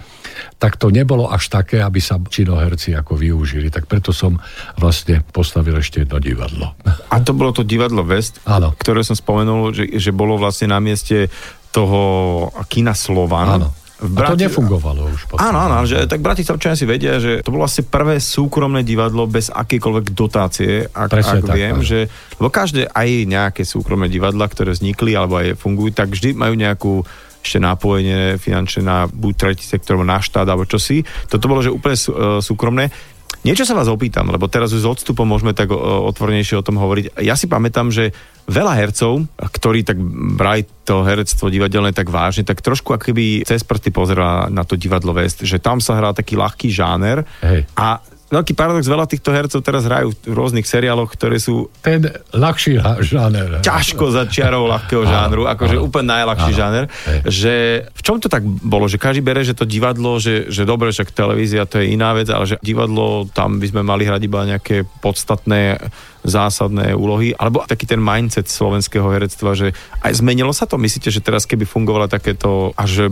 tak 0.57 0.81
to 0.81 0.89
nebolo 0.89 1.29
až 1.29 1.53
také, 1.53 1.77
aby 1.85 2.01
sa 2.01 2.17
činoherci 2.17 2.97
ako 2.97 3.13
využili. 3.13 3.69
Tak 3.69 3.85
preto 3.85 4.09
som 4.09 4.41
vlastne 4.81 5.21
postavil 5.21 5.77
ešte 5.77 6.01
jedno 6.01 6.17
divadlo. 6.17 6.73
A 7.13 7.21
to 7.21 7.37
bolo 7.37 7.53
to 7.53 7.61
divadlo 7.61 8.01
West, 8.01 8.41
Áno. 8.49 8.73
ktoré 8.73 9.05
som 9.05 9.13
spomenul, 9.13 9.77
že, 9.77 9.85
že 10.01 10.09
bolo 10.09 10.41
vlastne 10.41 10.73
na 10.73 10.81
mieste 10.81 11.29
toho 11.69 12.49
kina 12.65 12.97
Slovan. 12.97 13.61
Áno. 13.61 13.69
Brati... 13.99 14.23
A 14.23 14.31
to 14.31 14.39
nefungovalo 14.39 15.11
už 15.11 15.27
potom. 15.27 15.43
Áno, 15.43 15.59
áno, 15.59 15.83
že 15.83 16.07
tak 16.07 16.23
Bratislavčania 16.23 16.79
si 16.79 16.87
vedia, 16.87 17.19
že 17.19 17.43
to 17.43 17.51
bolo 17.51 17.67
asi 17.67 17.83
prvé 17.83 18.23
súkromné 18.23 18.87
divadlo 18.87 19.27
bez 19.27 19.51
akékoľvek 19.51 20.05
dotácie, 20.15 20.87
ak, 20.87 21.11
ak 21.11 21.43
tak, 21.43 21.51
viem, 21.51 21.83
tak. 21.83 21.87
že 21.87 21.99
lebo 22.39 22.47
každé 22.47 22.87
aj 22.87 23.09
nejaké 23.27 23.67
súkromné 23.67 24.07
divadla, 24.07 24.47
ktoré 24.47 24.71
vznikli 24.71 25.19
alebo 25.19 25.43
aj 25.43 25.59
fungujú, 25.59 25.91
tak 25.91 26.15
vždy 26.15 26.31
majú 26.31 26.55
nejakú 26.55 26.93
ešte 27.39 27.59
nápojenie 27.59 28.35
finančné 28.35 28.83
na 28.83 29.07
buď 29.07 29.33
tretí 29.35 29.63
sektor, 29.63 29.99
na 30.03 30.19
štát, 30.19 30.47
alebo 30.47 30.67
čosi. 30.67 31.03
Toto 31.27 31.47
bolo, 31.47 31.63
že 31.63 31.71
úplne 31.71 31.95
uh, 31.95 32.39
súkromné. 32.43 32.91
Niečo 33.39 33.63
sa 33.63 33.71
vás 33.71 33.87
opýtam, 33.87 34.27
lebo 34.27 34.51
teraz 34.51 34.75
už 34.75 34.83
s 34.83 34.91
odstupom 34.99 35.23
môžeme 35.23 35.55
tak 35.55 35.71
otvornejšie 35.71 36.59
o 36.59 36.65
tom 36.65 36.75
hovoriť. 36.75 37.23
Ja 37.23 37.39
si 37.39 37.47
pamätám, 37.47 37.87
že 37.87 38.11
veľa 38.51 38.73
hercov, 38.75 39.31
ktorí 39.39 39.87
tak 39.87 39.95
brali 40.35 40.67
to 40.83 41.07
herectvo 41.07 41.47
divadelné 41.47 41.95
tak 41.95 42.11
vážne, 42.11 42.43
tak 42.43 42.59
trošku 42.59 42.91
akoby 42.91 43.47
cez 43.47 43.63
prsty 43.63 43.95
pozerá 43.95 44.51
na 44.51 44.67
to 44.67 44.75
divadlo 44.75 45.15
West, 45.15 45.47
že 45.47 45.61
tam 45.61 45.79
sa 45.79 45.95
hrá 45.95 46.11
taký 46.11 46.35
ľahký 46.35 46.67
žáner 46.67 47.23
Hej. 47.39 47.63
a 47.79 48.03
veľký 48.29 48.53
paradox, 48.53 48.85
veľa 48.85 49.09
týchto 49.09 49.33
hercov 49.33 49.59
teraz 49.65 49.89
hrajú 49.89 50.13
v 50.13 50.33
rôznych 50.37 50.65
seriáloch, 50.65 51.09
ktoré 51.09 51.41
sú... 51.41 51.73
Ten 51.81 52.05
ľahší 52.29 52.77
žáner. 53.01 53.59
Ťažko 53.65 54.13
za 54.13 54.29
čiarou 54.29 54.69
ľahkého 54.69 55.03
žánru, 55.03 55.49
akože 55.49 55.81
áno, 55.81 55.85
úplne 55.89 56.13
najľahší 56.13 56.51
áno, 56.53 56.59
žáner. 56.61 56.85
Hej. 56.87 57.19
Že 57.25 57.53
v 57.89 58.01
čom 58.05 58.17
to 58.21 58.29
tak 58.29 58.45
bolo? 58.45 58.85
Že 58.85 59.01
každý 59.01 59.21
bere, 59.25 59.41
že 59.41 59.57
to 59.57 59.65
divadlo, 59.65 60.21
že, 60.21 60.47
že 60.53 60.63
dobre, 60.63 60.93
však 60.93 61.09
televízia 61.09 61.65
to 61.65 61.81
je 61.81 61.89
iná 61.89 62.13
vec, 62.13 62.29
ale 62.29 62.45
že 62.45 62.61
divadlo, 62.61 63.25
tam 63.33 63.57
by 63.57 63.67
sme 63.67 63.81
mali 63.81 64.05
hrať 64.05 64.21
iba 64.21 64.45
nejaké 64.45 64.85
podstatné 65.01 65.81
zásadné 66.21 66.93
úlohy, 66.93 67.33
alebo 67.33 67.63
taký 67.65 67.89
ten 67.89 67.97
mindset 67.97 68.45
slovenského 68.45 69.07
herectva, 69.09 69.55
že 69.55 69.73
aj 70.05 70.19
zmenilo 70.19 70.51
sa 70.53 70.69
to? 70.69 70.77
Myslíte, 70.77 71.09
že 71.09 71.23
teraz 71.23 71.47
keby 71.49 71.65
fungovalo 71.65 72.11
takéto, 72.11 72.75
a 72.75 72.83
že 72.85 73.09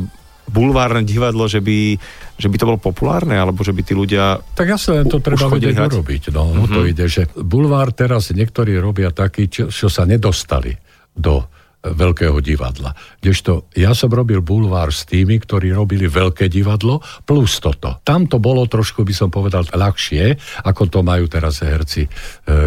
bulvárne 0.47 1.03
divadlo, 1.03 1.45
že 1.45 1.60
by, 1.60 1.99
že 2.39 2.47
by 2.47 2.55
to 2.55 2.67
bolo 2.67 2.79
populárne, 2.79 3.36
alebo 3.36 3.62
že 3.62 3.75
by 3.75 3.81
tí 3.83 3.93
ľudia... 3.93 4.39
Tak 4.55 4.67
ja 4.67 4.79
sa 4.79 4.97
len 4.97 5.07
to 5.07 5.19
treba 5.19 5.51
vedieť 5.51 5.75
hrať. 5.75 5.91
urobiť. 5.91 6.23
No, 6.31 6.43
mm-hmm. 6.49 6.73
to 6.73 6.79
ide, 6.88 7.05
že 7.12 7.27
bulvár 7.36 7.91
teraz 7.91 8.31
niektorí 8.31 8.79
robia 8.79 9.12
taký, 9.12 9.51
čo, 9.51 9.67
čo 9.67 9.91
sa 9.91 10.07
nedostali 10.07 10.71
do 11.12 11.43
veľkého 11.86 12.41
divadla. 12.41 12.91
Kdežto 13.21 13.69
ja 13.77 13.93
som 13.93 14.10
robil 14.12 14.41
bulvár 14.41 14.91
s 14.91 15.05
tými, 15.07 15.39
ktorí 15.39 15.71
robili 15.71 16.10
veľké 16.10 16.49
divadlo 16.51 16.99
plus 17.23 17.62
toto. 17.62 18.01
Tam 18.01 18.25
to 18.25 18.41
bolo 18.41 18.65
trošku, 18.65 19.05
by 19.05 19.13
som 19.13 19.29
povedal, 19.29 19.63
ľahšie, 19.69 20.36
ako 20.65 20.83
to 20.89 20.99
majú 21.05 21.29
teraz 21.29 21.62
herci, 21.62 22.03
e, 22.03 22.10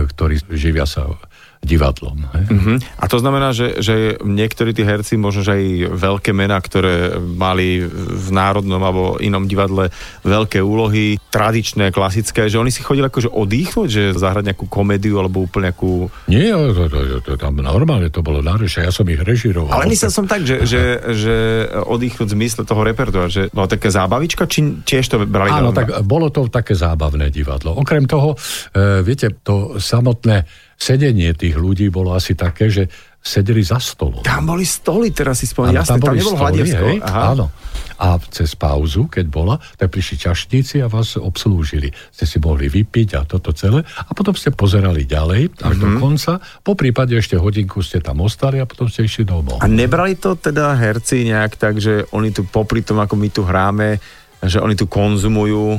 ktorí 0.06 0.54
živia 0.54 0.86
sa 0.86 1.10
divadlom. 1.60 2.24
Uh-huh. 2.24 2.80
A 2.96 3.04
to 3.04 3.20
znamená, 3.20 3.52
že, 3.52 3.84
že 3.84 4.16
niektorí 4.24 4.72
tí 4.72 4.80
herci, 4.80 5.20
možno 5.20 5.44
že 5.44 5.60
aj 5.60 5.64
veľké 5.92 6.32
mená, 6.32 6.56
ktoré 6.56 7.20
mali 7.20 7.84
v 7.92 8.28
národnom 8.32 8.80
alebo 8.80 9.20
inom 9.20 9.44
divadle 9.44 9.92
veľké 10.24 10.64
úlohy, 10.64 11.20
tradičné, 11.28 11.92
klasické, 11.92 12.48
že 12.48 12.56
oni 12.56 12.72
si 12.72 12.80
chodili 12.80 13.04
akože 13.06 13.28
oddychnúť, 13.28 13.88
že 13.92 14.02
zahrať 14.16 14.52
nejakú 14.52 14.66
komédiu 14.72 15.20
alebo 15.20 15.44
úplne 15.44 15.68
nejakú... 15.68 16.08
Nie, 16.32 16.56
to, 16.56 16.88
to, 16.88 16.98
to, 16.98 17.18
to, 17.22 17.32
tam 17.36 17.60
normálne 17.60 18.08
to 18.08 18.24
bolo 18.24 18.40
náročné, 18.40 18.88
ja 18.88 18.92
som 18.92 19.04
ich 19.04 19.20
režiroval. 19.20 19.76
Ale 19.76 19.92
myslel 19.92 20.10
som 20.10 20.24
tak, 20.24 20.48
že, 20.48 20.64
že, 20.64 20.82
že 21.12 21.34
oddychnúť 21.76 22.24
v 22.24 22.36
zmysle 22.40 22.62
toho 22.64 22.82
repertoára, 22.82 23.28
že 23.28 23.52
bola 23.52 23.68
taká 23.68 23.92
zábavička, 23.92 24.48
či 24.48 24.80
tiež 24.80 25.04
to 25.12 25.16
brali? 25.28 25.52
Áno, 25.52 25.76
tak 25.76 25.92
bolo 26.08 26.32
to 26.32 26.48
také 26.48 26.72
zábavné 26.72 27.28
divadlo. 27.28 27.76
Okrem 27.76 28.08
toho, 28.08 28.32
e, 28.72 29.04
viete, 29.04 29.28
to 29.44 29.76
samotné 29.76 30.48
sedenie 30.80 31.36
tých 31.36 31.60
ľudí 31.60 31.92
bolo 31.92 32.16
asi 32.16 32.32
také, 32.32 32.72
že 32.72 32.88
sedeli 33.20 33.60
za 33.60 33.76
stolom. 33.76 34.24
Tam 34.24 34.48
boli 34.48 34.64
stoly, 34.64 35.12
teraz 35.12 35.44
si 35.44 35.46
spomínam. 35.46 35.84
Jasne, 35.84 36.00
tam, 36.00 36.08
tam 36.08 36.16
nebolo 36.16 36.40
hej, 36.56 37.04
Áno. 37.04 37.52
A 38.00 38.16
cez 38.32 38.56
pauzu, 38.56 39.12
keď 39.12 39.28
bola, 39.28 39.60
tak 39.76 39.92
prišli 39.92 40.16
čašníci 40.24 40.80
a 40.80 40.88
vás 40.88 41.20
obslúžili. 41.20 41.92
Ste 41.92 42.24
si 42.24 42.40
mohli 42.40 42.72
vypiť 42.72 43.20
a 43.20 43.28
toto 43.28 43.52
celé. 43.52 43.84
A 43.84 44.16
potom 44.16 44.32
ste 44.32 44.56
pozerali 44.56 45.04
ďalej 45.04 45.52
až 45.60 45.76
mm-hmm. 45.76 45.84
do 45.84 45.88
mhm. 45.92 45.98
konca. 46.00 46.32
Po 46.64 46.72
prípade 46.72 47.12
ešte 47.12 47.36
hodinku 47.36 47.84
ste 47.84 48.00
tam 48.00 48.24
ostali 48.24 48.56
a 48.56 48.64
potom 48.64 48.88
ste 48.88 49.04
išli 49.04 49.28
domov. 49.28 49.60
A 49.60 49.68
nebrali 49.68 50.16
to 50.16 50.32
teda 50.40 50.72
herci 50.80 51.28
nejak 51.28 51.60
tak, 51.60 51.76
že 51.76 52.08
oni 52.16 52.32
tu 52.32 52.48
popri 52.48 52.80
tom, 52.80 53.04
ako 53.04 53.20
my 53.20 53.28
tu 53.28 53.44
hráme, 53.44 54.00
že 54.40 54.56
oni 54.64 54.72
tu 54.72 54.88
konzumujú 54.88 55.76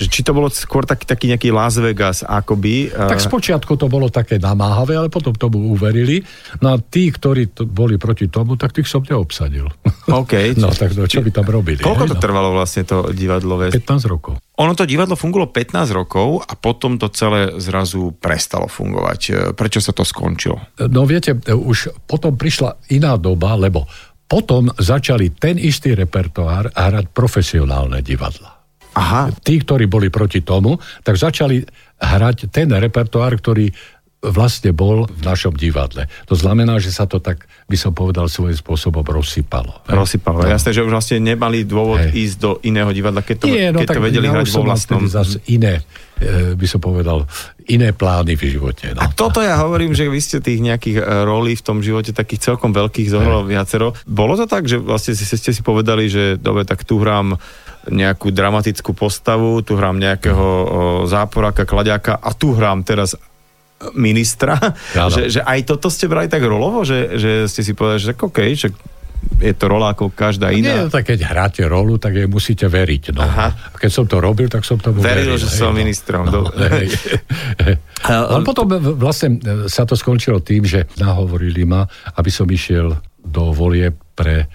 že 0.00 0.08
či 0.08 0.24
to 0.24 0.32
bolo 0.32 0.48
skôr 0.48 0.88
taký, 0.88 1.04
taký 1.04 1.28
nejaký 1.28 1.52
Las 1.52 1.76
Vegas 1.76 2.24
akoby. 2.24 2.88
Tak 2.88 3.20
spočiatku 3.20 3.76
to 3.76 3.84
bolo 3.92 4.08
také 4.08 4.40
namáhavé, 4.40 4.96
ale 4.96 5.12
potom 5.12 5.36
tomu 5.36 5.68
uverili. 5.76 6.24
No 6.64 6.72
a 6.72 6.80
tí, 6.80 7.12
ktorí 7.12 7.52
to 7.52 7.68
boli 7.68 8.00
proti 8.00 8.32
tomu, 8.32 8.56
tak 8.56 8.72
tých 8.72 8.88
som 8.88 9.04
neobsadil. 9.04 9.68
OK. 10.08 10.32
no 10.62 10.72
tak 10.72 10.96
no, 10.96 11.04
čo 11.04 11.20
by 11.20 11.28
tam 11.28 11.44
robili? 11.44 11.84
Koľko 11.84 12.08
to 12.08 12.16
no? 12.16 12.22
trvalo 12.24 12.56
vlastne 12.56 12.88
to 12.88 13.12
divadlo? 13.12 13.60
15 13.68 13.76
rokov. 14.08 14.40
Ono 14.56 14.72
to 14.72 14.88
divadlo 14.88 15.20
fungovalo 15.20 15.52
15 15.52 15.92
rokov 15.92 16.48
a 16.48 16.52
potom 16.56 16.96
to 16.96 17.12
celé 17.12 17.52
zrazu 17.60 18.16
prestalo 18.16 18.68
fungovať. 18.68 19.20
E, 19.28 19.32
prečo 19.52 19.80
sa 19.84 19.92
to 19.92 20.04
skončilo? 20.04 20.80
No 20.88 21.04
viete, 21.04 21.36
už 21.36 21.92
potom 22.08 22.36
prišla 22.36 22.92
iná 22.92 23.16
doba, 23.16 23.56
lebo 23.56 23.84
potom 24.30 24.70
začali 24.70 25.34
ten 25.34 25.58
istý 25.58 25.96
repertoár 25.96 26.70
hrať 26.70 27.10
profesionálne 27.10 27.98
divadla. 28.04 28.59
Aha. 28.94 29.30
Tí, 29.42 29.62
ktorí 29.62 29.86
boli 29.86 30.10
proti 30.10 30.42
tomu, 30.42 30.78
tak 31.06 31.18
začali 31.18 31.62
hrať 32.00 32.50
ten 32.50 32.70
repertoár, 32.72 33.38
ktorý 33.38 33.70
vlastne 34.20 34.76
bol 34.76 35.08
v 35.08 35.22
našom 35.24 35.56
divadle. 35.56 36.04
To 36.28 36.36
znamená, 36.36 36.76
že 36.76 36.92
sa 36.92 37.08
to 37.08 37.24
tak, 37.24 37.48
by 37.72 37.76
som 37.80 37.96
povedal, 37.96 38.28
svojím 38.28 38.52
spôsobom 38.52 39.00
rozsypalo. 39.00 39.80
Rozsypalo. 39.88 40.44
No. 40.44 40.52
Jasné, 40.52 40.76
že 40.76 40.84
už 40.84 40.92
vlastne 40.92 41.24
nemali 41.24 41.64
dôvod 41.64 42.04
hey. 42.04 42.28
ísť 42.28 42.36
do 42.36 42.50
iného 42.60 42.92
divadla, 42.92 43.24
keď 43.24 43.36
to, 43.40 43.46
Nie, 43.48 43.72
no, 43.72 43.80
keď 43.80 43.96
to 43.96 44.04
vedeli 44.04 44.28
hrať 44.28 44.46
vo 44.52 44.68
vlastnom... 44.68 45.08
Zase 45.08 45.40
iné, 45.48 45.80
e, 46.20 46.52
by 46.52 46.66
som 46.68 46.84
povedal, 46.84 47.24
iné 47.64 47.96
plány 47.96 48.36
v 48.36 48.60
živote. 48.60 48.92
No. 48.92 49.00
A 49.00 49.08
toto 49.08 49.40
ja 49.40 49.56
hovorím, 49.56 49.96
že 49.96 50.04
vy 50.04 50.20
ste 50.20 50.44
tých 50.44 50.60
nejakých 50.60 51.00
e, 51.00 51.04
rolí 51.24 51.56
v 51.56 51.64
tom 51.64 51.80
živote 51.80 52.12
takých 52.12 52.52
celkom 52.52 52.76
veľkých 52.76 53.08
zohral 53.08 53.48
viacero. 53.48 53.96
Bolo 54.04 54.36
to 54.36 54.44
tak, 54.44 54.68
že 54.68 54.76
vlastne 54.76 55.16
ste 55.16 55.52
si 55.56 55.64
povedali, 55.64 56.12
že 56.12 56.36
dobre, 56.36 56.68
tak 56.68 56.84
tu 56.84 57.00
hrám 57.00 57.40
nejakú 57.88 58.28
dramatickú 58.28 58.92
postavu, 58.92 59.64
tu 59.64 59.78
hrám 59.78 59.96
nejakého 59.96 60.46
záporáka, 61.08 61.64
kladiaka 61.64 62.20
a 62.20 62.36
tu 62.36 62.52
hrám 62.52 62.84
teraz 62.84 63.16
ministra, 63.96 64.60
že, 64.92 65.32
že 65.32 65.40
aj 65.40 65.64
toto 65.64 65.88
ste 65.88 66.04
brali 66.04 66.28
tak 66.28 66.44
rolovo, 66.44 66.84
že, 66.84 67.16
že 67.16 67.30
ste 67.48 67.64
si 67.64 67.72
povedali, 67.72 68.00
že 68.04 68.12
OK, 68.12 68.38
že 68.52 68.68
je 69.40 69.52
to 69.56 69.68
rola 69.68 69.92
ako 69.92 70.12
každá 70.12 70.52
iná. 70.52 70.84
Nie, 70.84 70.92
tak 70.92 71.12
keď 71.12 71.20
hráte 71.28 71.62
rolu, 71.64 72.00
tak 72.00 72.16
jej 72.16 72.28
musíte 72.28 72.68
veriť. 72.68 73.16
No. 73.16 73.24
Aha. 73.24 73.48
A 73.52 73.76
keď 73.76 73.90
som 73.92 74.04
to 74.08 74.20
robil, 74.20 74.48
tak 74.48 74.64
som 74.64 74.80
tomu 74.80 75.00
veril. 75.00 75.32
Veril, 75.32 75.36
že 75.40 75.48
som 75.48 75.72
no. 75.72 75.80
ministrom. 75.80 76.28
No, 76.28 76.48
Ale 78.08 78.40
potom 78.44 78.68
vlastne 78.96 79.40
sa 79.68 79.84
to 79.84 79.96
skončilo 79.96 80.40
tým, 80.40 80.64
že 80.64 80.88
nahovorili 81.00 81.64
ma, 81.68 81.84
aby 82.16 82.30
som 82.32 82.48
išiel 82.48 82.96
do 83.20 83.52
volie 83.52 83.92
pre 83.92 84.44
e, 84.44 84.46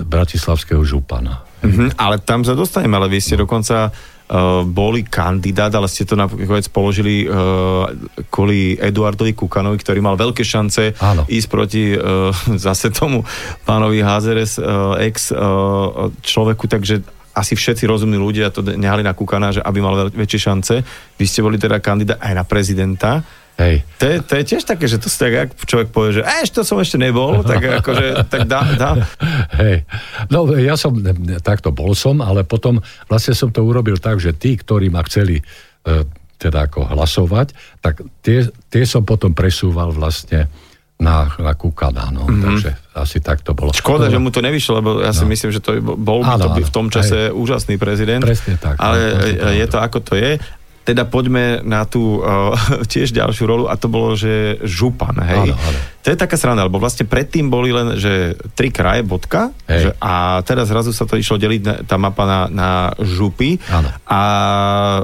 bratislavského 0.00 0.80
župana. 0.80 1.45
Mm-hmm, 1.62 1.88
ale 1.96 2.20
tam 2.20 2.44
sa 2.44 2.52
dostaneme, 2.52 3.00
ale 3.00 3.08
vy 3.08 3.18
ste 3.18 3.40
dokonca 3.40 3.88
uh, 3.88 4.62
boli 4.66 5.06
kandidát, 5.06 5.72
ale 5.72 5.88
ste 5.88 6.04
to 6.04 6.18
nakoniec 6.18 6.68
položili 6.68 7.24
uh, 7.24 7.88
kvôli 8.28 8.76
Eduardovi 8.76 9.32
Kukanovi, 9.32 9.80
ktorý 9.80 10.04
mal 10.04 10.20
veľké 10.20 10.44
šance 10.44 10.92
Áno. 11.00 11.24
ísť 11.24 11.48
proti 11.48 11.96
uh, 11.96 12.30
zase 12.66 12.92
tomu 12.92 13.24
pánovi 13.64 14.04
Házeres, 14.04 14.60
uh, 14.60 15.00
ex 15.00 15.32
uh, 15.32 16.12
človeku, 16.20 16.68
takže 16.68 17.02
asi 17.36 17.52
všetci 17.52 17.84
rozumní 17.84 18.16
ľudia 18.16 18.48
to 18.48 18.64
nehali 18.64 19.04
na 19.04 19.12
Kukana, 19.12 19.52
že 19.52 19.60
aby 19.60 19.84
mal 19.84 20.08
väčšie 20.08 20.40
šance. 20.40 20.74
Vy 21.20 21.24
ste 21.28 21.44
boli 21.44 21.60
teda 21.60 21.84
kandidát 21.84 22.16
aj 22.24 22.32
na 22.32 22.44
prezidenta. 22.48 23.20
Hej. 23.56 23.88
To, 23.96 24.04
je, 24.04 24.16
to 24.20 24.32
je 24.36 24.44
tiež 24.52 24.62
také, 24.68 24.84
že 24.84 25.00
to 25.00 25.08
si 25.08 25.16
tak, 25.16 25.32
ak 25.32 25.50
človek 25.64 25.88
povie, 25.88 26.20
že 26.20 26.22
ešte 26.28 26.60
to 26.60 26.62
som 26.68 26.76
ešte 26.76 27.00
nebol, 27.00 27.40
tak 27.40 27.64
akože, 27.80 28.28
tak 28.28 28.44
dá, 28.44 28.68
dá. 28.76 29.00
Hej. 29.56 29.88
No 30.28 30.44
ja 30.60 30.76
som, 30.76 30.92
takto 31.40 31.72
bol 31.72 31.96
som, 31.96 32.20
ale 32.20 32.44
potom 32.44 32.84
vlastne 33.08 33.32
som 33.32 33.48
to 33.48 33.64
urobil 33.64 33.96
tak, 33.96 34.20
že 34.20 34.36
tí, 34.36 34.60
ktorí 34.60 34.92
ma 34.92 35.00
chceli 35.08 35.40
e, 35.40 35.44
teda 36.36 36.68
ako 36.68 36.92
hlasovať, 36.92 37.56
tak 37.80 38.04
tie, 38.20 38.44
tie 38.68 38.84
som 38.84 39.08
potom 39.08 39.32
presúval 39.32 39.88
vlastne 39.88 40.52
na, 41.00 41.28
na 41.40 41.52
Kukana, 41.52 42.08
no, 42.08 42.24
mm-hmm. 42.24 42.44
takže 42.44 42.70
asi 42.96 43.20
tak 43.20 43.44
to 43.44 43.52
bolo. 43.52 43.72
Škoda, 43.72 44.08
no, 44.08 44.12
že 44.12 44.18
mu 44.20 44.28
to 44.32 44.40
nevyšlo, 44.40 44.80
lebo 44.80 44.90
ja 45.04 45.12
si 45.12 45.24
no. 45.24 45.32
myslím, 45.32 45.50
že 45.52 45.60
to 45.60 45.80
bol 45.80 46.24
by 46.24 46.40
to 46.40 46.48
by 46.56 46.62
v 46.64 46.72
tom 46.72 46.88
čase 46.88 47.32
áno. 47.32 47.40
úžasný 47.40 47.76
prezident. 47.76 48.24
Presne 48.24 48.56
tak. 48.56 48.80
Ale 48.80 49.16
no, 49.36 49.52
je 49.52 49.66
to 49.68 49.76
ako 49.80 50.00
to 50.00 50.16
je. 50.16 50.40
Teda 50.86 51.02
poďme 51.02 51.66
na 51.66 51.82
tú 51.82 52.22
uh, 52.22 52.54
tiež 52.92 53.10
ďalšiu 53.10 53.44
rolu 53.44 53.64
a 53.66 53.74
to 53.74 53.90
bolo, 53.90 54.14
že 54.14 54.62
župan, 54.62 55.18
hej. 55.18 55.50
Áno, 55.50 55.58
áno. 55.58 55.78
To 56.06 56.14
je 56.14 56.22
taká 56.22 56.38
sranda, 56.38 56.62
lebo 56.62 56.78
vlastne 56.78 57.02
predtým 57.02 57.50
boli 57.50 57.74
len, 57.74 57.98
že 57.98 58.38
tri 58.54 58.70
kraje, 58.70 59.02
bodka, 59.02 59.50
že, 59.66 59.90
a 59.98 60.38
teraz 60.46 60.70
zrazu 60.70 60.94
sa 60.94 61.02
to 61.02 61.18
išlo 61.18 61.34
deliť 61.34 61.62
na, 61.66 61.74
tá 61.82 61.98
mapa 61.98 62.22
na, 62.22 62.40
na 62.46 62.68
župy 63.02 63.58
áno. 63.66 63.90
a 64.06 64.20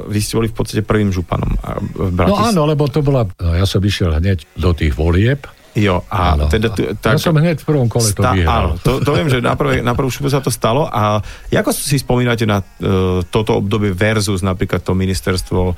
vy 0.07 0.23
ste 0.23 0.38
boli 0.38 0.47
v 0.47 0.55
podstate 0.55 0.87
prvým 0.87 1.11
županom 1.11 1.59
v 1.99 2.14
No 2.14 2.38
áno, 2.38 2.71
lebo 2.71 2.87
to 2.87 3.03
bola, 3.03 3.27
no, 3.27 3.51
ja 3.51 3.66
som 3.66 3.83
išiel 3.83 4.14
hneď 4.14 4.47
do 4.55 4.71
tých 4.71 4.95
volieb, 4.95 5.42
Jo, 5.73 6.05
a 6.13 6.37
áno. 6.37 6.53
teda... 6.53 6.69
Tu, 6.73 6.93
tak, 7.01 7.17
ja 7.17 7.21
som 7.21 7.33
hneď 7.33 7.65
v 7.65 7.67
prvom 7.67 7.89
kole 7.89 8.05
to 8.13 8.21
sta- 8.21 8.37
vyhral. 8.37 8.77
Áno, 8.77 8.85
to, 8.85 9.01
to 9.01 9.11
viem, 9.17 9.29
že 9.33 9.41
na, 9.41 9.57
prvé, 9.57 9.81
na 9.81 9.97
prvú 9.97 10.13
šupu 10.13 10.29
sa 10.29 10.45
to 10.45 10.53
stalo 10.53 10.85
a 10.85 11.25
ako 11.49 11.71
si 11.73 11.97
spomínate 11.97 12.45
na 12.45 12.61
uh, 12.61 13.25
toto 13.25 13.57
obdobie 13.57 13.97
versus 13.97 14.45
napríklad 14.45 14.85
to 14.85 14.93
ministerstvo 14.93 15.73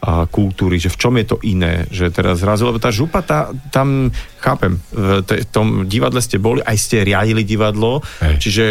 a 0.00 0.24
kultúry, 0.24 0.80
že 0.80 0.88
v 0.88 0.96
čom 0.96 1.12
je 1.20 1.26
to 1.28 1.36
iné, 1.44 1.84
že 1.92 2.08
teraz 2.08 2.40
zrazu, 2.40 2.64
lebo 2.64 2.80
tá 2.80 2.88
župa, 2.88 3.20
tá, 3.20 3.52
tam 3.68 4.08
chápem, 4.40 4.80
v 4.96 5.44
tom 5.52 5.84
divadle 5.84 6.24
ste 6.24 6.40
boli, 6.40 6.64
aj 6.64 6.76
ste 6.80 7.04
riadili 7.04 7.44
divadlo, 7.44 8.00
Hej. 8.24 8.34
čiže 8.40 8.64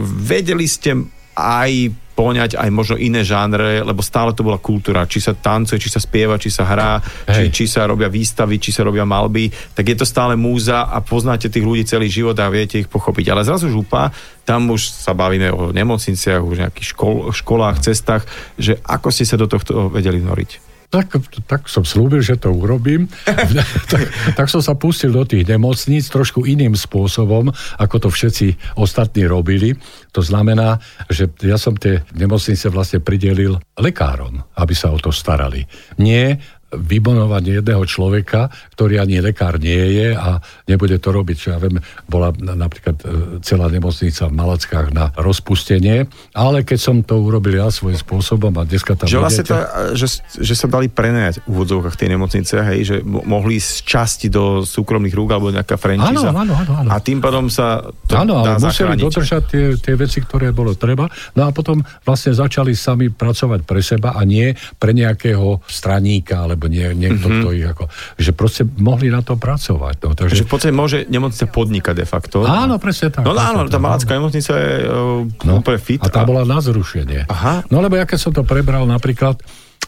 vedeli 0.00 0.64
ste 0.64 0.96
aj 1.36 1.92
poňať 2.16 2.56
aj 2.56 2.70
možno 2.72 2.96
iné 2.96 3.20
žánre, 3.20 3.84
lebo 3.84 4.00
stále 4.00 4.32
to 4.32 4.40
bola 4.40 4.56
kultúra. 4.56 5.04
Či 5.04 5.20
sa 5.20 5.32
tancuje, 5.36 5.76
či 5.76 5.92
sa 5.92 6.00
spieva, 6.00 6.40
či 6.40 6.48
sa 6.48 6.64
hrá, 6.64 6.96
či, 7.28 7.52
či 7.52 7.64
sa 7.68 7.84
robia 7.84 8.08
výstavy, 8.08 8.56
či 8.56 8.72
sa 8.72 8.82
robia 8.82 9.04
malby, 9.04 9.52
tak 9.76 9.84
je 9.84 9.96
to 10.00 10.08
stále 10.08 10.32
múza 10.34 10.88
a 10.88 11.04
poznáte 11.04 11.52
tých 11.52 11.62
ľudí 11.68 11.84
celý 11.84 12.08
život 12.08 12.34
a 12.40 12.48
viete 12.48 12.80
ich 12.80 12.88
pochopiť. 12.88 13.36
Ale 13.36 13.44
zrazu 13.44 13.68
župa, 13.68 14.08
tam 14.48 14.72
už 14.72 14.88
sa 14.88 15.12
bavíme 15.12 15.52
o 15.52 15.70
nemocniciach, 15.76 16.40
už 16.40 16.64
nejakých 16.64 16.96
škol, 16.96 17.36
školách, 17.36 17.84
cestách, 17.84 18.24
že 18.56 18.80
ako 18.80 19.12
ste 19.12 19.28
sa 19.28 19.36
do 19.36 19.44
tohto 19.44 19.92
vedeli 19.92 20.18
noriť? 20.18 20.65
Tak, 20.86 21.18
tak 21.50 21.66
som 21.66 21.82
slúbil, 21.82 22.22
že 22.22 22.38
to 22.38 22.54
urobím. 22.54 23.10
tak, 23.92 24.02
tak 24.38 24.46
som 24.46 24.62
sa 24.62 24.78
pustil 24.78 25.10
do 25.10 25.26
tých 25.26 25.46
nemocníc 25.46 26.06
trošku 26.06 26.46
iným 26.46 26.78
spôsobom, 26.78 27.50
ako 27.82 27.96
to 28.06 28.08
všetci 28.08 28.78
ostatní 28.78 29.26
robili. 29.26 29.74
To 30.14 30.22
znamená, 30.22 30.78
že 31.10 31.26
ja 31.42 31.58
som 31.58 31.74
tie 31.74 32.06
nemocnice 32.14 32.70
vlastne 32.70 33.02
pridelil 33.02 33.58
lekárom, 33.76 34.46
aby 34.56 34.74
sa 34.78 34.94
o 34.94 34.98
to 34.98 35.10
starali. 35.10 35.66
Nie 35.98 36.38
vybonovať 36.74 37.62
jedného 37.62 37.84
človeka, 37.86 38.50
ktorý 38.76 39.00
ani 39.00 39.24
lekár 39.24 39.56
nie 39.56 39.96
je 39.96 40.12
a 40.12 40.36
nebude 40.68 41.00
to 41.00 41.08
robiť. 41.08 41.36
Čo 41.40 41.48
ja 41.56 41.58
viem, 41.58 41.80
bola 42.04 42.28
napríklad 42.36 42.96
e, 43.00 43.04
celá 43.40 43.72
nemocnica 43.72 44.28
v 44.28 44.36
Malackách 44.36 44.92
na 44.92 45.16
rozpustenie, 45.16 46.04
ale 46.36 46.60
keď 46.60 46.78
som 46.78 46.96
to 47.00 47.16
urobil 47.16 47.56
ja 47.56 47.72
svojím 47.72 47.96
spôsobom 47.96 48.52
a 48.60 48.68
dneska 48.68 48.92
tam... 48.92 49.08
Že, 49.08 49.16
vlastne 49.16 49.44
to, 49.48 49.56
že, 49.96 50.20
že 50.44 50.54
sa 50.54 50.68
dali 50.68 50.92
prenajať 50.92 51.40
v 51.40 51.56
úvodzovkách 51.56 51.96
tej 51.96 52.08
nemocnice, 52.12 52.54
hej, 52.68 52.80
že 52.84 52.96
mohli 53.06 53.56
z 53.56 53.80
časti 53.80 54.28
do 54.28 54.60
súkromných 54.60 55.16
rúk 55.16 55.32
alebo 55.32 55.48
nejaká 55.48 55.80
franchíza. 55.80 56.28
Áno, 56.28 56.44
áno, 56.44 56.52
áno, 56.52 56.72
áno. 56.84 56.88
A 56.92 57.00
tým 57.00 57.24
pádom 57.24 57.48
sa 57.48 57.80
to 58.04 58.12
Áno, 58.12 58.44
ale 58.44 58.60
museli 58.60 59.00
dodržať 59.00 59.42
tie, 59.48 59.64
tie 59.80 59.94
veci, 59.96 60.20
ktoré 60.20 60.52
bolo 60.52 60.76
treba. 60.76 61.08
No 61.32 61.48
a 61.48 61.50
potom 61.50 61.80
vlastne 62.04 62.36
začali 62.36 62.76
sami 62.76 63.08
pracovať 63.08 63.64
pre 63.64 63.80
seba 63.80 64.12
a 64.12 64.22
nie 64.28 64.52
pre 64.76 64.92
nejakého 64.92 65.64
straníka 65.64 66.44
alebo 66.44 66.68
nie, 66.68 66.84
niekto, 66.92 67.24
mm-hmm. 67.24 67.40
kto 67.40 67.48
ich 67.56 67.64
ako... 67.64 67.84
Že 68.20 68.30
proste 68.36 68.62
mohli 68.78 69.08
na 69.08 69.22
to 69.22 69.38
pracovať. 69.38 69.96
No, 70.02 70.18
takže... 70.18 70.42
Že 70.42 70.46
v 70.46 70.50
podstate 70.50 70.74
môže 70.74 70.98
nemocnica 71.06 71.46
podnikať 71.48 71.94
de 71.94 72.06
facto. 72.06 72.42
Áno, 72.42 72.76
presne 72.82 73.14
tak. 73.14 73.22
No 73.22 73.34
áno, 73.34 73.66
tá 73.70 73.78
malacká 73.78 74.18
nemocnica 74.18 74.52
je 74.52 74.74
uh, 74.86 75.22
no, 75.46 75.52
úplne 75.62 75.78
fit. 75.78 76.02
A 76.02 76.10
tá 76.10 76.22
a... 76.22 76.28
bola 76.28 76.42
na 76.42 76.58
zrušenie. 76.58 77.30
Aha. 77.30 77.64
No 77.70 77.80
lebo 77.80 77.94
ja 77.94 78.04
keď 78.04 78.18
som 78.18 78.32
to 78.34 78.42
prebral 78.42 78.84
napríklad, 78.84 79.38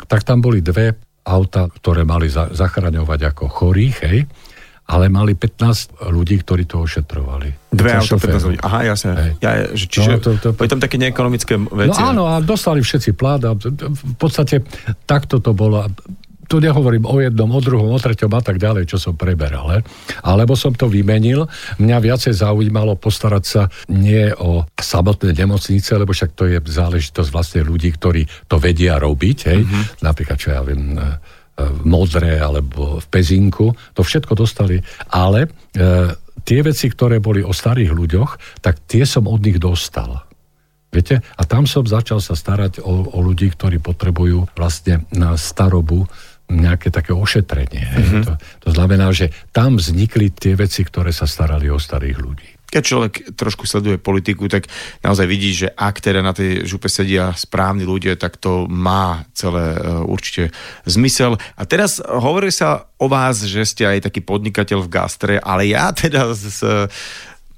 tak 0.07 0.22
tam 0.22 0.39
boli 0.39 0.62
dve 0.62 0.95
auta, 1.29 1.68
ktoré 1.68 2.09
mali 2.09 2.33
za, 2.33 2.49
zachraňovať 2.49 3.20
ako 3.35 3.45
chorých, 3.53 3.97
hej, 4.09 4.18
ale 4.89 5.12
mali 5.12 5.37
15 5.37 6.09
ľudí, 6.09 6.41
ktorí 6.41 6.64
to 6.64 6.81
ošetrovali. 6.81 7.68
Dve 7.68 7.93
auto, 7.93 8.16
15 8.16 8.49
ľudí. 8.49 8.59
Aha, 8.64 8.89
jasne. 8.89 9.12
Hej. 9.12 9.31
Ja, 9.45 9.51
že, 9.76 9.85
čiže 9.85 10.11
no, 10.16 10.18
to, 10.24 10.31
to, 10.41 10.49
to, 10.57 10.64
tam 10.64 10.81
také 10.81 10.97
neekonomické 10.97 11.61
veci. 11.61 12.01
No 12.01 12.09
áno, 12.09 12.22
a 12.24 12.41
dostali 12.41 12.81
všetci 12.81 13.12
plát 13.12 13.45
a 13.45 13.53
v 13.53 14.14
podstate 14.16 14.64
takto 15.05 15.45
to 15.45 15.53
bolo 15.53 15.85
tu 16.49 16.64
nehovorím 16.64 17.05
o 17.05 17.20
jednom, 17.20 17.46
o 17.53 17.61
druhom, 17.61 17.92
o 17.92 18.01
treťom 18.01 18.32
a 18.32 18.40
tak 18.40 18.57
ďalej, 18.57 18.88
čo 18.88 18.96
som 18.96 19.14
preberal. 19.14 19.68
He? 19.76 19.80
Alebo 20.24 20.57
som 20.57 20.72
to 20.72 20.88
vymenil. 20.88 21.44
Mňa 21.76 21.96
viacej 22.01 22.32
zaujímalo 22.40 22.96
postarať 22.96 23.44
sa 23.44 23.62
nie 23.92 24.32
o 24.40 24.64
samotné 24.80 25.36
nemocnice, 25.36 25.92
lebo 26.01 26.16
však 26.16 26.32
to 26.32 26.49
je 26.49 26.59
záležitosť 26.59 27.28
vlastne 27.28 27.61
ľudí, 27.68 27.92
ktorí 27.92 28.24
to 28.49 28.57
vedia 28.57 28.96
robiť. 28.96 29.38
Hej? 29.44 29.61
Mm-hmm. 29.62 29.84
Napríklad, 30.01 30.36
čo 30.40 30.57
ja 30.57 30.64
viem, 30.64 30.96
e, 30.96 31.20
v 31.61 31.80
Modre 31.84 32.40
alebo 32.40 32.96
v 32.96 33.07
Pezinku. 33.12 33.76
To 33.92 34.01
všetko 34.01 34.32
dostali. 34.32 34.80
Ale 35.12 35.44
e, 35.44 35.49
tie 36.49 36.61
veci, 36.64 36.88
ktoré 36.88 37.20
boli 37.20 37.44
o 37.44 37.53
starých 37.53 37.92
ľuďoch, 37.92 38.64
tak 38.64 38.80
tie 38.88 39.05
som 39.05 39.28
od 39.28 39.44
nich 39.44 39.61
dostal. 39.61 40.24
Viete? 40.88 41.20
A 41.36 41.44
tam 41.44 41.68
som 41.68 41.84
začal 41.84 42.24
sa 42.24 42.32
starať 42.32 42.80
o, 42.80 43.12
o 43.12 43.18
ľudí, 43.20 43.53
ktorí 43.53 43.76
potrebujú 43.76 44.49
vlastne 44.57 45.05
na 45.12 45.36
starobu 45.36 46.09
nejaké 46.49 46.88
také 46.88 47.12
ošetrenie. 47.12 47.84
Mm-hmm. 47.84 48.22
To, 48.24 48.32
to 48.40 48.68
znamená, 48.72 49.12
že 49.12 49.30
tam 49.53 49.76
vznikli 49.76 50.32
tie 50.32 50.57
veci, 50.57 50.80
ktoré 50.82 51.12
sa 51.12 51.28
starali 51.28 51.68
o 51.68 51.76
starých 51.76 52.18
ľudí. 52.18 52.49
Keď 52.68 52.82
človek 52.84 53.14
trošku 53.32 53.64
sleduje 53.64 53.96
politiku, 53.96 54.44
tak 54.44 54.68
naozaj 55.01 55.24
vidí, 55.24 55.57
že 55.57 55.72
ak 55.72 56.05
teda 56.05 56.20
na 56.20 56.36
tej 56.36 56.68
župe 56.68 56.92
sedia 56.92 57.32
správni 57.32 57.88
ľudia, 57.88 58.12
tak 58.20 58.36
to 58.36 58.68
má 58.68 59.24
celé 59.32 59.72
e, 59.72 60.05
určite 60.05 60.53
zmysel. 60.84 61.40
A 61.57 61.62
teraz 61.64 61.96
hovorí 62.05 62.53
sa 62.53 62.84
o 63.01 63.09
vás, 63.09 63.40
že 63.40 63.64
ste 63.64 63.88
aj 63.88 64.12
taký 64.12 64.20
podnikateľ 64.20 64.84
v 64.84 64.92
gastre, 64.92 65.34
ale 65.40 65.72
ja 65.72 65.96
teda 65.96 66.36
z, 66.36 66.61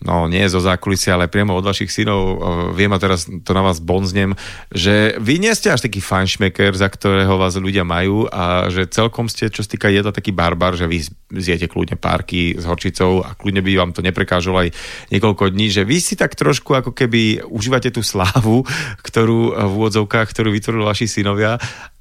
no 0.05 0.27
nie 0.29 0.45
zo 0.49 0.61
zákulisia, 0.61 1.17
ale 1.17 1.29
priamo 1.29 1.53
od 1.53 1.65
vašich 1.65 1.93
synov, 1.93 2.41
viem 2.73 2.91
a 2.93 2.99
teraz 3.01 3.29
to 3.29 3.51
na 3.53 3.61
vás 3.61 3.81
bonznem, 3.85 4.33
že 4.73 5.17
vy 5.21 5.37
nie 5.37 5.53
ste 5.53 5.73
až 5.73 5.85
taký 5.85 6.01
fanšmeker, 6.01 6.73
za 6.73 6.89
ktorého 6.89 7.37
vás 7.37 7.61
ľudia 7.61 7.85
majú 7.85 8.25
a 8.33 8.73
že 8.73 8.89
celkom 8.89 9.29
ste, 9.29 9.53
čo 9.53 9.61
sa 9.61 9.69
týka 9.69 9.93
jedla, 9.93 10.15
taký 10.15 10.33
barbar, 10.33 10.73
že 10.77 10.89
vy 10.89 11.05
zjete 11.37 11.69
kľudne 11.69 12.01
párky 12.01 12.57
s 12.57 12.65
horčicou 12.65 13.23
a 13.23 13.37
kľudne 13.37 13.61
by 13.61 13.73
vám 13.77 13.93
to 13.93 14.01
neprekážalo 14.01 14.67
aj 14.67 14.73
niekoľko 15.13 15.53
dní, 15.53 15.69
že 15.69 15.85
vy 15.85 16.01
si 16.01 16.17
tak 16.17 16.35
trošku 16.35 16.73
ako 16.73 16.91
keby 16.97 17.45
užívate 17.47 17.93
tú 17.93 18.01
slávu, 18.01 18.65
ktorú 19.05 19.55
v 19.55 19.73
úvodzovkách, 19.77 20.27
ktorú 20.33 20.49
vytvorili 20.51 20.85
vaši 20.85 21.07
synovia 21.07 21.61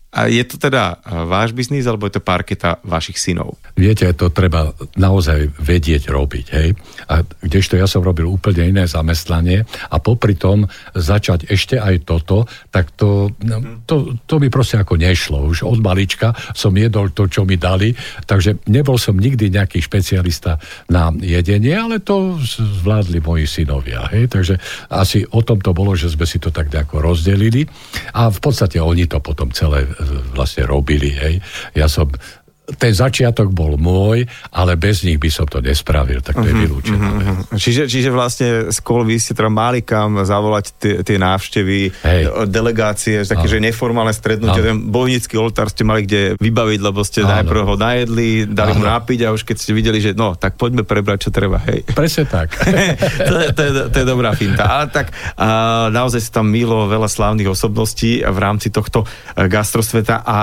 a 0.10 0.26
je 0.26 0.42
to 0.42 0.58
teda 0.58 0.98
váš 1.30 1.54
biznis, 1.54 1.86
alebo 1.86 2.10
je 2.10 2.18
to 2.18 2.26
parketa 2.26 2.82
vašich 2.82 3.22
synov? 3.22 3.62
Viete, 3.78 4.10
to 4.18 4.34
treba 4.34 4.74
naozaj 4.98 5.54
vedieť 5.62 6.10
robiť, 6.10 6.46
hej. 6.50 6.74
A 7.14 7.22
kdežto 7.22 7.78
ja 7.78 7.86
som 7.86 8.02
robil 8.02 8.26
úplne 8.26 8.66
iné 8.66 8.90
zamestnanie 8.90 9.70
a 9.70 9.96
popri 10.02 10.34
tom 10.34 10.66
začať 10.98 11.54
ešte 11.54 11.78
aj 11.78 12.10
toto, 12.10 12.50
tak 12.74 12.90
to, 12.98 13.30
no, 13.46 13.86
to, 13.86 14.18
to 14.26 14.42
mi 14.42 14.50
proste 14.50 14.82
ako 14.82 14.98
nešlo. 14.98 15.46
Už 15.46 15.70
od 15.70 15.78
malička 15.78 16.34
som 16.58 16.74
jedol 16.74 17.14
to, 17.14 17.30
čo 17.30 17.46
mi 17.46 17.62
dali, 17.62 17.94
takže 18.26 18.66
nebol 18.66 18.98
som 18.98 19.14
nikdy 19.14 19.54
nejaký 19.54 19.78
špecialista 19.78 20.58
na 20.90 21.14
jedenie, 21.22 21.78
ale 21.78 22.02
to 22.02 22.42
zvládli 22.42 23.22
moji 23.22 23.46
synovia, 23.46 24.10
hej. 24.10 24.26
Takže 24.26 24.58
asi 24.90 25.22
o 25.30 25.46
tom 25.46 25.62
to 25.62 25.70
bolo, 25.70 25.94
že 25.94 26.10
sme 26.10 26.26
si 26.26 26.42
to 26.42 26.50
tak 26.50 26.74
nejako 26.74 26.98
rozdelili 26.98 27.70
a 28.18 28.34
v 28.34 28.40
podstate 28.42 28.82
oni 28.82 29.06
to 29.06 29.22
potom 29.22 29.54
celé 29.54 29.86
vlastne 30.34 30.64
robili. 30.66 31.12
Hej. 31.14 31.44
Ja 31.76 31.92
som 31.92 32.10
ten 32.78 32.94
začiatok 32.94 33.50
bol 33.50 33.80
môj, 33.80 34.30
ale 34.54 34.78
bez 34.78 35.02
nich 35.02 35.18
by 35.18 35.30
som 35.34 35.50
to 35.50 35.64
nespravil, 35.64 36.22
tak 36.22 36.38
to 36.38 36.46
uh-huh, 36.46 36.52
je 36.52 36.56
mhm, 36.56 36.62
vylúčené. 36.62 37.08
Uh-huh. 37.08 37.58
Čiže, 37.58 37.84
čiže 37.90 38.10
vlastne 38.14 38.70
skôr 38.70 39.02
vy 39.08 39.18
ste 39.18 39.34
teda 39.34 39.50
mali 39.50 39.82
kam 39.82 40.22
zavolať 40.22 40.66
tie, 40.78 40.94
tie 41.02 41.18
návštevy, 41.18 41.80
Hej. 42.06 42.22
delegácie, 42.52 43.26
také, 43.26 43.50
ano. 43.50 43.54
že 43.58 43.58
neformálne 43.64 44.14
strednutie, 44.14 44.62
ten 44.62 44.78
bojnický 44.92 45.40
oltár 45.42 45.72
ste 45.74 45.82
mali 45.88 46.06
kde 46.06 46.38
vybaviť, 46.38 46.80
lebo 46.84 47.02
ste 47.02 47.26
ano. 47.26 47.42
najprv 47.42 47.62
ho 47.66 47.76
najedli, 47.80 48.30
dali 48.46 48.72
ano. 48.76 48.80
mu 48.82 48.84
nápiť 48.86 49.20
a 49.26 49.34
už 49.34 49.42
keď 49.48 49.56
ste 49.58 49.72
videli, 49.74 49.98
že 50.04 50.14
no, 50.14 50.38
tak 50.38 50.60
poďme 50.60 50.86
prebrať, 50.86 51.30
čo 51.30 51.32
treba, 51.34 51.58
hej. 51.66 51.88
Presne 51.90 52.30
tak. 52.30 52.54
to, 53.30 53.36
je, 53.40 53.48
to, 53.56 53.62
je, 53.66 53.72
to 53.90 53.98
je 54.04 54.06
dobrá 54.06 54.36
finta. 54.36 54.68
Ale 54.68 54.92
tak 54.94 55.10
a, 55.40 55.90
naozaj 55.90 56.22
sa 56.22 56.42
tam 56.42 56.52
milo 56.52 56.86
veľa 56.86 57.10
slávnych 57.10 57.50
osobností 57.50 58.22
v 58.22 58.38
rámci 58.38 58.70
tohto 58.70 59.08
e, 59.34 59.48
gastrosveta 59.48 60.22
a 60.22 60.38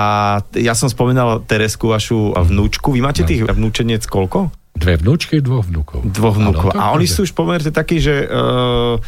ja 0.57 0.73
som 0.73 0.89
spomínal 0.89 1.45
Teresku, 1.45 1.87
vašu 1.93 2.16
vašu 2.33 2.51
vnúčku. 2.53 2.87
Vy 2.95 3.01
máte 3.03 3.21
no. 3.23 3.27
tých 3.29 3.41
vnúčeniec 3.45 4.03
koľko? 4.05 4.49
Dve 4.77 5.01
vnúčky, 5.01 5.41
dvoch 5.41 5.65
vnúkov. 5.65 6.05
Dvoch 6.05 6.37
vnúkov. 6.37 6.69
a 6.77 6.93
oni 6.93 7.09
sú 7.09 7.25
už 7.25 7.33
pomerne 7.33 7.73
takí, 7.73 7.97
že 7.97 8.29
uh, 8.29 9.01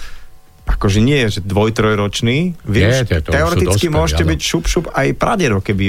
akože 0.70 1.02
nie 1.02 1.26
je, 1.26 1.40
že 1.40 1.42
dvoj, 1.42 1.74
trojročný. 1.74 2.54
Vy 2.62 2.78
nie, 2.78 2.90
už 2.94 3.26
to 3.26 3.34
teoreticky 3.34 3.90
už 3.90 3.96
môžete 3.96 4.24
byť 4.24 4.40
šup, 4.40 4.64
šup 4.70 4.86
aj 4.94 5.08
pradero, 5.18 5.58
keby 5.66 5.86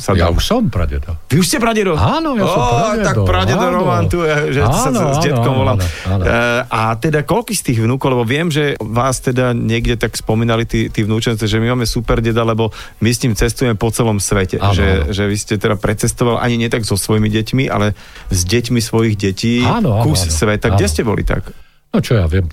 sa 0.00 0.16
Ja 0.16 0.32
dal. 0.32 0.40
už 0.40 0.44
som 0.44 0.72
pradero. 0.72 1.20
Vy 1.28 1.36
už 1.36 1.46
ste 1.46 1.58
pradero? 1.60 1.92
Áno, 2.00 2.32
ja 2.34 2.48
som 2.48 2.62
pradero. 2.64 3.04
tak 3.04 3.16
pradero 3.28 3.66
Roman 3.68 4.04
tu, 4.08 4.24
že 4.24 4.60
áno, 4.64 4.72
sa 4.72 4.88
áno, 4.88 5.00
s 5.12 5.18
detkom 5.20 5.52
áno, 5.52 5.60
volám. 5.60 5.78
Áno, 5.78 6.14
áno. 6.16 6.22
Uh, 6.24 6.60
a 6.72 6.80
teda 6.96 7.20
koľko 7.28 7.52
z 7.52 7.62
tých 7.72 7.78
vnúkov, 7.84 8.08
lebo 8.16 8.24
viem, 8.24 8.48
že 8.48 8.80
vás 8.80 9.20
teda 9.20 9.52
niekde 9.52 10.00
tak 10.00 10.16
spomínali 10.16 10.64
tí, 10.64 10.88
tí 10.88 11.04
vnúčence, 11.04 11.44
že 11.44 11.60
my 11.60 11.76
máme 11.76 11.84
super 11.84 12.24
deda, 12.24 12.42
lebo 12.42 12.72
my 13.04 13.10
s 13.12 13.20
ním 13.22 13.36
cestujeme 13.36 13.76
po 13.76 13.92
celom 13.92 14.16
svete. 14.16 14.56
Áno, 14.56 14.72
že, 14.72 14.86
áno. 15.04 15.12
že 15.12 15.22
vy 15.28 15.36
ste 15.36 15.54
teda 15.60 15.76
precestoval 15.76 16.40
ani 16.40 16.56
nie 16.56 16.72
tak 16.72 16.88
so 16.88 16.96
svojimi 16.96 17.28
deťmi, 17.28 17.68
ale 17.68 17.92
s 18.32 18.40
deťmi 18.48 18.80
svojich 18.80 19.14
detí 19.20 19.60
áno, 19.60 20.00
áno, 20.00 20.04
kus 20.08 20.24
áno, 20.24 20.32
sveta. 20.32 20.72
Kde 20.72 20.86
áno. 20.88 20.92
ste 20.92 21.02
boli 21.04 21.22
tak? 21.22 21.52
No 21.92 21.98
čo 22.04 22.18
ja 22.18 22.26
viem, 22.28 22.48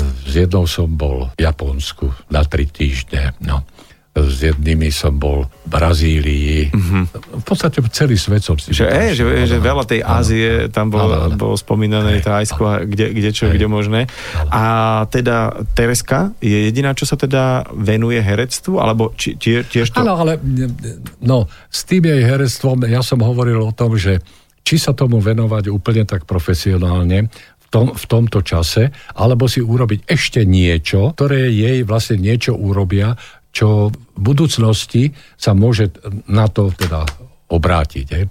s 0.00 0.32
jednou 0.34 0.66
som 0.66 0.90
bol 0.90 1.30
v 1.38 1.46
Japonsku 1.46 2.10
na 2.30 2.42
tri 2.42 2.66
týždne. 2.66 3.34
No 3.42 3.62
s 4.14 4.46
jednými 4.46 4.94
som 4.94 5.18
bol 5.18 5.50
v 5.66 5.68
Brazílii. 5.74 6.70
Mm-hmm. 6.70 7.04
V 7.42 7.44
podstate 7.44 7.82
celý 7.90 8.14
svet 8.14 8.46
som 8.46 8.54
si... 8.54 8.70
Že, 8.70 8.86
ej, 8.86 9.08
že, 9.18 9.24
že 9.50 9.58
veľa 9.58 9.84
tej 9.90 10.06
Ázie 10.06 10.70
tam 10.70 10.94
bolo, 10.94 11.34
bolo 11.34 11.58
spomínané, 11.58 12.22
tá 12.22 12.38
Ajsko, 12.38 12.86
kde, 12.86 13.10
kde 13.10 13.30
čo, 13.34 13.50
kde 13.50 13.66
možné. 13.66 14.06
A 14.54 15.02
teda 15.10 15.66
Tereska 15.74 16.30
je 16.38 16.70
jediná, 16.70 16.94
čo 16.94 17.10
sa 17.10 17.18
teda 17.18 17.66
venuje 17.74 18.22
herectvu? 18.22 18.78
Alebo 18.78 19.10
či, 19.18 19.34
tie, 19.34 19.66
tiež 19.66 19.90
to... 19.90 20.06
Áno, 20.06 20.14
ale 20.14 20.38
no, 21.18 21.50
s 21.66 21.82
tým 21.82 22.06
jej 22.06 22.22
herectvom 22.22 22.86
ja 22.86 23.02
som 23.02 23.18
hovoril 23.18 23.58
o 23.66 23.74
tom, 23.74 23.98
že 23.98 24.22
či 24.64 24.80
sa 24.80 24.96
tomu 24.96 25.20
venovať 25.20 25.68
úplne 25.68 26.08
tak 26.08 26.24
profesionálne, 26.24 27.28
tom, 27.74 27.90
v 27.90 28.04
tomto 28.06 28.46
čase, 28.46 28.94
alebo 29.18 29.50
si 29.50 29.58
urobiť 29.58 30.06
ešte 30.06 30.46
niečo, 30.46 31.10
ktoré 31.18 31.50
jej 31.50 31.82
vlastne 31.82 32.22
niečo 32.22 32.54
urobia, 32.54 33.18
čo 33.50 33.90
v 33.90 34.18
budúcnosti 34.18 35.10
sa 35.34 35.58
môže 35.58 35.90
na 36.30 36.46
to 36.46 36.70
teda 36.70 37.02
obrátiť. 37.50 38.06
Je. 38.06 38.22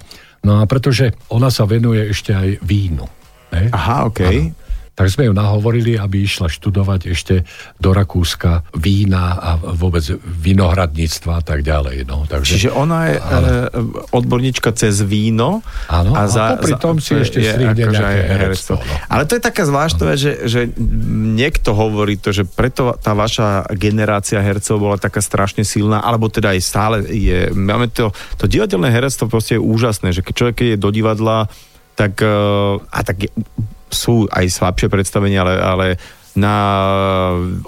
No 0.47 0.63
a 0.63 0.67
pretože 0.67 1.11
ona 1.27 1.51
sa 1.51 1.67
venuje 1.67 2.07
ešte 2.07 2.31
aj 2.31 2.63
vínu. 2.63 3.03
Ne? 3.51 3.67
Aha, 3.71 4.07
okej. 4.07 4.55
Okay 4.55 4.62
tak 4.93 5.09
sme 5.09 5.25
ju 5.25 5.33
nahovorili, 5.33 5.97
aby 5.97 6.21
išla 6.21 6.45
študovať 6.53 7.01
ešte 7.09 7.35
do 7.81 7.97
Rakúska 7.97 8.61
vína 8.77 9.41
a 9.41 9.51
vôbec 9.57 10.05
vinohradníctva 10.21 11.41
a 11.41 11.43
tak 11.43 11.65
ďalej. 11.65 12.05
No, 12.05 12.29
takže, 12.29 12.61
Čiže 12.61 12.69
ona 12.69 13.09
je 13.09 13.15
ale, 13.17 13.51
odborníčka 14.13 14.69
cez 14.77 15.01
víno 15.01 15.65
áno, 15.89 16.13
a, 16.13 16.29
za, 16.29 16.55
a 16.55 16.61
pri 16.61 16.77
tom 16.77 17.01
si 17.01 17.17
ešte 17.17 17.41
strihne 17.41 17.73
akože 17.73 18.03
nejaké 18.05 18.21
herectvo. 18.37 18.73
No. 18.77 18.93
Ale 19.09 19.23
to 19.25 19.33
je 19.33 19.41
taká 19.41 19.63
zvláštna 19.65 20.13
že, 20.13 20.45
že 20.45 20.69
niekto 21.33 21.73
hovorí 21.73 22.21
to, 22.21 22.29
že 22.29 22.45
preto 22.45 22.93
tá 23.01 23.17
vaša 23.17 23.65
generácia 23.73 24.45
hercov 24.45 24.77
bola 24.77 25.01
taká 25.01 25.25
strašne 25.25 25.65
silná, 25.65 26.05
alebo 26.05 26.29
teda 26.29 26.53
aj 26.53 26.61
stále 26.61 26.97
je. 27.09 27.49
Máme 27.49 27.89
to, 27.89 28.13
to 28.37 28.45
divadelné 28.45 28.93
herectvo 28.93 29.25
proste 29.25 29.57
je 29.57 29.61
úžasné, 29.65 30.13
že 30.13 30.21
keď 30.21 30.33
človek 30.37 30.57
je 30.61 30.77
do 30.77 30.93
divadla, 30.93 31.49
tak, 31.97 32.21
eh, 32.21 32.29
a 32.77 32.99
tak 33.01 33.33
sú 33.93 34.25
aj 34.27 34.49
slabšie 34.49 34.89
predstavenia, 34.89 35.45
ale, 35.45 35.55
ale 35.61 35.87
na 36.33 36.57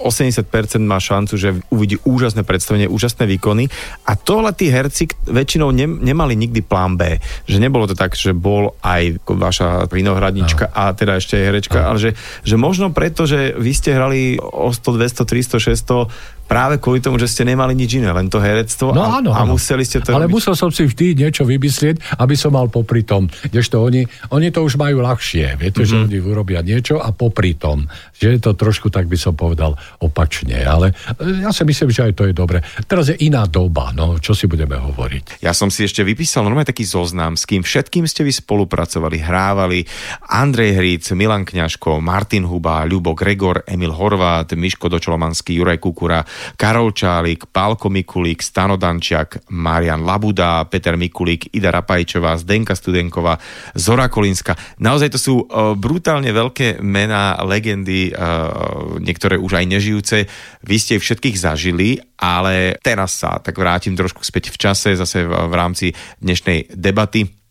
80% 0.01 0.49
má 0.81 0.97
šancu, 0.97 1.37
že 1.37 1.53
uvidí 1.69 2.01
úžasné 2.01 2.41
predstavenie, 2.41 2.89
úžasné 2.89 3.29
výkony. 3.29 3.69
A 4.09 4.17
tohle 4.17 4.49
tí 4.57 4.73
herci 4.73 5.05
väčšinou 5.29 5.69
ne, 5.69 5.85
nemali 5.85 6.33
nikdy 6.33 6.65
plán 6.65 6.97
B. 6.97 7.21
Že 7.45 7.61
nebolo 7.61 7.85
to 7.85 7.93
tak, 7.93 8.17
že 8.17 8.33
bol 8.33 8.73
aj 8.81 9.21
vaša 9.21 9.85
vinohradnička 9.93 10.73
a 10.73 10.97
teda 10.97 11.21
ešte 11.21 11.37
aj 11.37 11.45
herečka, 11.45 11.79
ale 11.85 11.97
že, 12.01 12.11
že 12.41 12.55
možno 12.57 12.89
preto, 12.89 13.29
že 13.29 13.53
vy 13.53 13.71
ste 13.73 13.93
hrali 13.93 14.41
o 14.41 14.73
100, 14.73 14.81
200, 14.81 15.29
300, 15.29 15.61
600 15.61 16.34
práve 16.45 16.77
kvôli 16.77 17.01
tomu, 17.01 17.17
že 17.17 17.25
ste 17.25 17.43
nemali 17.43 17.73
nič 17.73 17.97
iné, 17.97 18.13
len 18.13 18.29
to 18.29 18.37
herectvo 18.37 18.93
no, 18.93 19.01
a, 19.01 19.17
áno, 19.19 19.33
a 19.33 19.41
museli 19.43 19.81
ste 19.81 19.99
to 19.99 20.13
Ale 20.13 20.29
robiť. 20.29 20.33
musel 20.33 20.53
som 20.53 20.69
si 20.69 20.85
vždy 20.85 21.17
niečo 21.17 21.41
vymyslieť, 21.43 22.21
aby 22.21 22.37
som 22.37 22.53
mal 22.53 22.69
popri 22.69 23.01
tom. 23.01 23.25
Kdežto 23.27 23.81
oni, 23.81 24.05
oni 24.29 24.53
to 24.53 24.61
už 24.61 24.77
majú 24.77 25.01
ľahšie. 25.01 25.57
Viete, 25.57 25.81
mm-hmm. 25.81 25.89
že 25.89 25.95
Mhm. 25.95 26.05
oni 26.05 26.17
urobia 26.21 26.61
niečo 26.61 27.01
a 27.01 27.09
popri 27.09 27.57
tom. 27.57 27.89
Že 28.15 28.27
je 28.37 28.39
to 28.39 28.51
trošku, 28.53 28.93
tak 28.93 29.09
by 29.09 29.17
som 29.17 29.33
povedal, 29.33 29.73
opačne. 29.99 30.61
Ale 30.61 30.93
e, 31.19 31.43
ja 31.43 31.49
si 31.49 31.65
myslím, 31.65 31.89
že 31.89 32.07
aj 32.07 32.13
to 32.13 32.23
je 32.29 32.33
dobre. 32.33 32.61
Teraz 32.85 33.09
je 33.09 33.17
iná 33.19 33.43
doba, 33.49 33.89
no, 33.91 34.21
čo 34.21 34.37
si 34.37 34.45
budeme 34.45 34.77
hovoriť. 34.77 35.41
Ja 35.41 35.51
som 35.51 35.73
si 35.73 35.83
ešte 35.83 36.05
vypísal 36.05 36.45
normálne 36.45 36.69
taký 36.69 36.85
zoznam, 36.85 37.33
s 37.33 37.43
kým 37.43 37.65
všetkým 37.65 38.05
ste 38.05 38.21
vy 38.21 38.31
spolupracovali, 38.31 39.17
hrávali. 39.19 39.83
Andrej 40.29 40.71
Hríc, 40.77 41.05
Milan 41.11 41.43
Kňažko, 41.43 41.99
Martin 41.99 42.45
Huba, 42.45 42.85
Ľubo 42.85 43.17
Gregor, 43.17 43.65
Emil 43.65 43.91
Horvát, 43.91 44.51
Miško 44.53 44.87
Dočolomanský, 44.87 45.57
Juraj 45.57 45.81
Kukura, 45.81 46.21
Karol 46.57 46.91
Čálik, 46.91 47.49
Pálko 47.49 47.87
Mikulík, 47.91 48.41
Stano 48.41 48.75
Dančiak, 48.75 49.49
Marian 49.53 50.03
Labuda, 50.03 50.65
Peter 50.67 50.95
Mikulík, 50.99 51.53
Ida 51.55 51.71
Rapajčová, 51.71 52.37
Zdenka 52.39 52.73
Studenková, 52.75 53.37
Zora 53.75 54.07
Kolinská. 54.07 54.55
Naozaj 54.81 55.09
to 55.13 55.19
sú 55.19 55.33
uh, 55.43 55.77
brutálne 55.77 56.29
veľké 56.29 56.81
mená, 56.81 57.39
legendy, 57.45 58.11
uh, 58.11 58.97
niektoré 58.99 59.39
už 59.39 59.61
aj 59.61 59.65
nežijúce. 59.65 60.17
Vy 60.65 60.75
ste 60.81 61.01
všetkých 61.01 61.37
zažili, 61.39 62.01
ale 62.19 62.79
teraz 62.81 63.19
sa 63.19 63.37
tak 63.39 63.55
vrátim 63.59 63.93
trošku 63.93 64.23
späť 64.23 64.51
v 64.51 64.57
čase, 64.57 64.95
zase 64.95 65.27
v 65.27 65.53
rámci 65.53 65.91
dnešnej 66.19 66.73
debaty. 66.73 67.44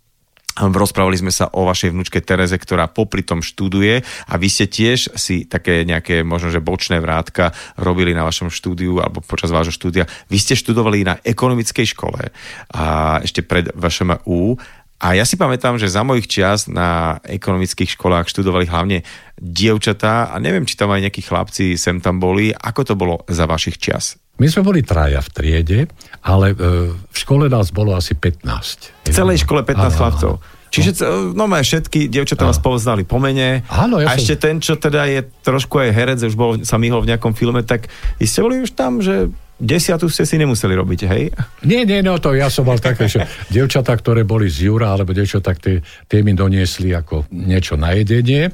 Rozprávali 0.54 1.18
sme 1.18 1.34
sa 1.34 1.50
o 1.50 1.66
vašej 1.66 1.90
vnúčke 1.90 2.22
Tereze, 2.22 2.54
ktorá 2.54 2.86
popri 2.86 3.26
tom 3.26 3.42
študuje 3.42 4.06
a 4.30 4.34
vy 4.38 4.46
ste 4.46 4.70
tiež 4.70 5.18
si 5.18 5.50
také 5.50 5.82
nejaké 5.82 6.22
možno, 6.22 6.54
že 6.54 6.62
bočné 6.62 7.02
vrátka 7.02 7.50
robili 7.74 8.14
na 8.14 8.22
vašom 8.22 8.54
štúdiu 8.54 9.02
alebo 9.02 9.18
počas 9.18 9.50
vášho 9.50 9.74
štúdia. 9.74 10.06
Vy 10.30 10.38
ste 10.38 10.54
študovali 10.54 11.02
na 11.02 11.18
ekonomickej 11.26 11.98
škole 11.98 12.30
a 12.70 13.18
ešte 13.26 13.42
pred 13.42 13.74
vašom 13.74 14.14
U 14.30 14.54
a 15.02 15.18
ja 15.18 15.26
si 15.26 15.34
pamätám, 15.34 15.74
že 15.74 15.90
za 15.90 16.06
mojich 16.06 16.30
čias 16.30 16.70
na 16.70 17.18
ekonomických 17.26 17.98
školách 17.98 18.30
študovali 18.30 18.70
hlavne 18.70 19.02
dievčatá 19.36 20.30
a 20.30 20.38
neviem, 20.38 20.64
či 20.64 20.78
tam 20.78 20.94
aj 20.94 21.10
nejakí 21.10 21.20
chlapci 21.20 21.74
sem 21.74 21.98
tam 21.98 22.22
boli. 22.22 22.54
Ako 22.54 22.86
to 22.86 22.94
bolo 22.94 23.26
za 23.26 23.44
vašich 23.44 23.76
čias? 23.76 24.16
My 24.34 24.46
sme 24.50 24.66
boli 24.66 24.82
traja 24.82 25.22
v 25.22 25.30
triede, 25.30 25.80
ale 26.26 26.52
e, 26.52 26.90
v 26.90 27.16
škole 27.16 27.46
nás 27.46 27.70
bolo 27.70 27.94
asi 27.94 28.18
15. 28.18 29.06
V 29.06 29.14
celej 29.14 29.46
škole 29.46 29.62
15 29.62 29.78
Áno, 29.78 29.94
chlapcov. 29.94 30.32
Čiže 30.74 30.90
no 31.38 31.46
má 31.46 31.62
všetky 31.62 32.10
dievčatá 32.10 32.50
vás 32.50 32.58
poznali 32.58 33.06
po 33.06 33.22
mene. 33.22 33.62
Áno, 33.70 34.02
ja 34.02 34.10
a 34.10 34.18
som- 34.18 34.26
ešte 34.26 34.34
ten, 34.42 34.58
čo 34.58 34.74
teda 34.74 35.06
je 35.06 35.22
trošku 35.46 35.78
aj 35.78 35.94
herec, 35.94 36.18
už 36.26 36.34
bol, 36.34 36.58
sa 36.66 36.82
myhol 36.82 37.06
v 37.06 37.14
nejakom 37.14 37.30
filme, 37.38 37.62
tak 37.62 37.86
ste 38.18 38.42
boli 38.42 38.58
už 38.58 38.74
tam, 38.74 38.98
že 38.98 39.30
desiatu 39.54 40.10
ste 40.10 40.26
si 40.26 40.34
nemuseli 40.34 40.74
robiť, 40.74 41.00
hej? 41.06 41.30
Nie, 41.62 41.86
nie, 41.86 42.02
no 42.02 42.18
to 42.18 42.34
ja 42.34 42.50
som 42.50 42.66
mal 42.66 42.82
také, 42.82 43.06
že 43.06 43.22
dievčatá, 43.48 43.94
ktoré 43.94 44.26
boli 44.26 44.50
z 44.50 44.66
Jura, 44.66 44.90
alebo 44.90 45.14
tak 45.14 45.56
tie, 45.62 45.78
tie 46.10 46.20
mi 46.26 46.34
doniesli 46.34 46.90
ako 46.90 47.30
niečo 47.30 47.78
na 47.78 47.94
jedenie. 47.94 48.50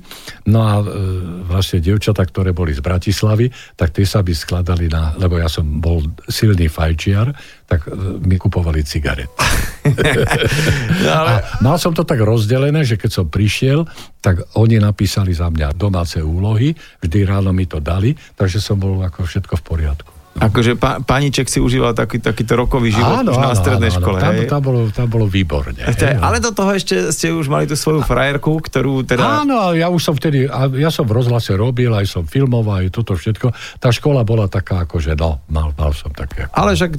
No 0.47 0.61
a 0.69 0.81
e, 0.81 0.85
vlastne 1.49 1.81
dievčatá, 1.81 2.29
ktoré 2.29 2.53
boli 2.53 2.77
z 2.77 2.85
Bratislavy, 2.85 3.49
tak 3.81 3.97
tie 3.97 4.05
sa 4.05 4.21
by 4.21 4.33
skladali 4.37 4.93
na, 4.93 5.17
lebo 5.17 5.41
ja 5.41 5.49
som 5.49 5.65
bol 5.81 6.05
silný 6.29 6.69
fajčiar, 6.69 7.33
tak 7.65 7.89
e, 7.89 8.21
mi 8.21 8.37
kupovali 8.37 8.85
cigarety. 8.85 9.33
No, 11.01 11.11
ale... 11.17 11.41
A 11.41 11.65
mal 11.65 11.81
som 11.81 11.97
to 11.97 12.05
tak 12.05 12.21
rozdelené, 12.21 12.85
že 12.85 13.01
keď 13.01 13.11
som 13.11 13.27
prišiel, 13.33 13.89
tak 14.21 14.45
oni 14.61 14.77
napísali 14.77 15.33
za 15.33 15.49
mňa 15.49 15.73
domáce 15.73 16.21
úlohy, 16.21 16.77
vždy 17.01 17.25
ráno 17.25 17.57
mi 17.57 17.65
to 17.65 17.81
dali, 17.81 18.13
takže 18.37 18.61
som 18.61 18.77
bol 18.77 19.01
ako 19.01 19.25
všetko 19.25 19.57
v 19.57 19.65
poriadku. 19.65 20.20
Akože 20.41 20.73
pá, 20.81 21.05
pániček 21.05 21.53
si 21.53 21.61
užíval 21.61 21.93
taký, 21.93 22.17
takýto 22.17 22.57
rokový 22.57 22.97
život 22.97 23.29
už 23.29 23.37
na 23.37 23.53
strednej 23.53 23.93
škole, 23.93 24.17
tam, 24.17 24.33
hej? 24.33 24.49
tam, 24.49 24.61
bolo, 24.65 24.81
tam 24.89 25.07
bolo 25.13 25.29
výborne. 25.29 25.77
Hej, 25.77 26.17
no. 26.17 26.25
ale 26.25 26.41
do 26.41 26.51
toho 26.57 26.73
ešte 26.73 27.13
ste 27.13 27.29
už 27.29 27.53
mali 27.53 27.69
tú 27.69 27.77
svoju 27.77 28.01
frajerku, 28.01 28.57
ktorú 28.57 29.05
teda... 29.05 29.45
Áno, 29.45 29.77
ja 29.77 29.93
už 29.93 30.01
som 30.01 30.15
vtedy, 30.17 30.49
ja 30.81 30.89
som 30.89 31.05
v 31.05 31.13
rozhlase 31.13 31.53
robil, 31.53 31.93
aj 31.93 32.09
som 32.09 32.25
filmoval, 32.25 32.89
aj 32.89 32.89
toto 32.89 33.13
všetko. 33.13 33.53
Tá 33.77 33.93
škola 33.93 34.25
bola 34.25 34.49
taká, 34.49 34.89
akože 34.89 35.13
no, 35.13 35.45
mal, 35.53 35.77
mal 35.77 35.93
som 35.93 36.09
také. 36.09 36.49
Ale 36.57 36.73
však 36.73 36.97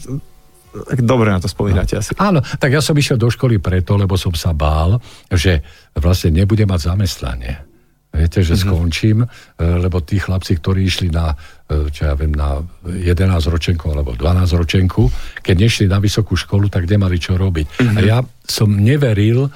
dobre 1.01 1.33
na 1.33 1.39
to 1.41 1.49
spomínate 1.49 1.99
asi. 1.99 2.15
Áno, 2.21 2.39
tak 2.39 2.71
ja 2.71 2.79
som 2.79 2.95
išiel 2.95 3.19
do 3.19 3.27
školy 3.27 3.59
preto, 3.59 3.97
lebo 3.99 4.15
som 4.15 4.31
sa 4.31 4.55
bál, 4.55 5.01
že 5.27 5.65
vlastne 5.97 6.31
nebudem 6.31 6.69
mať 6.69 6.93
zamestnanie. 6.93 7.70
Viete, 8.11 8.43
že 8.43 8.59
mm-hmm. 8.59 8.67
skončím, 8.67 9.17
e, 9.23 9.27
lebo 9.63 10.03
tí 10.03 10.19
chlapci, 10.19 10.59
ktorí 10.59 10.83
išli 10.83 11.07
na, 11.07 11.31
e, 11.63 11.87
čo 11.87 12.11
ja 12.11 12.13
viem, 12.19 12.35
na 12.35 12.59
11 12.83 13.23
ročenku 13.47 13.87
alebo 13.87 14.11
12 14.19 14.51
ročenku, 14.51 15.07
keď 15.39 15.55
nešli 15.55 15.85
na 15.87 16.03
vysokú 16.03 16.35
školu, 16.35 16.67
tak 16.67 16.91
nemali 16.91 17.15
čo 17.15 17.39
robiť. 17.39 17.79
Mm-hmm. 17.79 17.95
A 17.95 17.99
ja 18.03 18.19
som 18.43 18.67
neveril, 18.67 19.47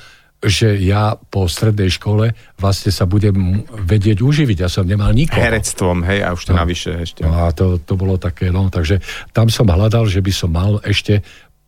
že 0.45 0.77
ja 0.77 1.17
po 1.17 1.49
strednej 1.49 1.89
škole 1.89 2.31
vlastne 2.59 2.93
sa 2.93 3.09
budem 3.09 3.65
vedieť 3.65 4.21
uživiť. 4.21 4.57
Ja 4.63 4.69
som 4.69 4.85
nemal 4.85 5.11
nikoho. 5.11 5.41
Herectvom, 5.41 6.05
hej, 6.05 6.21
a 6.21 6.31
už 6.37 6.41
to 6.47 6.53
no. 6.53 6.61
navyše 6.61 6.91
ešte. 7.01 7.21
No 7.25 7.49
a 7.49 7.51
to, 7.51 7.81
to 7.81 7.97
bolo 7.97 8.15
také, 8.21 8.53
no, 8.53 8.69
takže 8.69 9.01
tam 9.33 9.49
som 9.49 9.65
hľadal, 9.67 10.05
že 10.05 10.21
by 10.21 10.31
som 10.31 10.53
mal 10.53 10.77
ešte 10.85 11.25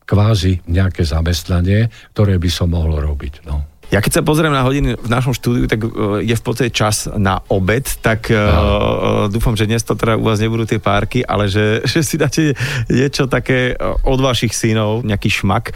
kvázi 0.08 0.64
nejaké 0.72 1.04
zamestnanie, 1.04 1.92
ktoré 2.16 2.40
by 2.40 2.48
som 2.48 2.72
mohol 2.72 3.04
robiť. 3.04 3.44
No. 3.44 3.68
Ja 3.88 4.04
keď 4.04 4.20
sa 4.20 4.22
pozriem 4.26 4.52
na 4.52 4.68
hodiny 4.68 5.00
v 5.00 5.10
našom 5.10 5.32
štúdiu, 5.32 5.64
tak 5.64 5.80
uh, 5.88 6.20
je 6.20 6.36
v 6.36 6.44
podstate 6.44 6.76
čas 6.76 7.08
na 7.16 7.40
obed, 7.48 7.88
tak 8.04 8.28
uh, 8.28 9.32
dúfam, 9.32 9.56
že 9.56 9.64
dnes 9.64 9.80
to 9.88 9.96
teda 9.96 10.20
u 10.20 10.28
vás 10.28 10.44
nebudú 10.44 10.68
tie 10.68 10.84
párky, 10.84 11.24
ale 11.24 11.48
že, 11.48 11.80
že 11.92 12.04
si 12.04 12.20
dáte 12.20 12.52
niečo 12.92 13.32
také 13.32 13.80
od 14.04 14.20
vašich 14.20 14.52
synov, 14.52 15.08
nejaký 15.08 15.32
šmak. 15.32 15.72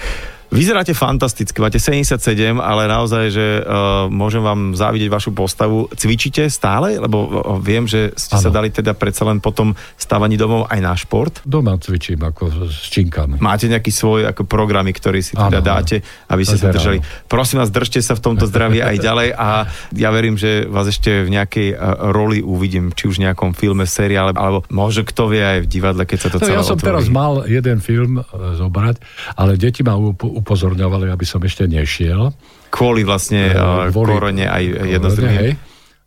Vyzeráte 0.52 0.92
fantasticky, 0.92 1.64
máte 1.64 1.80
77, 1.80 2.20
ale 2.60 2.84
naozaj, 2.84 3.24
že 3.32 3.64
uh, 3.64 4.12
môžem 4.12 4.44
vám 4.44 4.76
závidieť 4.76 5.08
vašu 5.08 5.32
postavu. 5.32 5.88
Cvičíte 5.96 6.52
stále? 6.52 7.00
Lebo 7.00 7.24
uh, 7.24 7.56
viem, 7.56 7.88
že 7.88 8.12
ste 8.20 8.36
ano. 8.36 8.44
sa 8.44 8.50
dali 8.52 8.68
teda 8.68 8.92
predsa 8.92 9.24
len 9.24 9.40
potom 9.40 9.72
stávaní 9.96 10.36
domov 10.36 10.68
aj 10.68 10.80
na 10.84 10.92
šport. 10.92 11.40
Doma 11.48 11.80
cvičím 11.80 12.20
ako 12.28 12.68
s 12.68 12.92
činkami. 12.92 13.40
Máte 13.40 13.72
nejaký 13.72 13.96
svoj 13.96 14.28
ako 14.28 14.44
programy, 14.44 14.92
ktorý 14.92 15.24
si 15.24 15.40
teda 15.40 15.64
Áno, 15.64 15.64
dáte, 15.64 16.04
aby 16.28 16.44
ste 16.44 16.60
sa 16.60 16.68
držali. 16.68 17.00
Prosím 17.32 17.64
vás, 17.64 17.72
držte 17.72 18.04
sa 18.04 18.20
v 18.20 18.22
tomto 18.28 18.44
zdraví 18.44 18.84
aj 18.84 19.00
ďalej 19.00 19.30
a 19.32 19.72
ja 19.96 20.12
verím, 20.12 20.36
že 20.36 20.68
vás 20.68 20.84
ešte 20.92 21.24
v 21.24 21.32
nejakej 21.32 21.68
uh, 21.80 22.12
roli 22.12 22.44
uvidím, 22.44 22.92
či 22.92 23.08
už 23.08 23.24
v 23.24 23.32
nejakom 23.32 23.56
filme, 23.56 23.88
seriále, 23.88 24.36
alebo 24.36 24.68
možno 24.68 25.08
kto 25.08 25.32
vie 25.32 25.40
aj 25.40 25.60
v 25.64 25.68
divadle, 25.72 26.04
keď 26.04 26.20
sa 26.20 26.28
to 26.28 26.44
No, 26.44 26.48
celé 26.52 26.60
ja 26.60 26.68
som 26.68 26.76
otvorí. 26.76 26.90
teraz 26.92 27.06
mal 27.08 27.48
jeden 27.48 27.80
film 27.80 28.20
zobrať, 28.36 29.00
ale 29.40 29.56
deti 29.56 29.80
ma 29.80 29.96
up- 29.96 30.41
upozorňovali, 30.42 31.14
aby 31.14 31.26
som 31.26 31.40
ešte 31.46 31.70
nešiel. 31.70 32.34
Kvôli 32.74 33.06
vlastne 33.06 33.54
uh, 33.54 33.88
Kvôli- 33.94 34.12
korone 34.18 34.46
aj 34.50 34.64
jedno 34.90 35.10
hej. 35.30 35.52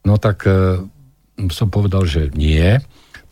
No 0.04 0.20
tak 0.20 0.44
e, 0.44 0.84
som 1.48 1.72
povedal, 1.72 2.04
že 2.04 2.28
nie. 2.36 2.76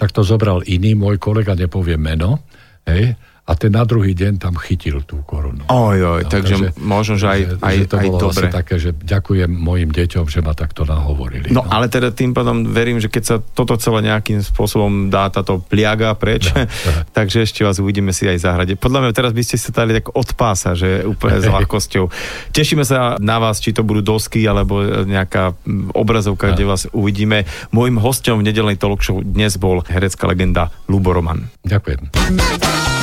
Tak 0.00 0.10
to 0.10 0.24
zobral 0.24 0.64
iný, 0.64 0.96
môj 0.96 1.20
kolega, 1.20 1.52
nepovie 1.52 2.00
meno, 2.00 2.42
hej, 2.88 3.12
a 3.52 3.58
ten 3.60 3.68
na 3.68 3.84
druhý 3.84 4.16
deň 4.16 4.40
tam 4.40 4.56
chytil 4.56 5.04
tú 5.04 5.20
korunu. 5.28 5.60
Oj, 5.68 5.98
oj, 6.00 6.22
takže, 6.24 6.72
možno, 6.80 7.20
že 7.20 7.28
aj, 7.28 7.40
že, 7.44 7.54
aj, 7.60 7.74
že 7.76 7.84
to 7.84 7.96
aj 8.00 8.04
bolo 8.08 8.18
dobre. 8.24 8.46
také, 8.48 8.74
že 8.80 8.96
ďakujem 8.96 9.50
mojim 9.52 9.92
deťom, 9.92 10.24
že 10.24 10.40
ma 10.40 10.56
takto 10.56 10.88
nahovorili. 10.88 11.52
No 11.52 11.60
ale 11.68 11.92
teda 11.92 12.16
tým 12.16 12.32
pádom 12.32 12.64
verím, 12.64 12.96
že 12.96 13.12
keď 13.12 13.22
sa 13.28 13.36
toto 13.44 13.76
celé 13.76 14.08
nejakým 14.08 14.40
spôsobom 14.40 15.12
dá 15.12 15.28
táto 15.28 15.60
pliaga 15.60 16.16
preč, 16.16 16.48
ja. 16.48 16.64
takže 17.16 17.44
ešte 17.44 17.60
vás 17.60 17.76
uvidíme 17.76 18.16
si 18.16 18.24
aj 18.24 18.40
v 18.40 18.42
záhrade. 18.42 18.72
Podľa 18.80 19.04
mňa 19.04 19.12
teraz 19.12 19.36
by 19.36 19.42
ste 19.44 19.60
sa 19.60 19.68
dali 19.76 20.00
tak 20.00 20.08
od 20.16 20.28
pása, 20.32 20.72
že 20.72 21.04
úplne 21.04 21.36
s 21.36 21.44
ľahkosťou. 21.44 22.08
Tešíme 22.56 22.88
sa 22.88 23.20
na 23.20 23.36
vás, 23.36 23.60
či 23.60 23.76
to 23.76 23.84
budú 23.84 24.00
dosky 24.00 24.48
alebo 24.48 24.80
nejaká 25.04 25.52
mm, 25.60 25.92
obrazovka, 25.92 26.48
Ja. 26.48 26.56
kde 26.56 26.64
vás 26.64 26.88
uvidíme. 26.88 27.44
Mojím 27.68 28.00
hostom 28.00 28.40
v 28.40 28.48
nedelnej 28.48 28.80
talk 28.80 29.04
show 29.04 29.20
dnes 29.20 29.60
bol 29.60 29.84
herecká 29.84 30.24
legenda 30.24 30.72
Lubo 30.88 31.12
Roman. 31.12 31.52
Ďakujem. 31.68 33.01